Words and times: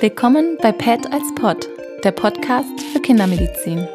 Willkommen 0.00 0.56
bei 0.62 0.72
PET 0.72 1.12
als 1.12 1.34
Pod, 1.34 1.68
der 2.04 2.12
Podcast 2.12 2.80
für 2.90 3.00
Kindermedizin. 3.00 3.86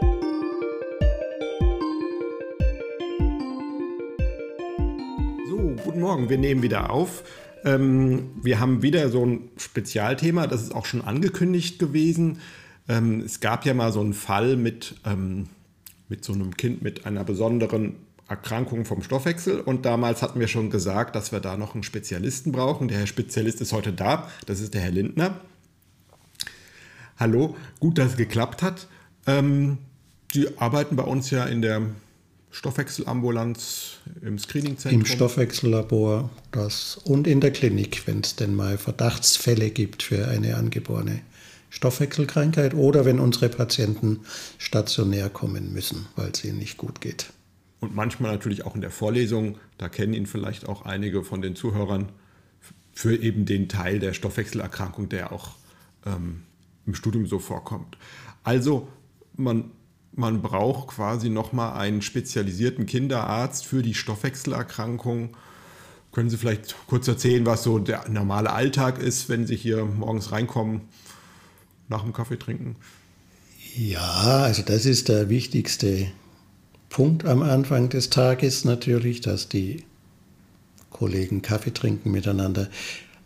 So, 5.50 5.76
guten 5.84 6.02
Morgen, 6.02 6.30
wir 6.30 6.38
nehmen 6.38 6.62
wieder 6.62 6.92
auf. 6.92 7.24
Ähm, 7.64 8.30
wir 8.44 8.60
haben 8.60 8.84
wieder 8.84 9.10
so 9.10 9.26
ein 9.26 9.50
Spezialthema, 9.58 10.46
das 10.46 10.62
ist 10.62 10.76
auch 10.76 10.86
schon 10.86 11.02
angekündigt 11.02 11.80
gewesen. 11.80 12.38
Ähm, 12.88 13.22
es 13.22 13.40
gab 13.40 13.66
ja 13.66 13.74
mal 13.74 13.92
so 13.92 14.02
einen 14.02 14.14
Fall 14.14 14.58
mit, 14.58 14.94
ähm, 15.08 15.48
mit 16.08 16.24
so 16.24 16.34
einem 16.34 16.56
Kind 16.56 16.84
mit 16.84 17.08
einer 17.08 17.24
besonderen 17.24 17.96
Erkrankung 18.28 18.86
vom 18.86 19.02
Stoffwechsel 19.02 19.60
und 19.60 19.88
damals 19.88 20.22
hatten 20.22 20.40
wir 20.40 20.48
schon 20.48 20.70
gesagt, 20.70 21.16
dass 21.16 21.32
wir 21.32 21.40
da 21.40 21.58
noch 21.58 21.74
einen 21.74 21.82
Spezialisten 21.82 22.52
brauchen. 22.52 22.90
Der 22.90 23.00
Herr 23.00 23.08
Spezialist 23.08 23.60
ist 23.60 23.74
heute 23.74 23.92
da, 23.92 24.30
das 24.46 24.60
ist 24.60 24.76
der 24.76 24.82
Herr 24.82 24.92
Lindner. 24.92 25.42
Hallo, 27.18 27.56
gut, 27.80 27.98
dass 27.98 28.12
es 28.12 28.18
geklappt 28.18 28.62
hat. 28.62 28.88
Ähm, 29.26 29.78
die 30.34 30.58
arbeiten 30.58 30.96
bei 30.96 31.04
uns 31.04 31.30
ja 31.30 31.46
in 31.46 31.62
der 31.62 31.82
Stoffwechselambulanz 32.52 34.00
im 34.22 34.38
Screeningzentrum. 34.38 35.02
Im 35.02 35.06
Stoffwechsellabor 35.06 36.30
das, 36.52 36.98
und 36.98 37.28
in 37.28 37.42
der 37.42 37.52
Klinik, 37.52 38.06
wenn 38.08 38.22
es 38.22 38.36
denn 38.36 38.54
mal 38.54 38.78
Verdachtsfälle 38.78 39.72
gibt 39.72 40.04
für 40.04 40.28
eine 40.28 40.56
angeborene 40.56 41.22
Stoffwechselkrankheit 41.70 42.74
oder 42.74 43.06
wenn 43.06 43.20
unsere 43.20 43.50
Patienten 43.50 44.22
stationär 44.58 45.30
kommen 45.30 45.74
müssen, 45.74 46.08
weil 46.16 46.32
es 46.32 46.44
ihnen 46.46 46.60
nicht 46.60 46.78
gut 46.78 47.02
geht 47.02 47.34
und 47.86 47.96
manchmal 47.96 48.32
natürlich 48.32 48.66
auch 48.66 48.76
in 48.76 48.82
der 48.82 48.92
Vorlesung. 48.92 49.58
Da 49.78 49.90
kennen 49.90 50.14
ihn 50.14 50.26
vielleicht 50.26 50.68
auch 50.68 50.86
einige 50.86 51.24
von 51.24 51.42
den 51.42 51.56
Zuhörern 51.56 52.10
für 52.94 53.16
eben 53.16 53.46
den 53.46 53.70
Teil 53.70 54.00
der 54.00 54.14
Stoffwechselerkrankung, 54.14 55.10
der 55.10 55.32
auch 55.32 55.56
ähm, 56.06 56.44
im 56.86 56.96
Studium 56.96 57.26
so 57.26 57.40
vorkommt. 57.40 57.98
Also 58.44 58.88
man, 59.36 59.72
man 60.14 60.42
braucht 60.42 60.90
quasi 60.90 61.30
nochmal 61.30 61.80
einen 61.80 62.02
spezialisierten 62.02 62.86
Kinderarzt 62.86 63.66
für 63.66 63.82
die 63.82 63.94
Stoffwechselerkrankung. 63.94 65.36
Können 66.12 66.30
Sie 66.30 66.38
vielleicht 66.38 66.76
kurz 66.88 67.08
erzählen, 67.08 67.46
was 67.46 67.64
so 67.64 67.80
der 67.80 68.08
normale 68.10 68.52
Alltag 68.52 69.00
ist, 69.00 69.28
wenn 69.30 69.48
Sie 69.48 69.56
hier 69.56 69.84
morgens 69.84 70.32
reinkommen, 70.32 70.82
nach 71.90 72.04
dem 72.04 72.14
Kaffee 72.14 72.38
trinken? 72.38 72.78
Ja, 73.76 74.44
also 74.44 74.62
das 74.62 74.86
ist 74.86 75.10
der 75.10 75.30
wichtigste 75.30 76.08
Punkt 76.90 77.26
am 77.26 77.42
Anfang 77.42 77.90
des 77.90 78.10
Tages 78.10 78.64
natürlich, 78.64 79.20
dass 79.20 79.50
die 79.50 79.84
Kollegen 80.92 81.42
Kaffee 81.42 81.74
trinken 81.74 82.12
miteinander. 82.12 82.70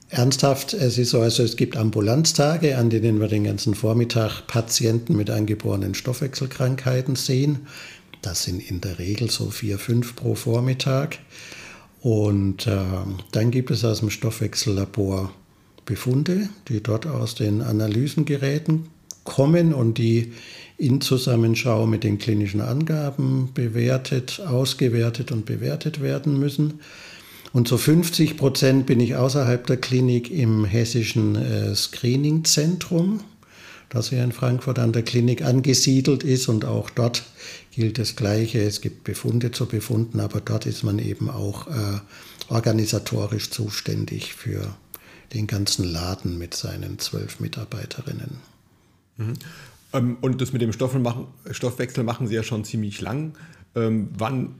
Ernsthaft, 0.09 0.73
es 0.73 0.97
ist 0.97 1.11
so, 1.11 1.21
also 1.21 1.43
es 1.43 1.55
gibt 1.55 1.77
Ambulanztage, 1.77 2.77
an 2.77 2.89
denen 2.89 3.19
wir 3.19 3.27
den 3.27 3.43
ganzen 3.43 3.75
Vormittag 3.75 4.47
Patienten 4.47 5.15
mit 5.15 5.29
angeborenen 5.29 5.93
Stoffwechselkrankheiten 5.93 7.15
sehen. 7.15 7.67
Das 8.23 8.43
sind 8.43 8.59
in 8.59 8.81
der 8.81 8.97
Regel 8.97 9.29
so 9.29 9.51
vier, 9.51 9.77
fünf 9.77 10.15
pro 10.15 10.33
Vormittag. 10.33 11.19
Und 12.01 12.65
äh, 12.65 12.77
dann 13.31 13.51
gibt 13.51 13.69
es 13.69 13.85
aus 13.85 13.99
dem 13.99 14.09
Stoffwechsellabor 14.09 15.31
Befunde, 15.85 16.49
die 16.67 16.81
dort 16.81 17.05
aus 17.05 17.35
den 17.35 17.61
Analysengeräten 17.61 18.87
kommen 19.23 19.75
und 19.75 19.99
die 19.99 20.33
in 20.77 21.01
Zusammenschau 21.01 21.85
mit 21.85 22.03
den 22.03 22.17
klinischen 22.17 22.61
Angaben 22.61 23.49
bewertet, 23.53 24.39
ausgewertet 24.39 25.31
und 25.31 25.45
bewertet 25.45 26.01
werden 26.01 26.39
müssen. 26.39 26.79
Und 27.51 27.67
zu 27.67 27.77
50 27.77 28.37
Prozent 28.37 28.85
bin 28.85 28.99
ich 28.99 29.15
außerhalb 29.15 29.65
der 29.65 29.77
Klinik 29.77 30.29
im 30.31 30.65
hessischen 30.65 31.35
äh, 31.35 31.75
Screeningzentrum, 31.75 33.21
das 33.89 34.09
hier 34.09 34.23
in 34.23 34.31
Frankfurt 34.31 34.77
an 34.77 34.93
der 34.93 35.03
Klinik 35.03 35.43
angesiedelt 35.43 36.23
ist. 36.23 36.47
Und 36.47 36.65
auch 36.65 36.89
dort 36.89 37.23
gilt 37.71 37.97
das 37.97 38.15
Gleiche. 38.15 38.59
Es 38.59 38.81
gibt 38.81 39.03
Befunde 39.03 39.51
zu 39.51 39.65
befunden, 39.65 40.19
aber 40.19 40.41
dort 40.41 40.65
ist 40.65 40.83
man 40.83 40.99
eben 40.99 41.29
auch 41.29 41.67
äh, 41.67 41.99
organisatorisch 42.49 43.49
zuständig 43.49 44.33
für 44.33 44.75
den 45.33 45.47
ganzen 45.47 45.85
Laden 45.85 46.37
mit 46.37 46.53
seinen 46.53 46.99
zwölf 46.99 47.39
Mitarbeiterinnen. 47.39 48.37
Mhm. 49.17 49.33
Ähm, 49.93 50.17
und 50.21 50.41
das 50.41 50.53
mit 50.53 50.61
dem 50.61 50.73
Stoffwechsel 50.73 52.03
machen 52.03 52.27
Sie 52.27 52.35
ja 52.35 52.43
schon 52.43 52.63
ziemlich 52.63 53.01
lang. 53.01 53.33
Ähm, 53.75 54.09
wann, 54.17 54.55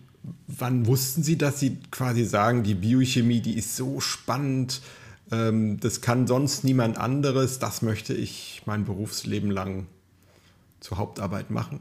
wann 0.47 0.85
wussten 0.87 1.23
Sie, 1.23 1.37
dass 1.37 1.59
Sie 1.59 1.77
quasi 1.91 2.25
sagen, 2.25 2.63
die 2.63 2.75
Biochemie, 2.75 3.41
die 3.41 3.57
ist 3.57 3.75
so 3.75 3.99
spannend, 3.99 4.81
ähm, 5.31 5.79
das 5.79 6.01
kann 6.01 6.27
sonst 6.27 6.63
niemand 6.63 6.97
anderes, 6.97 7.59
das 7.59 7.81
möchte 7.81 8.13
ich 8.13 8.63
mein 8.65 8.85
Berufsleben 8.85 9.51
lang 9.51 9.87
zur 10.79 10.97
Hauptarbeit 10.97 11.49
machen? 11.49 11.79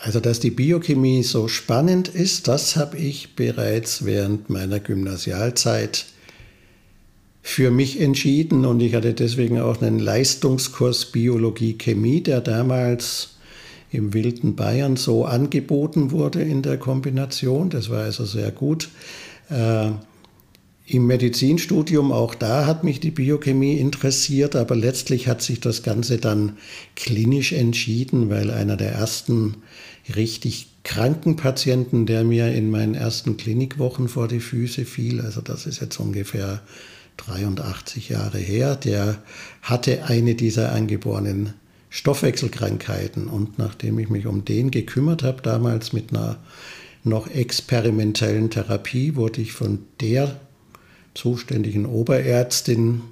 Also, 0.00 0.20
dass 0.20 0.38
die 0.38 0.50
Biochemie 0.50 1.24
so 1.24 1.48
spannend 1.48 2.08
ist, 2.08 2.46
das 2.46 2.76
habe 2.76 2.96
ich 2.96 3.34
bereits 3.34 4.04
während 4.04 4.48
meiner 4.48 4.78
Gymnasialzeit 4.78 6.06
für 7.42 7.70
mich 7.70 8.00
entschieden 8.00 8.64
und 8.64 8.80
ich 8.80 8.94
hatte 8.94 9.14
deswegen 9.14 9.58
auch 9.58 9.80
einen 9.80 9.98
Leistungskurs 9.98 11.06
Biologie 11.06 11.78
Chemie, 11.78 12.22
der 12.22 12.40
damals 12.40 13.37
im 13.90 14.12
wilden 14.12 14.54
Bayern 14.54 14.96
so 14.96 15.24
angeboten 15.24 16.10
wurde 16.10 16.42
in 16.42 16.62
der 16.62 16.78
Kombination. 16.78 17.70
Das 17.70 17.90
war 17.90 18.02
also 18.02 18.24
sehr 18.24 18.50
gut. 18.50 18.90
Äh, 19.50 19.90
Im 20.86 21.06
Medizinstudium, 21.06 22.12
auch 22.12 22.34
da 22.34 22.66
hat 22.66 22.84
mich 22.84 23.00
die 23.00 23.10
Biochemie 23.10 23.78
interessiert, 23.78 24.56
aber 24.56 24.74
letztlich 24.74 25.28
hat 25.28 25.42
sich 25.42 25.60
das 25.60 25.82
Ganze 25.82 26.18
dann 26.18 26.56
klinisch 26.96 27.52
entschieden, 27.52 28.30
weil 28.30 28.50
einer 28.50 28.76
der 28.76 28.92
ersten 28.92 29.56
richtig 30.14 30.68
kranken 30.84 31.36
Patienten, 31.36 32.06
der 32.06 32.24
mir 32.24 32.54
in 32.54 32.70
meinen 32.70 32.94
ersten 32.94 33.36
Klinikwochen 33.36 34.08
vor 34.08 34.28
die 34.28 34.40
Füße 34.40 34.86
fiel, 34.86 35.20
also 35.20 35.42
das 35.42 35.66
ist 35.66 35.80
jetzt 35.80 36.00
ungefähr 36.00 36.62
83 37.18 38.08
Jahre 38.08 38.38
her, 38.38 38.74
der 38.76 39.22
hatte 39.60 40.04
eine 40.04 40.34
dieser 40.34 40.72
angeborenen 40.72 41.52
Stoffwechselkrankheiten. 41.90 43.28
Und 43.28 43.58
nachdem 43.58 43.98
ich 43.98 44.08
mich 44.08 44.26
um 44.26 44.44
den 44.44 44.70
gekümmert 44.70 45.22
habe, 45.22 45.42
damals 45.42 45.92
mit 45.92 46.10
einer 46.10 46.38
noch 47.04 47.28
experimentellen 47.28 48.50
Therapie, 48.50 49.16
wurde 49.16 49.40
ich 49.40 49.52
von 49.52 49.80
der 50.00 50.40
zuständigen 51.14 51.86
Oberärztin, 51.86 53.02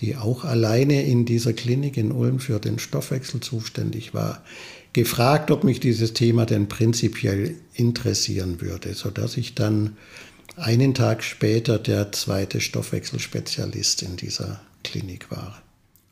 die 0.00 0.16
auch 0.16 0.44
alleine 0.44 1.02
in 1.02 1.26
dieser 1.26 1.52
Klinik 1.52 1.96
in 1.96 2.12
Ulm 2.12 2.40
für 2.40 2.58
den 2.58 2.78
Stoffwechsel 2.78 3.40
zuständig 3.40 4.14
war, 4.14 4.42
gefragt, 4.92 5.50
ob 5.50 5.62
mich 5.62 5.80
dieses 5.80 6.14
Thema 6.14 6.46
denn 6.46 6.68
prinzipiell 6.68 7.54
interessieren 7.74 8.60
würde, 8.60 8.94
sodass 8.94 9.36
ich 9.36 9.54
dann 9.54 9.96
einen 10.56 10.94
Tag 10.94 11.22
später 11.22 11.78
der 11.78 12.12
zweite 12.12 12.60
Stoffwechselspezialist 12.60 14.02
in 14.02 14.16
dieser 14.16 14.60
Klinik 14.82 15.30
war. 15.30 15.62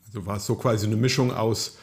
Also 0.07 0.25
war 0.25 0.37
es 0.37 0.45
so 0.45 0.55
quasi 0.55 0.85
eine 0.87 0.95
Mischung 0.95 1.31
aus 1.31 1.77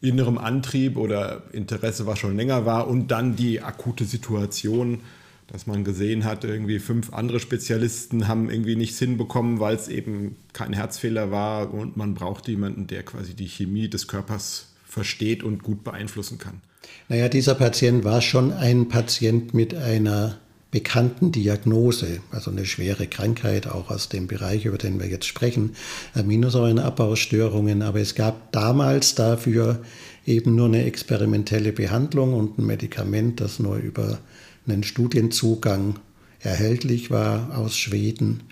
innerem 0.00 0.38
Antrieb 0.38 0.96
oder 0.96 1.42
Interesse, 1.52 2.06
was 2.06 2.18
schon 2.18 2.36
länger 2.36 2.64
war, 2.64 2.88
und 2.88 3.08
dann 3.10 3.36
die 3.36 3.60
akute 3.60 4.04
Situation, 4.04 5.00
dass 5.46 5.66
man 5.66 5.82
gesehen 5.82 6.24
hat, 6.24 6.44
irgendwie 6.44 6.78
fünf 6.78 7.12
andere 7.12 7.40
Spezialisten 7.40 8.28
haben 8.28 8.50
irgendwie 8.50 8.76
nichts 8.76 8.98
hinbekommen, 8.98 9.58
weil 9.58 9.74
es 9.74 9.88
eben 9.88 10.36
kein 10.52 10.72
Herzfehler 10.72 11.30
war 11.30 11.74
und 11.74 11.96
man 11.96 12.14
braucht 12.14 12.46
jemanden, 12.46 12.86
der 12.86 13.02
quasi 13.02 13.34
die 13.34 13.48
Chemie 13.48 13.88
des 13.88 14.06
Körpers 14.06 14.68
versteht 14.86 15.42
und 15.42 15.62
gut 15.62 15.82
beeinflussen 15.82 16.38
kann. 16.38 16.60
Naja, 17.08 17.28
dieser 17.28 17.54
Patient 17.54 18.04
war 18.04 18.20
schon 18.20 18.52
ein 18.52 18.88
Patient 18.88 19.52
mit 19.52 19.74
einer 19.74 20.38
bekannten 20.70 21.32
Diagnose, 21.32 22.20
also 22.30 22.50
eine 22.50 22.64
schwere 22.64 23.06
Krankheit, 23.06 23.66
auch 23.66 23.90
aus 23.90 24.08
dem 24.08 24.26
Bereich, 24.26 24.66
über 24.66 24.78
den 24.78 25.00
wir 25.00 25.08
jetzt 25.08 25.26
sprechen, 25.26 25.74
Aminosäurenabbaustörungen. 26.14 27.82
Aber 27.82 28.00
es 28.00 28.14
gab 28.14 28.52
damals 28.52 29.14
dafür 29.14 29.82
eben 30.26 30.54
nur 30.54 30.66
eine 30.66 30.84
experimentelle 30.84 31.72
Behandlung 31.72 32.34
und 32.34 32.58
ein 32.58 32.66
Medikament, 32.66 33.40
das 33.40 33.58
nur 33.58 33.76
über 33.76 34.18
einen 34.66 34.84
Studienzugang 34.84 35.98
erhältlich 36.40 37.10
war 37.10 37.56
aus 37.58 37.76
Schweden. 37.76 38.42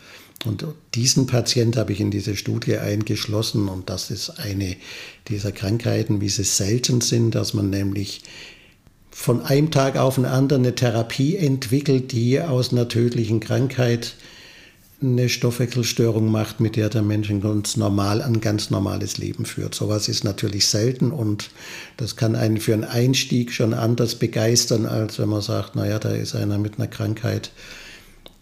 Und 0.44 0.64
diesen 0.94 1.26
Patient 1.26 1.76
habe 1.76 1.92
ich 1.92 2.00
in 2.00 2.10
diese 2.10 2.36
Studie 2.36 2.78
eingeschlossen 2.78 3.68
und 3.68 3.90
das 3.90 4.10
ist 4.10 4.38
eine 4.38 4.76
dieser 5.28 5.52
Krankheiten, 5.52 6.20
wie 6.20 6.28
sie 6.28 6.44
selten 6.44 7.00
sind, 7.00 7.34
dass 7.34 7.54
man 7.54 7.70
nämlich 7.70 8.22
von 9.18 9.42
einem 9.42 9.72
Tag 9.72 9.96
auf 9.96 10.14
den 10.14 10.26
anderen 10.26 10.62
eine 10.62 10.76
Therapie 10.76 11.36
entwickelt, 11.36 12.12
die 12.12 12.40
aus 12.40 12.70
einer 12.70 12.86
tödlichen 12.86 13.40
Krankheit 13.40 14.14
eine 15.02 15.28
Stoffwechselstörung 15.28 16.30
macht, 16.30 16.60
mit 16.60 16.76
der 16.76 16.88
der 16.88 17.02
Mensch 17.02 17.28
ein 17.28 17.40
ganz 17.40 17.76
normal, 17.76 18.22
ein 18.22 18.40
ganz 18.40 18.70
normales 18.70 19.18
Leben 19.18 19.44
führt. 19.44 19.74
Sowas 19.74 20.08
ist 20.08 20.22
natürlich 20.22 20.66
selten 20.66 21.10
und 21.10 21.50
das 21.96 22.14
kann 22.14 22.36
einen 22.36 22.58
für 22.58 22.74
einen 22.74 22.84
Einstieg 22.84 23.52
schon 23.52 23.74
anders 23.74 24.14
begeistern, 24.14 24.86
als 24.86 25.18
wenn 25.18 25.28
man 25.28 25.42
sagt, 25.42 25.74
naja, 25.74 25.98
da 25.98 26.10
ist 26.10 26.36
einer 26.36 26.56
mit 26.56 26.78
einer 26.78 26.86
Krankheit, 26.86 27.50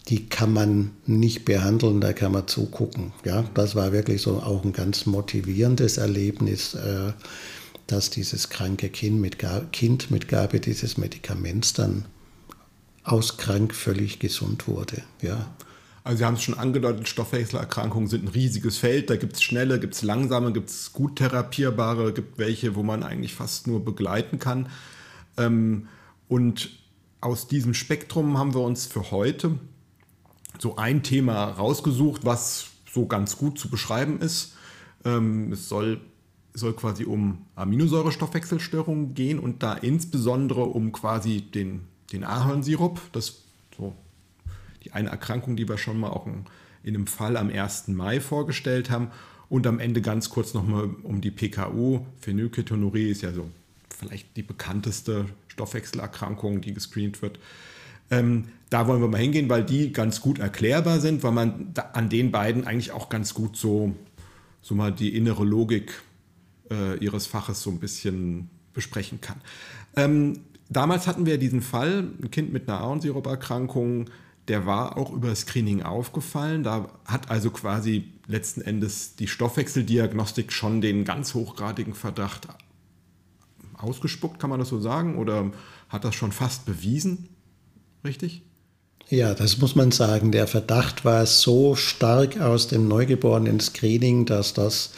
die 0.09 0.29
kann 0.29 0.53
man 0.53 0.91
nicht 1.07 1.43
behandeln, 1.43 2.01
da 2.01 2.13
kann 2.13 2.33
man 2.33 2.47
zugucken. 2.47 3.13
Ja, 3.25 3.45
das 3.55 3.73
war 3.73 3.93
wirklich 3.93 4.21
so 4.21 4.43
auch 4.43 4.63
ein 4.63 4.73
ganz 4.73 5.07
motivierendes 5.07 5.97
Erlebnis, 5.97 6.75
äh, 6.75 7.13
dass 7.87 8.09
dieses 8.09 8.49
kranke 8.49 8.89
Kind 8.89 9.19
mit, 9.19 9.37
kind 9.71 10.11
mit 10.11 10.27
Gabe 10.27 10.59
dieses 10.59 10.97
Medikaments 10.97 11.73
dann 11.73 12.05
auskrank 13.03 13.73
völlig 13.73 14.19
gesund 14.19 14.67
wurde. 14.67 15.01
Ja. 15.21 15.47
Also 16.03 16.19
Sie 16.19 16.25
haben 16.25 16.35
es 16.35 16.43
schon 16.43 16.57
angedeutet, 16.57 17.07
Stoffwechselerkrankungen 17.07 18.07
sind 18.07 18.25
ein 18.25 18.29
riesiges 18.29 18.77
Feld. 18.77 19.09
Da 19.09 19.17
gibt 19.17 19.33
es 19.33 19.43
schnelle, 19.43 19.79
gibt 19.79 19.93
es 19.93 20.03
langsame, 20.03 20.53
gibt 20.53 20.69
es 20.69 20.93
gut 20.93 21.17
therapierbare, 21.17 22.13
gibt 22.13 22.37
welche, 22.37 22.75
wo 22.75 22.83
man 22.83 23.03
eigentlich 23.03 23.33
fast 23.33 23.67
nur 23.67 23.83
begleiten 23.83 24.39
kann. 24.39 24.69
Ähm, 25.37 25.87
und 26.29 26.69
aus 27.19 27.47
diesem 27.47 27.73
Spektrum 27.73 28.37
haben 28.37 28.53
wir 28.53 28.61
uns 28.61 28.85
für 28.85 29.11
heute 29.11 29.57
so 30.59 30.77
ein 30.77 31.03
Thema 31.03 31.45
rausgesucht, 31.45 32.25
was 32.25 32.67
so 32.91 33.05
ganz 33.05 33.37
gut 33.37 33.59
zu 33.59 33.69
beschreiben 33.69 34.21
ist. 34.21 34.53
Ähm, 35.05 35.51
es 35.51 35.67
soll, 35.67 36.01
soll 36.57 36.73
quasi 36.73 37.05
um 37.05 37.45
Aminosäurestoffwechselstörungen 37.55 39.13
gehen 39.13 39.39
und 39.39 39.63
da 39.63 39.73
insbesondere 39.73 40.61
um 40.61 40.91
quasi 40.91 41.41
den, 41.41 41.81
den 42.11 42.23
Ahornsirup. 42.23 42.99
Das 43.11 43.43
so 43.77 43.93
die 44.83 44.93
eine 44.93 45.09
Erkrankung, 45.09 45.55
die 45.55 45.69
wir 45.69 45.77
schon 45.77 45.99
mal 45.99 46.09
auch 46.09 46.25
in, 46.25 46.45
in 46.83 46.95
einem 46.95 47.07
Fall 47.07 47.37
am 47.37 47.49
1. 47.49 47.89
Mai 47.89 48.19
vorgestellt 48.19 48.89
haben. 48.89 49.09
Und 49.49 49.65
am 49.65 49.79
Ende 49.79 50.01
ganz 50.01 50.29
kurz 50.29 50.53
nochmal 50.53 50.89
um 51.03 51.21
die 51.21 51.31
PKU. 51.31 52.01
Phenylketonurie 52.19 53.09
ist 53.09 53.21
ja 53.21 53.31
so 53.31 53.49
vielleicht 53.97 54.35
die 54.35 54.43
bekannteste 54.43 55.25
Stoffwechselerkrankung, 55.47 56.59
die 56.59 56.73
gescreent 56.73 57.21
wird. 57.21 57.39
Ähm, 58.09 58.49
da 58.69 58.87
wollen 58.87 59.01
wir 59.01 59.07
mal 59.07 59.21
hingehen, 59.21 59.49
weil 59.49 59.63
die 59.63 59.93
ganz 59.93 60.21
gut 60.21 60.39
erklärbar 60.39 60.99
sind, 60.99 61.23
weil 61.23 61.31
man 61.31 61.73
an 61.93 62.09
den 62.09 62.31
beiden 62.31 62.65
eigentlich 62.67 62.91
auch 62.91 63.09
ganz 63.09 63.33
gut 63.33 63.55
so, 63.55 63.95
so 64.61 64.75
mal 64.75 64.91
die 64.91 65.15
innere 65.15 65.45
Logik 65.45 66.01
äh, 66.71 66.97
ihres 66.97 67.27
Faches 67.27 67.61
so 67.61 67.69
ein 67.69 67.79
bisschen 67.79 68.49
besprechen 68.73 69.21
kann. 69.21 69.41
Ähm, 69.95 70.39
damals 70.69 71.07
hatten 71.07 71.25
wir 71.25 71.37
diesen 71.37 71.61
Fall, 71.61 72.07
ein 72.21 72.31
Kind 72.31 72.53
mit 72.53 72.67
einer 72.67 72.79
Ahornsiruperkrankung, 72.81 74.09
der 74.47 74.65
war 74.65 74.97
auch 74.97 75.11
über 75.11 75.35
Screening 75.35 75.83
aufgefallen. 75.83 76.63
Da 76.63 76.89
hat 77.05 77.29
also 77.29 77.49
quasi 77.49 78.05
letzten 78.27 78.61
Endes 78.61 79.15
die 79.15 79.27
Stoffwechseldiagnostik 79.27 80.53
schon 80.53 80.79
den 80.79 81.03
ganz 81.03 81.33
hochgradigen 81.33 81.93
Verdacht 81.93 82.47
ausgespuckt, 83.77 84.39
kann 84.39 84.49
man 84.49 84.59
das 84.59 84.69
so 84.69 84.79
sagen? 84.79 85.17
Oder 85.17 85.51
hat 85.89 86.03
das 86.03 86.15
schon 86.15 86.31
fast 86.31 86.65
bewiesen? 86.65 87.29
Richtig? 88.03 88.41
Ja, 89.09 89.33
das 89.33 89.57
muss 89.59 89.75
man 89.75 89.91
sagen. 89.91 90.31
Der 90.31 90.47
Verdacht 90.47 91.05
war 91.05 91.25
so 91.25 91.75
stark 91.75 92.39
aus 92.39 92.67
dem 92.67 92.87
Neugeborenen-Screening, 92.87 94.25
dass 94.25 94.53
das 94.53 94.91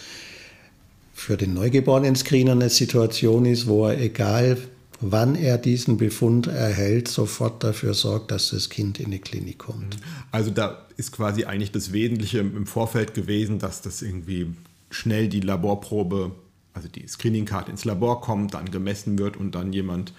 für 1.19 1.37
den 1.37 1.53
Neugeborenen-Screener 1.53 2.53
eine 2.53 2.69
Situation 2.69 3.45
ist, 3.45 3.67
wo 3.67 3.87
er, 3.87 3.99
egal 3.99 4.57
wann 5.01 5.35
er 5.35 5.57
diesen 5.57 5.97
Befund 5.97 6.47
erhält, 6.47 7.07
sofort 7.07 7.63
dafür 7.63 7.93
sorgt, 7.93 8.31
dass 8.31 8.51
das 8.51 8.69
Kind 8.69 8.99
in 8.99 9.11
die 9.11 9.19
Klinik 9.19 9.59
kommt. 9.59 9.97
Also 10.31 10.49
da 10.49 10.85
ist 10.97 11.11
quasi 11.11 11.45
eigentlich 11.45 11.71
das 11.71 11.93
Wesentliche 11.93 12.39
im 12.39 12.65
Vorfeld 12.65 13.13
gewesen, 13.13 13.59
dass 13.59 13.81
das 13.81 14.01
irgendwie 14.01 14.47
schnell 14.89 15.27
die 15.27 15.41
Laborprobe, 15.41 16.31
also 16.73 16.87
die 16.87 17.07
Screening-Karte 17.07 17.71
ins 17.71 17.85
Labor 17.85 18.21
kommt, 18.21 18.53
dann 18.53 18.71
gemessen 18.71 19.19
wird 19.19 19.37
und 19.37 19.55
dann 19.55 19.73
jemand 19.73 20.13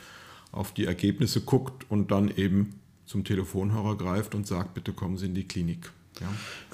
auf 0.52 0.72
die 0.72 0.84
Ergebnisse 0.84 1.40
guckt 1.40 1.90
und 1.90 2.10
dann 2.10 2.30
eben 2.34 2.74
zum 3.06 3.24
Telefonhörer 3.24 3.96
greift 3.96 4.34
und 4.34 4.46
sagt, 4.46 4.74
bitte 4.74 4.92
kommen 4.92 5.16
Sie 5.16 5.26
in 5.26 5.34
die 5.34 5.48
Klinik. 5.48 5.90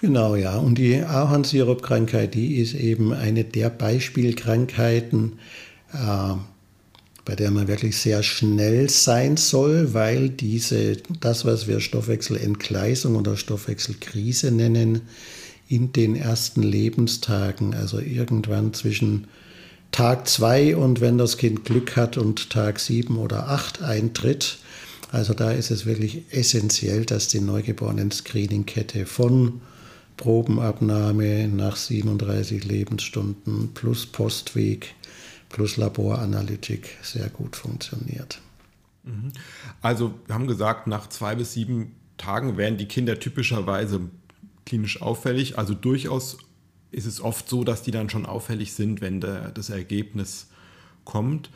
Genau, 0.00 0.36
ja. 0.36 0.56
Und 0.56 0.76
die 0.78 1.00
Ahornsirup-Krankheit, 1.02 2.34
die 2.34 2.56
ist 2.56 2.74
eben 2.74 3.12
eine 3.12 3.44
der 3.44 3.70
Beispielkrankheiten, 3.70 5.38
äh, 5.92 6.34
bei 7.24 7.34
der 7.34 7.50
man 7.50 7.66
wirklich 7.66 7.96
sehr 7.96 8.22
schnell 8.22 8.88
sein 8.88 9.36
soll, 9.36 9.94
weil 9.94 10.28
diese, 10.28 10.96
das, 11.20 11.44
was 11.44 11.66
wir 11.66 11.80
Stoffwechselentgleisung 11.80 13.16
oder 13.16 13.36
Stoffwechselkrise 13.36 14.52
nennen, 14.52 15.02
in 15.68 15.92
den 15.92 16.14
ersten 16.14 16.62
Lebenstagen, 16.62 17.74
also 17.74 17.98
irgendwann 17.98 18.72
zwischen 18.72 19.26
Tag 19.90 20.28
2 20.28 20.76
und 20.76 21.00
wenn 21.00 21.18
das 21.18 21.36
Kind 21.36 21.64
Glück 21.64 21.96
hat 21.96 22.16
und 22.16 22.50
Tag 22.50 22.78
7 22.78 23.16
oder 23.18 23.48
8 23.48 23.82
eintritt. 23.82 24.58
Also 25.12 25.34
da 25.34 25.52
ist 25.52 25.70
es 25.70 25.86
wirklich 25.86 26.24
essentiell, 26.30 27.04
dass 27.04 27.28
die 27.28 27.40
Neugeborenen-Screening-Kette 27.40 29.06
von 29.06 29.60
Probenabnahme 30.16 31.48
nach 31.48 31.76
37 31.76 32.64
Lebensstunden 32.64 33.72
plus 33.74 34.06
Postweg 34.06 34.94
plus 35.48 35.76
Laboranalytik 35.76 36.98
sehr 37.02 37.28
gut 37.28 37.56
funktioniert. 37.56 38.40
Mhm. 39.04 39.32
Also 39.80 40.14
wir 40.26 40.34
haben 40.34 40.46
gesagt, 40.46 40.86
nach 40.86 41.08
zwei 41.08 41.34
bis 41.34 41.52
sieben 41.52 41.94
Tagen 42.16 42.56
werden 42.56 42.78
die 42.78 42.88
Kinder 42.88 43.20
typischerweise 43.20 44.00
klinisch 44.64 45.00
auffällig, 45.00 45.58
also 45.58 45.74
durchaus 45.74 46.38
ist 46.90 47.06
es 47.06 47.20
oft 47.20 47.48
so, 47.48 47.62
dass 47.62 47.82
die 47.82 47.90
dann 47.90 48.10
schon 48.10 48.26
auffällig 48.26 48.72
sind, 48.72 49.00
wenn 49.00 49.20
der, 49.20 49.50
das 49.50 49.70
Ergebnis 49.70 50.48
kommt. 51.04 51.50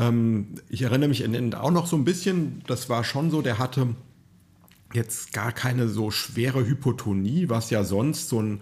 Ähm, 0.00 0.54
ich 0.68 0.82
erinnere 0.82 1.08
mich 1.08 1.24
auch 1.54 1.70
noch 1.70 1.86
so 1.86 1.96
ein 1.96 2.04
bisschen, 2.04 2.62
das 2.66 2.88
war 2.88 3.04
schon 3.04 3.30
so, 3.30 3.42
der 3.42 3.58
hatte 3.58 3.88
jetzt 4.92 5.32
gar 5.32 5.52
keine 5.52 5.88
so 5.88 6.10
schwere 6.10 6.66
Hypotonie, 6.66 7.48
was 7.48 7.70
ja 7.70 7.84
sonst 7.84 8.28
so 8.28 8.40
ein, 8.40 8.60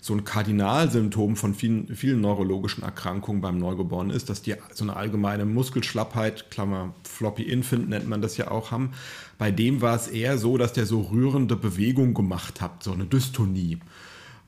so 0.00 0.14
ein 0.14 0.24
Kardinalsymptom 0.24 1.34
von 1.34 1.54
vielen, 1.54 1.94
vielen 1.96 2.20
neurologischen 2.20 2.84
Erkrankungen 2.84 3.42
beim 3.42 3.58
Neugeborenen 3.58 4.14
ist, 4.14 4.30
dass 4.30 4.42
die 4.42 4.54
so 4.72 4.84
eine 4.84 4.94
allgemeine 4.94 5.44
Muskelschlappheit, 5.44 6.50
Klammer 6.50 6.94
Floppy 7.02 7.42
Infant 7.42 7.88
nennt 7.88 8.08
man 8.08 8.22
das 8.22 8.36
ja 8.36 8.50
auch, 8.50 8.70
haben. 8.70 8.92
Bei 9.38 9.50
dem 9.50 9.82
war 9.82 9.96
es 9.96 10.06
eher 10.06 10.38
so, 10.38 10.56
dass 10.56 10.72
der 10.72 10.86
so 10.86 11.00
rührende 11.02 11.56
Bewegung 11.56 12.14
gemacht 12.14 12.60
hat, 12.60 12.84
so 12.84 12.92
eine 12.92 13.04
Dystonie. 13.04 13.78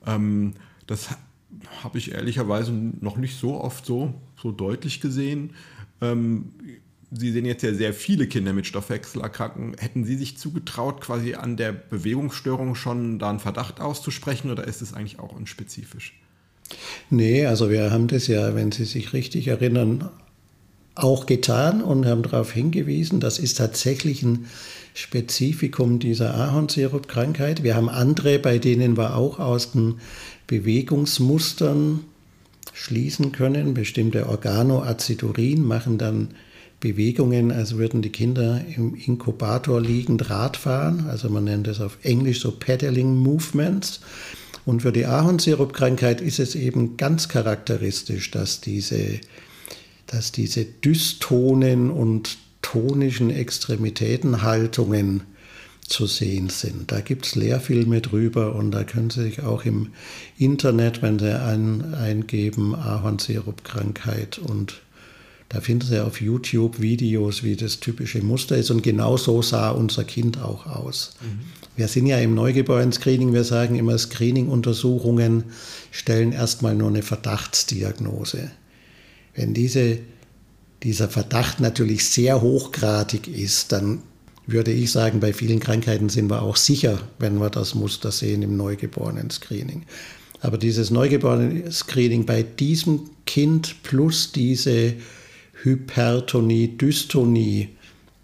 Ähm, 0.05 0.53
das 0.87 1.09
habe 1.83 1.97
ich 1.97 2.13
ehrlicherweise 2.13 2.71
noch 2.71 3.17
nicht 3.17 3.37
so 3.37 3.59
oft 3.59 3.85
so, 3.85 4.13
so 4.41 4.51
deutlich 4.51 5.01
gesehen. 5.01 5.51
Ähm, 6.01 6.53
Sie 7.11 7.31
sehen 7.31 7.45
jetzt 7.45 7.63
ja 7.63 7.73
sehr 7.73 7.93
viele 7.93 8.27
Kinder 8.27 8.53
mit 8.53 8.67
Stoffwechselerkrankungen. 8.67 9.75
Hätten 9.79 10.05
Sie 10.05 10.15
sich 10.15 10.37
zugetraut, 10.37 11.01
quasi 11.01 11.33
an 11.33 11.57
der 11.57 11.71
Bewegungsstörung 11.71 12.75
schon 12.75 13.17
da 13.17 13.31
einen 13.31 13.39
Verdacht 13.39 13.81
auszusprechen 13.81 14.51
oder 14.51 14.65
ist 14.65 14.83
es 14.83 14.93
eigentlich 14.93 15.19
auch 15.19 15.35
unspezifisch? 15.35 16.13
Nee, 17.09 17.47
also 17.47 17.71
wir 17.71 17.91
haben 17.91 18.07
das 18.07 18.27
ja, 18.27 18.53
wenn 18.53 18.71
Sie 18.71 18.85
sich 18.85 19.13
richtig 19.13 19.47
erinnern, 19.47 20.09
auch 20.93 21.25
getan 21.25 21.81
und 21.81 22.05
haben 22.05 22.23
darauf 22.23 22.51
hingewiesen, 22.51 23.19
das 23.19 23.39
ist 23.39 23.57
tatsächlich 23.57 24.21
ein 24.21 24.45
Spezifikum 24.93 25.99
dieser 25.99 26.35
Ahornsirupkrankheit. 26.35 27.63
Wir 27.63 27.75
haben 27.75 27.89
andere, 27.89 28.37
bei 28.37 28.59
denen 28.59 28.97
wir 28.97 29.15
auch 29.15 29.39
aus 29.39 29.71
den 29.71 29.95
Bewegungsmustern 30.47 32.01
schließen 32.79 33.33
können. 33.33 33.73
Bestimmte 33.73 34.29
Organoacidurin 34.29 35.63
machen 35.65 35.97
dann 35.97 36.29
Bewegungen, 36.79 37.51
als 37.51 37.77
würden 37.77 38.01
die 38.01 38.11
Kinder 38.11 38.61
im 38.75 38.95
Inkubator 38.95 39.81
liegend 39.81 40.29
Rad 40.29 40.55
fahren. 40.55 41.07
Also 41.09 41.29
man 41.29 41.43
nennt 41.43 41.67
es 41.67 41.81
auf 41.81 41.97
Englisch 42.03 42.39
so 42.39 42.51
Pedaling 42.51 43.17
Movements. 43.17 43.99
Und 44.65 44.83
für 44.83 44.93
die 44.93 45.05
Ahornsirupkrankheit 45.05 46.21
ist 46.21 46.39
es 46.39 46.55
eben 46.55 46.95
ganz 46.95 47.27
charakteristisch, 47.27 48.31
dass 48.31 48.61
diese, 48.61 49.19
dass 50.07 50.31
diese 50.31 50.63
dystonen 50.63 51.91
und 51.91 52.37
tonischen 52.61 53.29
Extremitätenhaltungen 53.29 55.23
zu 55.89 56.05
sehen 56.07 56.49
sind. 56.49 56.91
Da 56.91 57.01
gibt 57.01 57.25
es 57.25 57.35
Lehrfilme 57.35 58.01
drüber 58.01 58.55
und 58.55 58.71
da 58.71 58.83
können 58.83 59.09
Sie 59.09 59.23
sich 59.23 59.41
auch 59.41 59.65
im 59.65 59.89
Internet, 60.37 61.01
wenn 61.01 61.19
Sie 61.19 61.39
ein, 61.39 61.93
eingeben, 61.93 62.75
Ahornsirupkrankheit 62.75 64.37
und 64.37 64.81
da 65.49 65.61
finden 65.61 65.87
Sie 65.87 65.99
auf 65.99 66.21
YouTube 66.21 66.79
Videos, 66.79 67.41
wie 67.41 67.55
das 67.55 67.79
typische 67.79 68.21
Muster 68.21 68.55
ist. 68.55 68.69
Und 68.69 68.83
genau 68.83 69.17
so 69.17 69.41
sah 69.41 69.71
unser 69.71 70.03
Kind 70.03 70.39
auch 70.39 70.67
aus. 70.67 71.15
Mhm. 71.21 71.39
Wir 71.75 71.87
sind 71.87 72.05
ja 72.05 72.19
im 72.19 72.35
Neugeborenen-Screening, 72.35 73.33
wir 73.33 73.43
sagen 73.43 73.75
immer, 73.75 73.97
Screening-Untersuchungen 73.97 75.45
stellen 75.89 76.33
erstmal 76.33 76.75
nur 76.75 76.89
eine 76.89 77.01
Verdachtsdiagnose. 77.01 78.51
Wenn 79.33 79.55
diese, 79.55 79.97
dieser 80.83 81.09
Verdacht 81.09 81.59
natürlich 81.59 82.07
sehr 82.07 82.41
hochgradig 82.41 83.27
ist, 83.27 83.71
dann 83.71 84.03
würde 84.51 84.71
ich 84.71 84.91
sagen, 84.91 85.19
bei 85.19 85.33
vielen 85.33 85.59
Krankheiten 85.59 86.09
sind 86.09 86.29
wir 86.29 86.41
auch 86.41 86.55
sicher, 86.55 86.99
wenn 87.19 87.39
wir 87.39 87.49
das 87.49 87.75
Muster 87.75 88.11
sehen 88.11 88.41
im 88.41 88.57
Neugeborenen-Screening. 88.57 89.83
Aber 90.41 90.57
dieses 90.57 90.89
Neugeborenen-Screening 90.91 92.25
bei 92.25 92.43
diesem 92.43 93.09
Kind 93.25 93.83
plus 93.83 94.31
diese 94.31 94.93
Hypertonie, 95.63 96.77
Dystonie, 96.77 97.69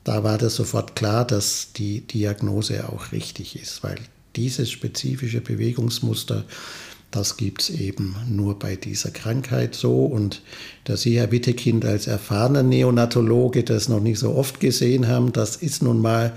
da 0.04 0.24
war 0.24 0.38
das 0.38 0.56
sofort 0.56 0.96
klar, 0.96 1.26
dass 1.26 1.74
die 1.74 2.02
Diagnose 2.02 2.88
auch 2.88 3.12
richtig 3.12 3.60
ist, 3.60 3.84
weil 3.84 3.98
dieses 4.36 4.72
spezifische 4.72 5.42
Bewegungsmuster, 5.42 6.46
das 7.12 7.38
gibt 7.38 7.62
es 7.62 7.70
eben 7.70 8.16
nur 8.30 8.60
bei 8.60 8.76
dieser 8.76 9.12
Krankheit 9.12 9.76
so. 9.76 10.06
Und 10.06 10.42
da 10.84 10.98
Sie, 10.98 11.18
Herr 11.18 11.32
Wittekind, 11.32 11.86
als 11.86 12.08
erfahrener 12.08 12.64
Neonatologe 12.64 13.64
das 13.64 13.88
noch 13.90 14.02
nicht 14.02 14.20
so 14.20 14.36
oft 14.36 14.60
gesehen 14.60 15.08
haben, 15.08 15.32
das 15.32 15.56
ist 15.56 15.82
nun 15.82 16.02
mal 16.02 16.34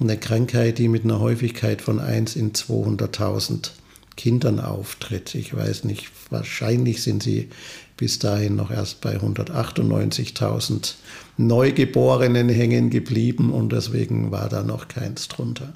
eine 0.00 0.16
Krankheit, 0.16 0.78
die 0.78 0.88
mit 0.88 1.04
einer 1.04 1.20
Häufigkeit 1.20 1.82
von 1.82 1.98
1 1.98 2.36
in 2.36 2.52
200.000 2.52 3.70
Kindern 4.16 4.60
auftritt. 4.60 5.34
Ich 5.34 5.56
weiß 5.56 5.84
nicht, 5.84 6.10
wahrscheinlich 6.30 7.02
sind 7.02 7.22
Sie 7.22 7.48
bis 7.96 8.18
dahin 8.18 8.56
noch 8.56 8.70
erst 8.70 9.00
bei 9.00 9.16
198.000 9.16 10.94
Neugeborenen 11.36 12.48
hängen 12.48 12.90
geblieben 12.90 13.52
und 13.52 13.72
deswegen 13.72 14.30
war 14.30 14.48
da 14.48 14.62
noch 14.62 14.88
keins 14.88 15.28
drunter. 15.28 15.74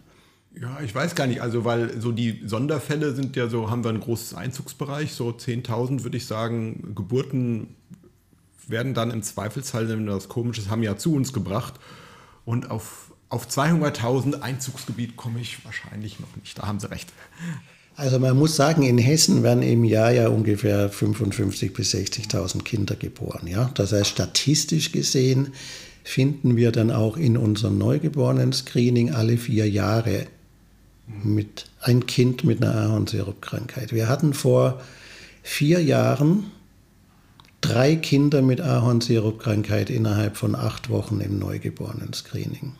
Ja, 0.61 0.81
ich 0.85 0.95
weiß 0.95 1.15
gar 1.15 1.27
nicht, 1.27 1.41
also 1.41 1.65
weil 1.65 2.01
so 2.01 2.13
die 2.13 2.43
Sonderfälle 2.45 3.15
sind 3.15 3.37
ja 3.37 3.49
so, 3.49 3.71
haben 3.71 3.85
wir 3.85 3.91
ein 3.91 4.01
großes 4.01 4.35
Einzugsbereich, 4.35 5.13
so 5.13 5.31
10.000 5.31 6.03
würde 6.03 6.19
ich 6.19 6.27
sagen, 6.27 6.95
Geburten 6.95 7.75
werden 8.69 8.93
dann 8.93 9.11
im 9.11 9.23
Zweifelsfall, 9.23 9.89
wenn 9.89 10.07
das 10.07 10.29
komisch 10.29 10.59
ist, 10.59 10.69
haben 10.69 10.83
ja 10.83 10.97
zu 10.97 11.15
uns 11.15 11.33
gebracht 11.33 11.75
und 12.45 12.71
auf, 12.71 13.13
auf 13.31 13.49
200.000 13.49 14.43
Einzugsgebiet 14.43 15.17
komme 15.17 15.41
ich 15.41 15.65
wahrscheinlich 15.65 16.21
noch 16.21 16.37
nicht, 16.37 16.59
da 16.59 16.67
haben 16.67 16.81
Sie 16.81 16.91
recht. 16.91 17.13
Also 17.97 18.19
man 18.19 18.39
muss 18.39 18.57
sagen, 18.57 18.83
in 18.83 18.99
Hessen 18.99 19.43
werden 19.43 19.63
im 19.63 19.85
Jahr 19.85 20.13
ja 20.13 20.29
ungefähr 20.29 20.91
55.000 20.91 21.73
bis 21.75 21.95
60.000 21.95 22.63
Kinder 22.63 22.97
geboren. 22.97 23.47
Ja? 23.47 23.71
Das 23.75 23.93
heißt, 23.93 24.11
statistisch 24.11 24.93
gesehen 24.93 25.53
finden 26.03 26.57
wir 26.57 26.73
dann 26.73 26.91
auch 26.91 27.17
in 27.17 27.37
unserem 27.37 27.79
Neugeborenen-Screening 27.79 29.13
alle 29.13 29.37
vier 29.37 29.69
Jahre 29.69 30.27
mit 31.23 31.67
ein 31.81 32.07
Kind 32.07 32.45
mit 32.45 32.63
einer 32.63 32.75
Ahornsirupkrankheit. 32.75 33.93
Wir 33.93 34.09
hatten 34.09 34.35
vor 34.35 34.81
vier 35.43 35.83
Jahren 35.83 36.51
drei 37.61 37.97
Kinder 37.97 38.43
mit 38.43 38.61
Ahornsirupkrankheit 38.61 39.91
innerhalb 39.91 40.37
von 40.37 40.55
acht 40.55 40.91
Wochen 40.91 41.21
im 41.21 41.39
Neugeborenen-Screening. 41.39 42.75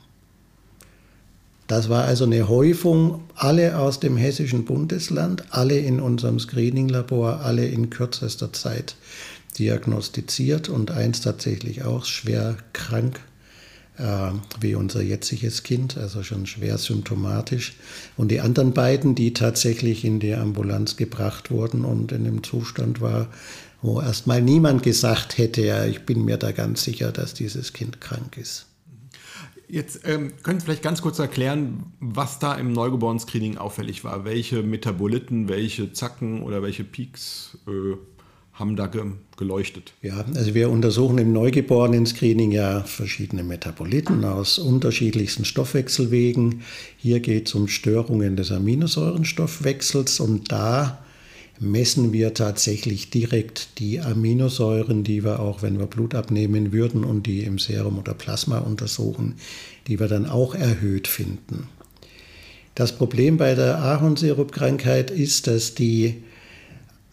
Das 1.69 1.89
war 1.89 2.05
also 2.05 2.25
eine 2.25 2.49
Häufung, 2.49 3.23
alle 3.35 3.79
aus 3.79 4.01
dem 4.01 4.17
hessischen 4.17 4.65
Bundesland, 4.65 5.45
alle 5.51 5.79
in 5.79 6.01
unserem 6.01 6.39
Screening-Labor, 6.39 7.41
alle 7.41 7.67
in 7.67 7.89
kürzester 7.89 8.53
Zeit 8.53 8.97
diagnostiziert 9.59 10.69
und 10.69 10.91
eins 10.91 11.21
tatsächlich 11.21 11.85
auch 11.85 12.05
schwer 12.05 12.57
krank, 12.73 13.21
wie 14.61 14.75
unser 14.75 15.03
jetziges 15.03 15.63
Kind, 15.63 15.99
also 15.99 16.23
schon 16.23 16.47
schwer 16.47 16.79
symptomatisch. 16.79 17.75
Und 18.17 18.31
die 18.31 18.41
anderen 18.41 18.73
beiden, 18.73 19.15
die 19.15 19.35
tatsächlich 19.35 20.05
in 20.05 20.19
die 20.19 20.35
Ambulanz 20.35 20.97
gebracht 20.97 21.51
wurden 21.51 21.85
und 21.85 22.11
in 22.11 22.25
dem 22.25 22.43
Zustand 22.43 23.01
war, 23.01 23.29
wo 23.83 24.01
erstmal 24.01 24.41
niemand 24.41 24.83
gesagt 24.83 25.37
hätte, 25.39 25.63
ja, 25.63 25.85
ich 25.85 26.07
bin 26.07 26.25
mir 26.25 26.39
da 26.39 26.53
ganz 26.53 26.85
sicher, 26.85 27.13
dass 27.13 27.35
dieses 27.35 27.73
Kind 27.73 28.01
krank 28.01 28.39
ist. 28.39 28.67
Jetzt 29.69 30.07
ähm, 30.07 30.35
können 30.43 30.61
Sie 30.61 30.67
vielleicht 30.67 30.83
ganz 30.83 31.01
kurz 31.01 31.19
erklären, 31.19 31.95
was 31.99 32.39
da 32.39 32.55
im 32.55 32.73
Neugeborenen-Screening 32.73 33.57
auffällig 33.57 34.05
war. 34.05 34.25
Welche 34.27 34.63
Metaboliten, 34.63 35.49
welche 35.49 35.95
Zacken 35.95 36.43
oder 36.43 36.63
welche 36.63 36.85
Peaks 36.85 37.57
äh, 37.67 37.97
haben 38.63 38.77
da 38.77 38.87
ge 38.87 39.03
geleuchtet? 39.37 39.93
Ja, 40.03 40.25
also 40.37 40.55
wir 40.55 40.71
untersuchen 40.71 41.19
im 41.19 41.33
Neugeborenen-Screening 41.33 42.53
ja 42.53 42.85
verschiedene 42.85 43.43
Metaboliten 43.43 44.25
aus 44.25 44.59
unterschiedlichsten 44.61 45.45
Stoffwechselwegen. 45.45 46.63
Hier 46.97 47.19
geht 47.19 47.49
es 47.49 47.55
um 47.57 47.67
Störungen 47.67 48.37
des 48.37 48.53
Aminosäurenstoffwechsels 48.53 50.21
und 50.21 50.53
da 50.53 51.03
messen 51.59 52.13
wir 52.13 52.35
tatsächlich 52.35 53.11
direkt 53.11 53.81
die 53.81 54.01
Aminosäuren, 54.01 55.03
die 55.03 55.25
wir 55.25 55.41
auch, 55.41 55.63
wenn 55.63 55.81
wir 55.81 55.87
Blut 55.87 56.15
abnehmen 56.15 56.73
würden 56.73 57.03
und 57.03 57.27
die 57.27 57.43
im 57.43 57.59
Serum 57.59 57.99
oder 57.99 58.15
Plasma 58.15 58.59
untersuchen, 58.59 59.35
die 59.89 59.99
wir 59.99 60.07
dann 60.07 60.27
auch 60.27 60.55
erhöht 60.55 61.09
finden. 61.09 61.69
Das 62.77 62.97
Problem 62.97 63.39
bei 63.39 63.57
der 63.57 63.79
Ahornsirupkrankheit 63.79 65.11
ist, 65.11 65.49
dass 65.49 65.75
die 65.75 66.23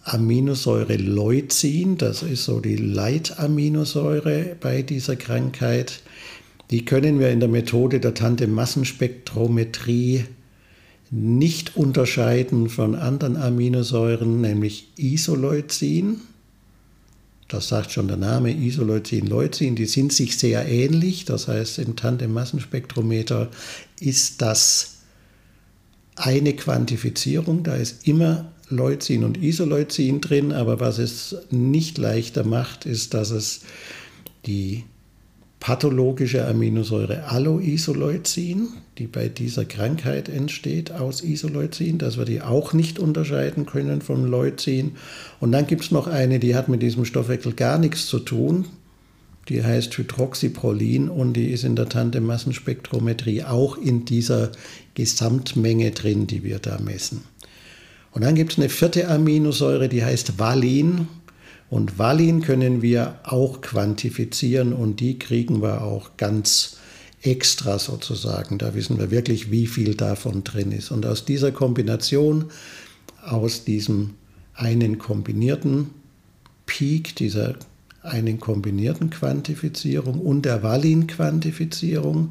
Aminosäure 0.04 0.96
Leucin, 0.96 1.98
das 1.98 2.24
ist 2.24 2.46
so 2.46 2.60
die 2.60 2.78
Leitaminosäure 2.78 4.56
bei 4.60 4.82
dieser 4.82 5.16
Krankheit, 5.16 6.02
die 6.72 6.86
können 6.86 7.20
wir 7.20 7.30
in 7.32 7.40
der 7.40 7.50
Methode 7.50 8.00
der 8.00 8.14
Tante-Massenspektrometrie 8.14 10.26
nicht 11.12 11.76
unterscheiden 11.76 12.70
von 12.70 12.94
anderen 12.96 13.38
Aminosäuren, 13.38 14.42
nämlich 14.42 14.90
Isoleucin. 14.96 16.22
Das 17.48 17.68
sagt 17.68 17.92
schon 17.92 18.08
der 18.08 18.18
Name 18.18 18.52
Isoleucin, 18.52 19.26
Leucin. 19.26 19.76
Die 19.76 19.88
sind 19.88 20.14
sich 20.14 20.38
sehr 20.38 20.68
ähnlich. 20.68 21.26
Das 21.26 21.48
heißt, 21.48 21.80
im 21.80 21.96
Tandem-Massenspektrometer 21.96 23.50
ist 24.00 24.44
das 24.44 24.99
eine 26.20 26.54
Quantifizierung. 26.54 27.64
Da 27.64 27.76
ist 27.76 28.08
immer 28.08 28.52
Leucin 28.70 29.24
und 29.24 29.42
Isoleucin 29.42 30.22
drin. 30.22 30.52
Aber 30.52 30.80
was 30.80 31.00
es 31.00 31.36
nicht 31.50 31.98
leichter 31.98 32.44
macht, 32.44 32.86
ist, 32.86 33.14
dass 33.14 33.32
es 33.32 33.62
die 34.46 34.84
pathologische 35.60 36.48
Aminosäure 36.48 37.26
Alloisoleucin, 37.26 38.70
die 38.98 39.08
bei 39.08 39.28
dieser 39.28 39.66
Krankheit 39.66 40.30
entsteht 40.30 40.92
aus 40.92 41.22
Isoleucin, 41.22 41.98
dass 41.98 42.18
wir 42.18 42.26
die 42.26 42.42
auch 42.42 42.72
nicht 42.74 42.98
unterscheiden 42.98 43.66
können 43.66 44.02
vom 44.02 44.26
Leucin. 44.26 44.94
Und 45.40 45.52
dann 45.52 45.68
gibt 45.68 45.84
es 45.84 45.92
noch 45.92 46.08
eine, 46.08 46.40
die 46.40 46.56
hat 46.56 46.70
mit 46.70 46.82
diesem 46.82 47.04
Stoffwechsel 47.04 47.54
gar 47.54 47.78
nichts 47.78 48.08
zu 48.08 48.20
tun. 48.20 48.66
Die 49.50 49.64
heißt 49.64 49.98
Hydroxyprolin 49.98 51.10
und 51.10 51.34
die 51.34 51.50
ist 51.50 51.64
in 51.64 51.76
der 51.76 51.90
Tandemmassenspektrometrie 51.90 53.44
auch 53.44 53.78
in 53.78 54.06
dieser 54.06 54.52
Gesamtmenge 54.94 55.92
drin, 55.92 56.28
die 56.28 56.44
wir 56.44 56.60
da 56.60 56.80
messen. 56.80 57.24
Und 58.12 58.24
dann 58.24 58.36
gibt 58.36 58.54
es 58.54 58.60
eine 58.60 58.70
vierte 58.70 59.08
Aminosäure, 59.08 59.90
die 59.90 60.04
heißt 60.04 60.40
Valin. 60.40 61.08
Und 61.70 62.00
Valin 62.00 62.42
können 62.42 62.82
wir 62.82 63.20
auch 63.24 63.62
quantifizieren 63.62 64.74
und 64.74 65.00
die 65.00 65.20
kriegen 65.20 65.62
wir 65.62 65.84
auch 65.84 66.18
ganz 66.18 66.78
extra 67.22 67.80
sozusagen. 67.80 68.58
Da 68.58 68.74
wissen 68.76 68.98
wir 68.98 69.12
wirklich, 69.12 69.52
wie 69.52 69.68
viel 69.68 69.96
davon 69.96 70.44
drin 70.44 70.72
ist. 70.72 70.92
Und 70.92 71.06
aus 71.06 71.26
dieser 71.26 71.52
Kombination, 71.52 72.46
aus 73.24 73.66
diesem 73.66 74.12
einen 74.54 74.98
kombinierten 74.98 75.92
Peak, 76.66 77.16
dieser 77.16 77.56
einen 78.04 78.40
kombinierten 78.40 79.10
Quantifizierung 79.10 80.20
und 80.20 80.44
der 80.46 80.64
Valin-Quantifizierung 80.64 82.30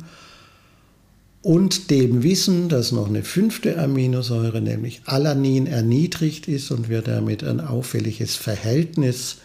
und 1.43 1.91
dem 1.91 2.23
Wissen, 2.23 2.69
dass 2.69 2.93
noch 2.93 3.09
eine 3.09 3.23
fünfte 3.23 3.79
Aminosäure, 3.79 4.61
nämlich 4.61 5.03
Alanin, 5.07 5.67
erniedrigt 5.67 6.49
ist 6.49 6.71
und 6.71 6.89
wir 6.89 7.03
damit 7.03 7.45
ein 7.45 7.61
auffälliges 7.61 8.37
Verhältnis 8.37 9.39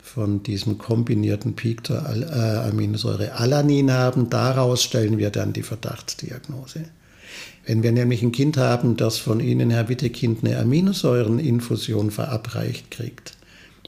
von 0.00 0.42
diesem 0.42 0.78
kombinierten 0.78 1.54
Peak 1.54 1.86
zur 1.86 1.98
äh, 1.98 2.68
Aminosäure 2.68 3.32
Alanin 3.32 3.90
haben. 3.90 4.30
Daraus 4.30 4.82
stellen 4.82 5.18
wir 5.18 5.30
dann 5.30 5.52
die 5.52 5.62
Verdachtsdiagnose. 5.62 6.84
Wenn 7.66 7.82
wir 7.82 7.90
nämlich 7.90 8.22
ein 8.22 8.32
Kind 8.32 8.56
haben, 8.56 8.96
das 8.96 9.18
von 9.18 9.40
Ihnen, 9.40 9.70
Herr 9.70 9.88
Wittekind, 9.88 10.44
eine 10.44 10.58
Aminosäureninfusion 10.58 12.12
verabreicht 12.12 12.92
kriegt, 12.92 13.35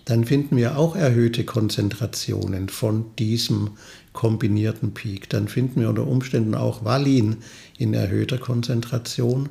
dann 0.08 0.24
finden 0.24 0.56
wir 0.56 0.78
auch 0.78 0.96
erhöhte 0.96 1.44
Konzentrationen 1.44 2.70
von 2.70 3.04
diesem 3.18 3.72
kombinierten 4.14 4.94
Peak. 4.94 5.28
Dann 5.28 5.48
finden 5.48 5.82
wir 5.82 5.90
unter 5.90 6.06
Umständen 6.06 6.54
auch 6.54 6.82
Valin 6.82 7.36
in 7.76 7.92
erhöhter 7.92 8.38
Konzentration. 8.38 9.50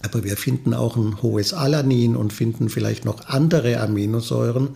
Aber 0.00 0.24
wir 0.24 0.38
finden 0.38 0.72
auch 0.72 0.96
ein 0.96 1.20
hohes 1.20 1.52
Alanin 1.52 2.16
und 2.16 2.32
finden 2.32 2.70
vielleicht 2.70 3.04
noch 3.04 3.28
andere 3.28 3.78
Aminosäuren, 3.78 4.70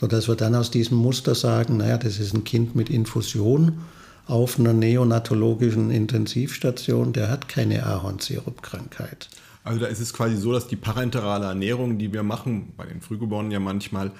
sodass 0.00 0.28
wir 0.28 0.34
dann 0.34 0.54
aus 0.54 0.70
diesem 0.70 0.96
Muster 0.96 1.34
sagen, 1.34 1.76
naja, 1.76 1.98
das 1.98 2.18
ist 2.18 2.32
ein 2.32 2.44
Kind 2.44 2.74
mit 2.74 2.88
Infusion 2.88 3.80
auf 4.26 4.58
einer 4.58 4.72
neonatologischen 4.72 5.90
Intensivstation, 5.90 7.12
der 7.12 7.28
hat 7.28 7.48
keine 7.50 7.84
Ahornsirupkrankheit. 7.84 9.28
Also 9.64 9.80
da 9.80 9.86
ist 9.86 10.00
es 10.00 10.12
quasi 10.12 10.36
so, 10.36 10.52
dass 10.52 10.66
die 10.66 10.76
parenterale 10.76 11.46
Ernährung, 11.46 11.98
die 11.98 12.12
wir 12.12 12.22
machen, 12.22 12.72
bei 12.76 12.86
den 12.86 13.00
Frühgeborenen 13.00 13.52
ja 13.52 13.60
manchmal, 13.60 14.10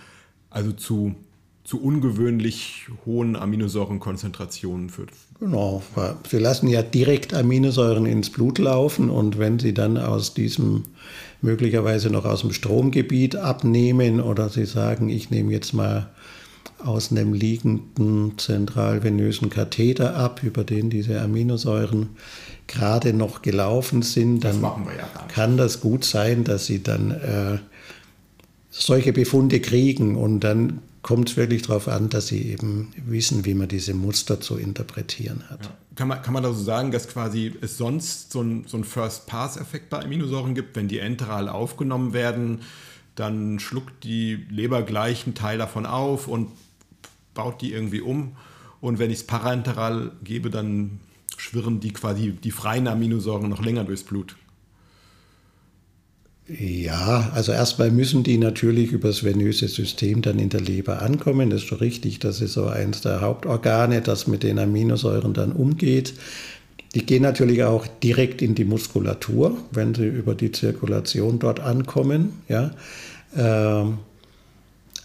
also 0.50 0.72
zu 0.72 1.14
zu 1.64 1.80
ungewöhnlich 1.80 2.88
hohen 3.06 3.36
Aminosäurenkonzentrationen 3.36 4.90
führt. 4.90 5.10
Genau, 5.38 5.82
sie 6.28 6.38
lassen 6.38 6.68
ja 6.68 6.82
direkt 6.82 7.34
Aminosäuren 7.34 8.06
ins 8.06 8.30
Blut 8.30 8.58
laufen 8.58 9.10
und 9.10 9.38
wenn 9.38 9.58
sie 9.58 9.72
dann 9.72 9.96
aus 9.96 10.34
diesem 10.34 10.84
möglicherweise 11.40 12.10
noch 12.10 12.24
aus 12.24 12.40
dem 12.40 12.52
Stromgebiet 12.52 13.36
abnehmen 13.36 14.20
oder 14.20 14.48
sie 14.48 14.64
sagen, 14.64 15.08
ich 15.08 15.30
nehme 15.30 15.52
jetzt 15.52 15.72
mal 15.72 16.10
aus 16.86 17.10
einem 17.10 17.32
liegenden 17.32 18.38
zentralvenösen 18.38 19.50
Katheter 19.50 20.16
ab, 20.16 20.42
über 20.42 20.64
den 20.64 20.90
diese 20.90 21.20
Aminosäuren 21.20 22.10
gerade 22.66 23.12
noch 23.12 23.42
gelaufen 23.42 24.02
sind, 24.02 24.40
dann 24.40 24.62
ja 24.62 24.80
kann 25.28 25.56
das 25.56 25.80
gut 25.80 26.04
sein, 26.04 26.44
dass 26.44 26.66
sie 26.66 26.82
dann 26.82 27.10
äh, 27.10 27.58
solche 28.70 29.12
Befunde 29.12 29.60
kriegen 29.60 30.16
und 30.16 30.40
dann 30.40 30.80
kommt 31.02 31.30
es 31.30 31.36
wirklich 31.36 31.62
darauf 31.62 31.88
an, 31.88 32.08
dass 32.08 32.28
sie 32.28 32.42
eben 32.42 32.92
wissen, 33.06 33.44
wie 33.44 33.54
man 33.54 33.68
diese 33.68 33.92
Muster 33.92 34.40
zu 34.40 34.56
interpretieren 34.56 35.42
hat. 35.50 35.64
Ja. 35.64 35.70
Kann, 35.96 36.08
man, 36.08 36.22
kann 36.22 36.32
man 36.32 36.42
da 36.42 36.52
so 36.52 36.62
sagen, 36.62 36.90
dass 36.90 37.08
quasi 37.08 37.52
es 37.60 37.76
sonst 37.76 38.32
so 38.32 38.40
ein, 38.40 38.64
so 38.66 38.82
First-Pass-Effekt 38.82 39.90
bei 39.90 40.00
Aminosäuren 40.00 40.54
gibt, 40.54 40.76
wenn 40.76 40.88
die 40.88 41.00
enteral 41.00 41.48
aufgenommen 41.48 42.12
werden, 42.12 42.60
dann 43.14 43.58
schluckt 43.58 44.04
die 44.04 44.46
Leber 44.48 44.82
gleich 44.82 45.26
einen 45.26 45.34
Teil 45.34 45.58
davon 45.58 45.84
auf 45.84 46.28
und 46.28 46.48
baut 47.34 47.60
die 47.60 47.72
irgendwie 47.72 48.00
um. 48.00 48.36
Und 48.80 48.98
wenn 48.98 49.10
ich 49.10 49.18
es 49.18 49.26
parenteral 49.26 50.12
gebe, 50.24 50.50
dann 50.50 51.00
schwirren 51.36 51.80
die 51.80 51.92
quasi 51.92 52.32
die 52.32 52.50
freien 52.50 52.88
Aminosäuren 52.88 53.48
noch 53.48 53.64
länger 53.64 53.84
durchs 53.84 54.04
Blut. 54.04 54.36
Ja, 56.48 57.30
also 57.34 57.52
erstmal 57.52 57.90
müssen 57.90 58.24
die 58.24 58.36
natürlich 58.36 58.90
über 58.90 59.08
das 59.08 59.22
venöse 59.22 59.68
System 59.68 60.22
dann 60.22 60.38
in 60.38 60.48
der 60.48 60.60
Leber 60.60 61.00
ankommen. 61.00 61.50
Das 61.50 61.62
ist 61.62 61.68
schon 61.68 61.78
richtig, 61.78 62.18
das 62.18 62.40
ist 62.40 62.54
so 62.54 62.66
eins 62.66 63.00
der 63.00 63.20
Hauptorgane, 63.20 64.02
das 64.02 64.26
mit 64.26 64.42
den 64.42 64.58
Aminosäuren 64.58 65.34
dann 65.34 65.52
umgeht. 65.52 66.14
Die 66.94 67.06
gehen 67.06 67.22
natürlich 67.22 67.62
auch 67.64 67.86
direkt 67.86 68.42
in 68.42 68.54
die 68.54 68.64
Muskulatur, 68.64 69.56
wenn 69.70 69.94
sie 69.94 70.06
über 70.06 70.34
die 70.34 70.52
Zirkulation 70.52 71.38
dort 71.38 71.60
ankommen. 71.60 72.42
Ja. 72.48 72.72
Ähm, 73.34 73.98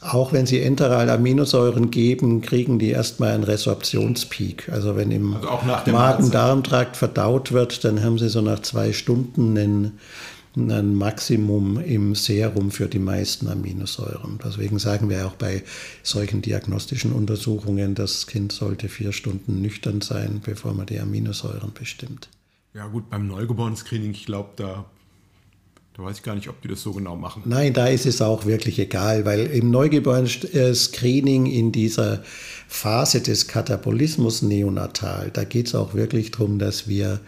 auch 0.01 0.31
wenn 0.31 0.45
sie 0.45 0.61
enteral 0.61 1.09
Aminosäuren 1.09 1.91
geben, 1.91 2.41
kriegen 2.41 2.79
die 2.79 2.89
erstmal 2.89 3.31
einen 3.31 3.43
Resorptionspeak. 3.43 4.69
Also 4.69 4.95
wenn 4.95 5.11
im 5.11 5.35
also 5.35 5.91
Magen-Darm-Trakt 5.91 6.97
verdaut 6.97 7.51
wird, 7.51 7.83
dann 7.83 8.03
haben 8.03 8.19
sie 8.19 8.29
so 8.29 8.41
nach 8.41 8.61
zwei 8.61 8.93
Stunden 8.93 9.57
einen 9.57 9.99
ein 10.57 10.95
Maximum 10.95 11.79
im 11.79 12.15
Serum 12.15 12.71
für 12.71 12.87
die 12.87 12.99
meisten 12.99 13.47
Aminosäuren. 13.47 14.39
Deswegen 14.43 14.79
sagen 14.79 15.09
wir 15.09 15.27
auch 15.27 15.35
bei 15.35 15.63
solchen 16.01 16.41
diagnostischen 16.41 17.11
Untersuchungen, 17.13 17.93
das 17.93 18.25
Kind 18.25 18.51
sollte 18.51 18.89
vier 18.89 19.11
Stunden 19.11 19.61
nüchtern 19.61 20.01
sein, 20.01 20.41
bevor 20.43 20.73
man 20.73 20.87
die 20.87 20.99
Aminosäuren 20.99 21.73
bestimmt. 21.73 22.29
Ja 22.73 22.87
gut, 22.87 23.09
beim 23.09 23.27
Neugeborenen-Screening, 23.27 24.11
ich 24.11 24.25
glaube, 24.25 24.49
da, 24.55 24.85
da 25.97 26.03
weiß 26.03 26.17
ich 26.17 26.23
gar 26.23 26.35
nicht, 26.35 26.47
ob 26.47 26.61
die 26.61 26.67
das 26.67 26.81
so 26.81 26.93
genau 26.93 27.15
machen. 27.15 27.41
Nein, 27.45 27.73
da 27.73 27.87
ist 27.87 28.05
es 28.05 28.21
auch 28.21 28.45
wirklich 28.45 28.77
egal, 28.77 29.25
weil 29.25 29.47
im 29.47 29.71
Neugeborenen-Screening 29.71 31.47
in 31.47 31.71
dieser 31.71 32.23
Phase 32.67 33.21
des 33.21 33.47
Katabolismus 33.47 34.43
neonatal, 34.43 35.31
da 35.33 35.43
geht 35.43 35.67
es 35.67 35.75
auch 35.75 35.95
wirklich 35.95 36.29
darum, 36.31 36.59
dass 36.59 36.87
wir 36.87 37.19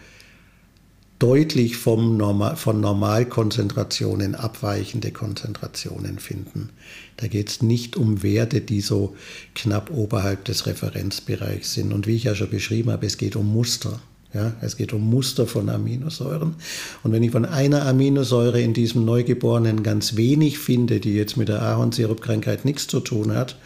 deutlich 1.18 1.76
vom 1.76 2.16
Normal, 2.16 2.56
von 2.56 2.80
Normalkonzentrationen 2.80 4.36
abweichende 4.36 5.10
Konzentrationen 5.10 6.20
finden. 6.20 6.70
Da 7.16 7.26
geht 7.26 7.50
es 7.50 7.62
nicht 7.62 7.96
um 7.96 8.22
Werte, 8.22 8.60
die 8.60 8.80
so 8.80 9.16
knapp 9.54 9.90
oberhalb 9.90 10.44
des 10.44 10.66
Referenzbereichs 10.66 11.74
sind. 11.74 11.92
Und 11.92 12.06
wie 12.06 12.16
ich 12.16 12.24
ja 12.24 12.34
schon 12.34 12.50
beschrieben 12.50 12.90
habe, 12.90 13.06
es 13.06 13.18
geht 13.18 13.36
um 13.36 13.52
Muster. 13.52 14.00
Ja, 14.32 14.52
es 14.60 14.76
geht 14.76 14.92
um 14.92 15.08
Muster 15.10 15.46
von 15.46 15.68
Aminosäuren. 15.68 16.54
Und 17.02 17.12
wenn 17.12 17.22
ich 17.22 17.32
von 17.32 17.44
einer 17.44 17.86
Aminosäure 17.86 18.60
in 18.60 18.74
diesem 18.74 19.04
Neugeborenen 19.04 19.82
ganz 19.82 20.16
wenig 20.16 20.58
finde, 20.58 21.00
die 21.00 21.14
jetzt 21.14 21.36
mit 21.36 21.48
der 21.48 21.62
Ahornsirupkrankheit 21.62 22.64
nichts 22.64 22.86
zu 22.86 23.00
tun 23.00 23.34
hat, 23.34 23.56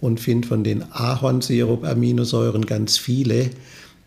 und 0.00 0.20
finde 0.20 0.46
von 0.46 0.64
den 0.64 0.84
Ahornsirup-Aminosäuren 0.92 2.66
ganz 2.66 2.98
viele, 2.98 3.50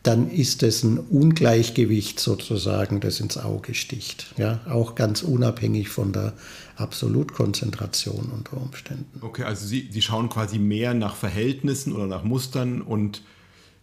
dann 0.04 0.30
ist 0.30 0.64
es 0.64 0.84
ein 0.84 1.00
Ungleichgewicht 1.00 2.20
sozusagen, 2.20 3.00
das 3.00 3.20
ins 3.20 3.38
Auge 3.38 3.74
sticht. 3.74 4.28
Ja, 4.38 4.60
auch 4.70 4.96
ganz 4.96 5.24
unabhängig 5.24 5.90
von 5.90 6.14
der 6.14 6.34
Absolutkonzentration 6.76 8.32
unter 8.32 8.58
Umständen. 8.58 9.20
Okay, 9.22 9.44
also 9.44 9.66
Sie, 9.66 9.90
Sie 9.92 10.02
schauen 10.02 10.30
quasi 10.30 10.60
mehr 10.60 10.94
nach 10.94 11.16
Verhältnissen 11.16 11.94
oder 11.94 12.06
nach 12.06 12.24
Mustern 12.24 12.82
und 12.82 13.24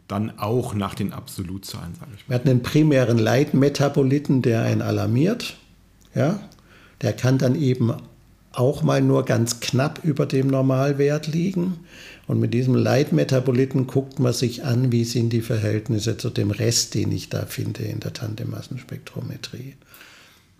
dann 0.09 0.39
auch 0.39 0.75
nach 0.75 0.95
den 0.95 1.13
Absolutzahlen, 1.13 1.95
sage 1.95 2.13
ich 2.17 2.29
mal. 2.29 2.29
Wir 2.29 2.35
hatten 2.37 2.49
einen 2.49 2.63
primären 2.63 3.19
Leitmetaboliten, 3.19 4.43
der 4.43 4.63
einen 4.63 4.83
alarmiert. 4.83 5.57
Ja, 6.15 6.41
der 7.03 7.13
kann 7.13 7.39
dann 7.39 7.55
eben 7.55 7.93
auch 8.53 8.83
mal 8.83 9.01
nur 9.01 9.25
ganz 9.25 9.61
knapp 9.61 10.05
über 10.05 10.27
dem 10.27 10.47
Normalwert 10.49 11.27
liegen. 11.27 11.81
Und 12.27 12.41
mit 12.41 12.55
diesem 12.55 12.75
Leitmetaboliten 12.75 13.87
guckt 13.87 14.19
man 14.19 14.33
sich 14.33 14.65
an, 14.65 14.93
wie 14.93 15.05
sind 15.05 15.33
die 15.33 15.43
Verhältnisse 15.43 16.17
zu 16.17 16.31
dem 16.31 16.51
Rest, 16.51 16.95
den 16.95 17.13
ich 17.13 17.29
da 17.29 17.47
finde 17.47 17.83
in 17.83 18.01
der 18.01 18.13
Tantemassenspektrometrie. 18.13 19.75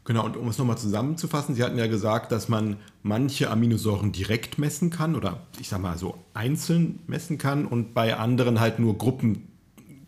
Genau, 0.05 0.27
und 0.27 0.37
um 0.37 0.49
es 0.49 0.59
nochmal 0.59 0.77
zusammenzufassen, 0.77 1.55
Sie 1.55 1.63
hatten 1.63 1.79
ja 1.79 1.87
gesagt, 1.87 2.31
dass 2.31 2.49
man 2.49 2.77
manche 3.03 3.51
Aminosäuren 3.51 4.13
direkt 4.13 4.59
messen 4.59 4.91
kann 4.91 5.17
oder 5.17 5.41
ich 5.59 5.71
sag 5.71 5.81
mal 5.81 5.97
so 5.97 6.19
einzeln 6.35 6.99
messen 7.07 7.39
kann 7.39 7.65
und 7.65 7.95
bei 7.95 8.17
anderen 8.17 8.61
halt 8.61 8.79
nur 8.79 8.99
Gruppen 8.99 9.49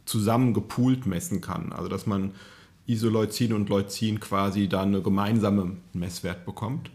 zusammen 0.04 0.52
gepoolt 0.52 1.06
messen 1.06 1.40
kann. 1.40 1.72
Also 1.72 1.88
dass 1.88 2.06
man 2.06 2.32
Isoleucin 2.86 3.54
und 3.54 3.68
Leucin 3.68 4.20
quasi 4.20 4.68
da 4.68 4.82
eine 4.82 5.00
gemeinsame 5.00 5.76
Messwert 5.94 6.44
bekommt 6.44 6.90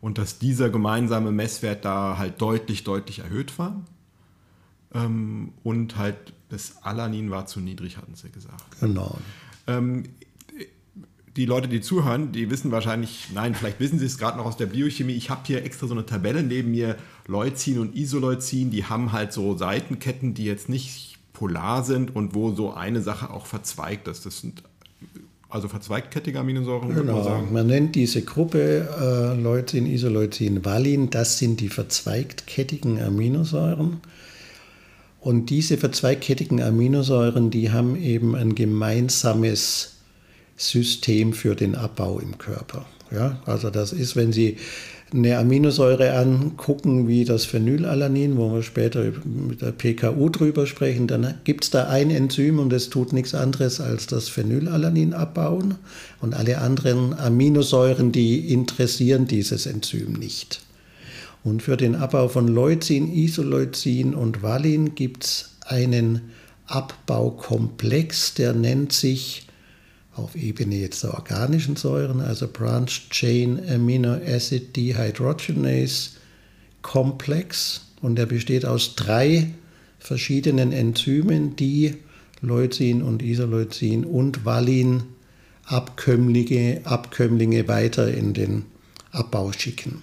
und 0.00 0.18
dass 0.18 0.38
dieser 0.38 0.70
gemeinsame 0.70 1.32
Messwert 1.32 1.84
da 1.84 2.18
halt 2.18 2.40
deutlich, 2.40 2.84
deutlich 2.84 3.20
erhöht 3.20 3.58
war. 3.58 3.80
Ähm, 4.92 5.52
und 5.62 5.96
halt 5.96 6.34
das 6.50 6.82
Alanin 6.82 7.30
war 7.30 7.46
zu 7.46 7.60
niedrig, 7.60 7.96
hatten 7.96 8.14
sie 8.14 8.30
gesagt. 8.30 8.80
Genau. 8.80 9.18
Ähm, 9.66 10.04
die 11.36 11.46
Leute, 11.46 11.68
die 11.68 11.80
zuhören, 11.80 12.30
die 12.32 12.48
wissen 12.50 12.70
wahrscheinlich, 12.70 13.28
nein, 13.34 13.54
vielleicht 13.54 13.80
wissen 13.80 13.98
sie 13.98 14.06
es 14.06 14.18
gerade 14.18 14.38
noch 14.38 14.46
aus 14.46 14.56
der 14.56 14.66
Biochemie. 14.66 15.14
Ich 15.14 15.30
habe 15.30 15.40
hier 15.46 15.64
extra 15.64 15.86
so 15.86 15.94
eine 15.94 16.06
Tabelle 16.06 16.42
neben 16.42 16.70
mir, 16.70 16.96
Leucin 17.26 17.78
und 17.78 17.96
Isoleucin, 17.96 18.70
die 18.70 18.84
haben 18.84 19.12
halt 19.12 19.32
so 19.32 19.56
Seitenketten, 19.56 20.34
die 20.34 20.44
jetzt 20.44 20.68
nicht 20.68 21.18
polar 21.32 21.82
sind 21.82 22.14
und 22.14 22.34
wo 22.34 22.52
so 22.52 22.72
eine 22.72 23.02
Sache 23.02 23.30
auch 23.30 23.46
verzweigt 23.46 24.06
ist. 24.06 24.24
Das 24.24 24.40
sind 24.40 24.62
also 25.48 25.68
verzweigkettige 25.68 26.38
Aminosäuren. 26.38 26.94
Genau, 26.94 27.22
man, 27.28 27.52
man, 27.52 27.66
nennt 27.66 27.94
diese 27.96 28.22
Gruppe 28.22 28.88
äh, 29.00 29.40
Leucin, 29.40 29.86
Isoleucin, 29.86 30.64
Valin, 30.64 31.10
das 31.10 31.38
sind 31.38 31.60
die 31.60 31.68
verzweigkettigen 31.68 33.00
Aminosäuren. 33.02 33.98
Und 35.20 35.50
diese 35.50 35.78
verzweigkettigen 35.78 36.62
Aminosäuren, 36.62 37.50
die 37.50 37.70
haben 37.70 37.96
eben 37.96 38.36
ein 38.36 38.54
gemeinsames 38.54 39.93
System 40.56 41.32
für 41.32 41.54
den 41.54 41.74
Abbau 41.74 42.18
im 42.18 42.38
Körper. 42.38 42.86
Ja, 43.10 43.40
also 43.46 43.70
das 43.70 43.92
ist, 43.92 44.16
wenn 44.16 44.32
Sie 44.32 44.56
eine 45.12 45.38
Aminosäure 45.38 46.16
angucken, 46.16 47.06
wie 47.06 47.24
das 47.24 47.44
Phenylalanin, 47.44 48.36
wo 48.36 48.52
wir 48.52 48.62
später 48.62 49.12
mit 49.24 49.62
der 49.62 49.70
PKU 49.70 50.28
drüber 50.28 50.66
sprechen, 50.66 51.06
dann 51.06 51.34
gibt 51.44 51.64
es 51.64 51.70
da 51.70 51.88
ein 51.88 52.10
Enzym 52.10 52.58
und 52.58 52.70
das 52.70 52.88
tut 52.90 53.12
nichts 53.12 53.34
anderes 53.34 53.80
als 53.80 54.08
das 54.08 54.28
Phenylalanin 54.28 55.12
abbauen. 55.12 55.76
Und 56.20 56.34
alle 56.34 56.58
anderen 56.58 57.16
Aminosäuren, 57.16 58.10
die 58.10 58.52
interessieren 58.52 59.26
dieses 59.28 59.66
Enzym 59.66 60.14
nicht. 60.14 60.62
Und 61.44 61.62
für 61.62 61.76
den 61.76 61.94
Abbau 61.94 62.28
von 62.28 62.48
Leucin, 62.48 63.12
Isoleucin 63.12 64.14
und 64.14 64.42
Valin 64.42 64.94
gibt 64.96 65.24
es 65.24 65.50
einen 65.64 66.22
Abbaukomplex, 66.66 68.34
der 68.34 68.54
nennt 68.54 68.92
sich 68.92 69.46
auf 70.16 70.36
Ebene 70.36 70.76
jetzt 70.76 71.02
der 71.02 71.14
organischen 71.14 71.76
Säuren, 71.76 72.20
also 72.20 72.48
Branched 72.48 73.10
Chain 73.10 73.60
Amino 73.68 74.12
Acid 74.12 74.76
Dehydrogenase 74.76 76.10
Komplex. 76.82 77.86
Und 78.00 78.16
der 78.16 78.26
besteht 78.26 78.64
aus 78.64 78.94
drei 78.94 79.50
verschiedenen 79.98 80.72
Enzymen, 80.72 81.56
die 81.56 81.94
Leucin 82.40 83.02
und 83.02 83.22
Isoleucin 83.22 84.04
und 84.04 84.44
Valin 84.44 85.04
Abkömmlinge, 85.66 86.82
Abkömmlinge 86.84 87.66
weiter 87.68 88.12
in 88.12 88.34
den 88.34 88.66
Abbau 89.12 89.52
schicken. 89.52 90.02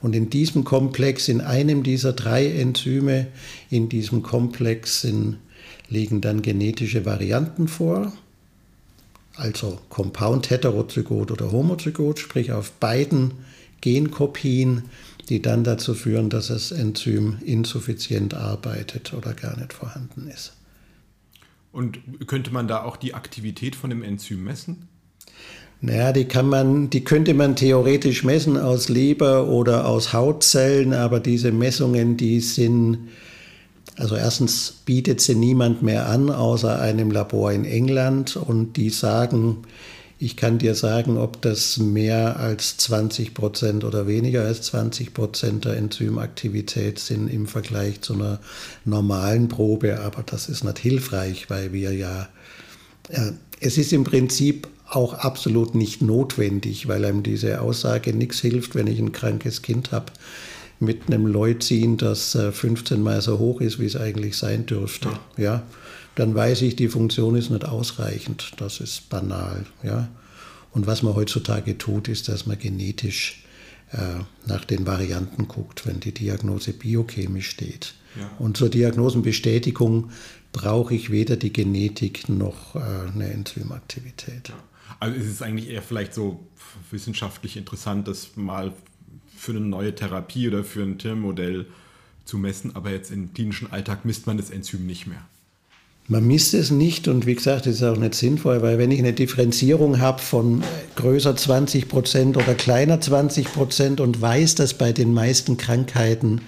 Und 0.00 0.14
in 0.14 0.30
diesem 0.30 0.64
Komplex, 0.64 1.28
in 1.28 1.40
einem 1.40 1.82
dieser 1.82 2.12
drei 2.12 2.46
Enzyme, 2.50 3.28
in 3.70 3.88
diesem 3.88 4.22
Komplex 4.22 5.02
sind, 5.02 5.38
liegen 5.88 6.20
dann 6.20 6.42
genetische 6.42 7.04
Varianten 7.04 7.68
vor 7.68 8.12
also 9.38 9.78
Compound 9.88 10.50
Heterozygot 10.50 11.30
oder 11.30 11.52
Homozygot, 11.52 12.18
sprich 12.18 12.52
auf 12.52 12.72
beiden 12.72 13.32
Genkopien, 13.80 14.84
die 15.28 15.40
dann 15.40 15.64
dazu 15.64 15.94
führen, 15.94 16.30
dass 16.30 16.48
das 16.48 16.72
Enzym 16.72 17.38
insuffizient 17.44 18.34
arbeitet 18.34 19.14
oder 19.14 19.34
gar 19.34 19.56
nicht 19.58 19.72
vorhanden 19.72 20.28
ist. 20.28 20.54
Und 21.70 22.00
könnte 22.26 22.50
man 22.50 22.66
da 22.66 22.82
auch 22.82 22.96
die 22.96 23.14
Aktivität 23.14 23.76
von 23.76 23.90
dem 23.90 24.02
Enzym 24.02 24.42
messen? 24.42 24.88
Naja, 25.80 26.12
die, 26.12 26.24
kann 26.24 26.48
man, 26.48 26.90
die 26.90 27.04
könnte 27.04 27.34
man 27.34 27.54
theoretisch 27.54 28.24
messen 28.24 28.56
aus 28.56 28.88
Leber 28.88 29.46
oder 29.46 29.86
aus 29.86 30.12
Hautzellen, 30.12 30.92
aber 30.92 31.20
diese 31.20 31.52
Messungen, 31.52 32.16
die 32.16 32.40
sind 32.40 32.98
Also 33.98 34.14
erstens 34.14 34.74
bietet 34.84 35.20
sie 35.20 35.34
niemand 35.34 35.82
mehr 35.82 36.08
an, 36.08 36.30
außer 36.30 36.80
einem 36.80 37.10
Labor 37.10 37.52
in 37.52 37.64
England. 37.64 38.36
Und 38.36 38.76
die 38.76 38.90
sagen, 38.90 39.64
ich 40.20 40.36
kann 40.36 40.58
dir 40.58 40.74
sagen, 40.76 41.18
ob 41.18 41.42
das 41.42 41.78
mehr 41.78 42.38
als 42.38 42.76
20 42.76 43.34
Prozent 43.34 43.84
oder 43.84 44.06
weniger 44.06 44.42
als 44.42 44.62
20 44.62 45.14
Prozent 45.14 45.64
der 45.64 45.76
Enzymaktivität 45.76 47.00
sind 47.00 47.28
im 47.28 47.46
Vergleich 47.46 48.00
zu 48.00 48.14
einer 48.14 48.38
normalen 48.84 49.48
Probe. 49.48 50.00
Aber 50.00 50.22
das 50.22 50.48
ist 50.48 50.64
nicht 50.64 50.78
hilfreich, 50.78 51.50
weil 51.50 51.72
wir 51.72 51.92
ja, 51.92 52.28
äh, 53.08 53.32
es 53.60 53.78
ist 53.78 53.92
im 53.92 54.04
Prinzip 54.04 54.68
auch 54.88 55.14
absolut 55.14 55.74
nicht 55.74 56.02
notwendig, 56.02 56.86
weil 56.86 57.04
einem 57.04 57.24
diese 57.24 57.60
Aussage 57.60 58.12
nichts 58.14 58.38
hilft, 58.38 58.76
wenn 58.76 58.86
ich 58.86 59.00
ein 59.00 59.12
krankes 59.12 59.62
Kind 59.62 59.90
habe 59.90 60.12
mit 60.80 61.06
einem 61.06 61.26
Leucin, 61.26 61.96
das 61.96 62.36
15 62.52 62.96
äh, 62.96 63.00
Mal 63.00 63.20
so 63.20 63.38
hoch 63.38 63.60
ist, 63.60 63.78
wie 63.78 63.86
es 63.86 63.96
eigentlich 63.96 64.36
sein 64.36 64.66
dürfte. 64.66 65.08
Ja. 65.36 65.42
ja. 65.42 65.62
Dann 66.14 66.34
weiß 66.34 66.62
ich, 66.62 66.76
die 66.76 66.88
Funktion 66.88 67.36
ist 67.36 67.50
nicht 67.50 67.64
ausreichend. 67.64 68.52
Das 68.56 68.80
ist 68.80 69.08
banal. 69.08 69.66
Ja. 69.82 70.08
Und 70.72 70.86
was 70.86 71.02
man 71.02 71.14
heutzutage 71.14 71.78
tut, 71.78 72.08
ist, 72.08 72.28
dass 72.28 72.46
man 72.46 72.58
genetisch 72.58 73.44
äh, 73.92 74.22
nach 74.46 74.64
den 74.64 74.86
Varianten 74.86 75.48
guckt, 75.48 75.86
wenn 75.86 76.00
die 76.00 76.12
Diagnose 76.12 76.72
biochemisch 76.72 77.48
steht. 77.50 77.94
Ja. 78.18 78.30
Und 78.38 78.56
zur 78.56 78.68
Diagnosenbestätigung 78.68 80.10
brauche 80.52 80.94
ich 80.94 81.10
weder 81.10 81.36
die 81.36 81.52
Genetik 81.52 82.28
noch 82.28 82.74
äh, 82.74 82.80
eine 83.12 83.32
Enzymaktivität. 83.32 84.48
Ja. 84.48 84.54
Also 85.00 85.16
ist 85.16 85.26
es 85.26 85.42
eigentlich 85.42 85.70
eher 85.70 85.82
vielleicht 85.82 86.14
so 86.14 86.40
wissenschaftlich 86.90 87.56
interessant, 87.56 88.08
das 88.08 88.36
mal 88.36 88.72
für 89.38 89.52
eine 89.52 89.60
neue 89.60 89.94
Therapie 89.94 90.48
oder 90.48 90.64
für 90.64 90.82
ein 90.82 90.98
Tiermodell 90.98 91.66
zu 92.24 92.38
messen, 92.38 92.76
aber 92.76 92.90
jetzt 92.90 93.10
im 93.10 93.32
klinischen 93.32 93.72
Alltag 93.72 94.04
misst 94.04 94.26
man 94.26 94.36
das 94.36 94.50
Enzym 94.50 94.86
nicht 94.86 95.06
mehr. 95.06 95.22
Man 96.10 96.26
misst 96.26 96.54
es 96.54 96.70
nicht 96.70 97.06
und 97.06 97.26
wie 97.26 97.34
gesagt, 97.34 97.66
das 97.66 97.76
ist 97.76 97.82
auch 97.82 97.98
nicht 97.98 98.14
sinnvoll, 98.14 98.62
weil 98.62 98.78
wenn 98.78 98.90
ich 98.90 98.98
eine 98.98 99.12
Differenzierung 99.12 100.00
habe 100.00 100.20
von 100.22 100.62
größer 100.96 101.36
20 101.36 101.86
Prozent 101.86 102.36
oder 102.38 102.54
kleiner 102.54 102.98
20 102.98 103.52
Prozent 103.52 104.00
und 104.00 104.20
weiß, 104.20 104.54
dass 104.54 104.72
bei 104.72 104.92
den 104.92 105.12
meisten 105.12 105.58
Krankheiten, 105.58 106.40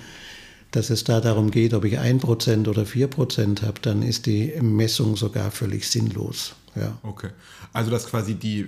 dass 0.70 0.88
es 0.88 1.04
da 1.04 1.20
darum 1.20 1.50
geht, 1.50 1.74
ob 1.74 1.84
ich 1.84 1.98
1 1.98 2.22
Prozent 2.22 2.68
oder 2.68 2.86
4 2.86 3.08
Prozent 3.08 3.60
habe, 3.62 3.80
dann 3.82 4.02
ist 4.02 4.24
die 4.24 4.52
Messung 4.62 5.16
sogar 5.16 5.50
völlig 5.50 5.86
sinnlos. 5.88 6.54
Ja. 6.74 6.96
Okay, 7.02 7.28
also 7.74 7.90
das 7.90 8.06
quasi 8.06 8.34
die, 8.34 8.66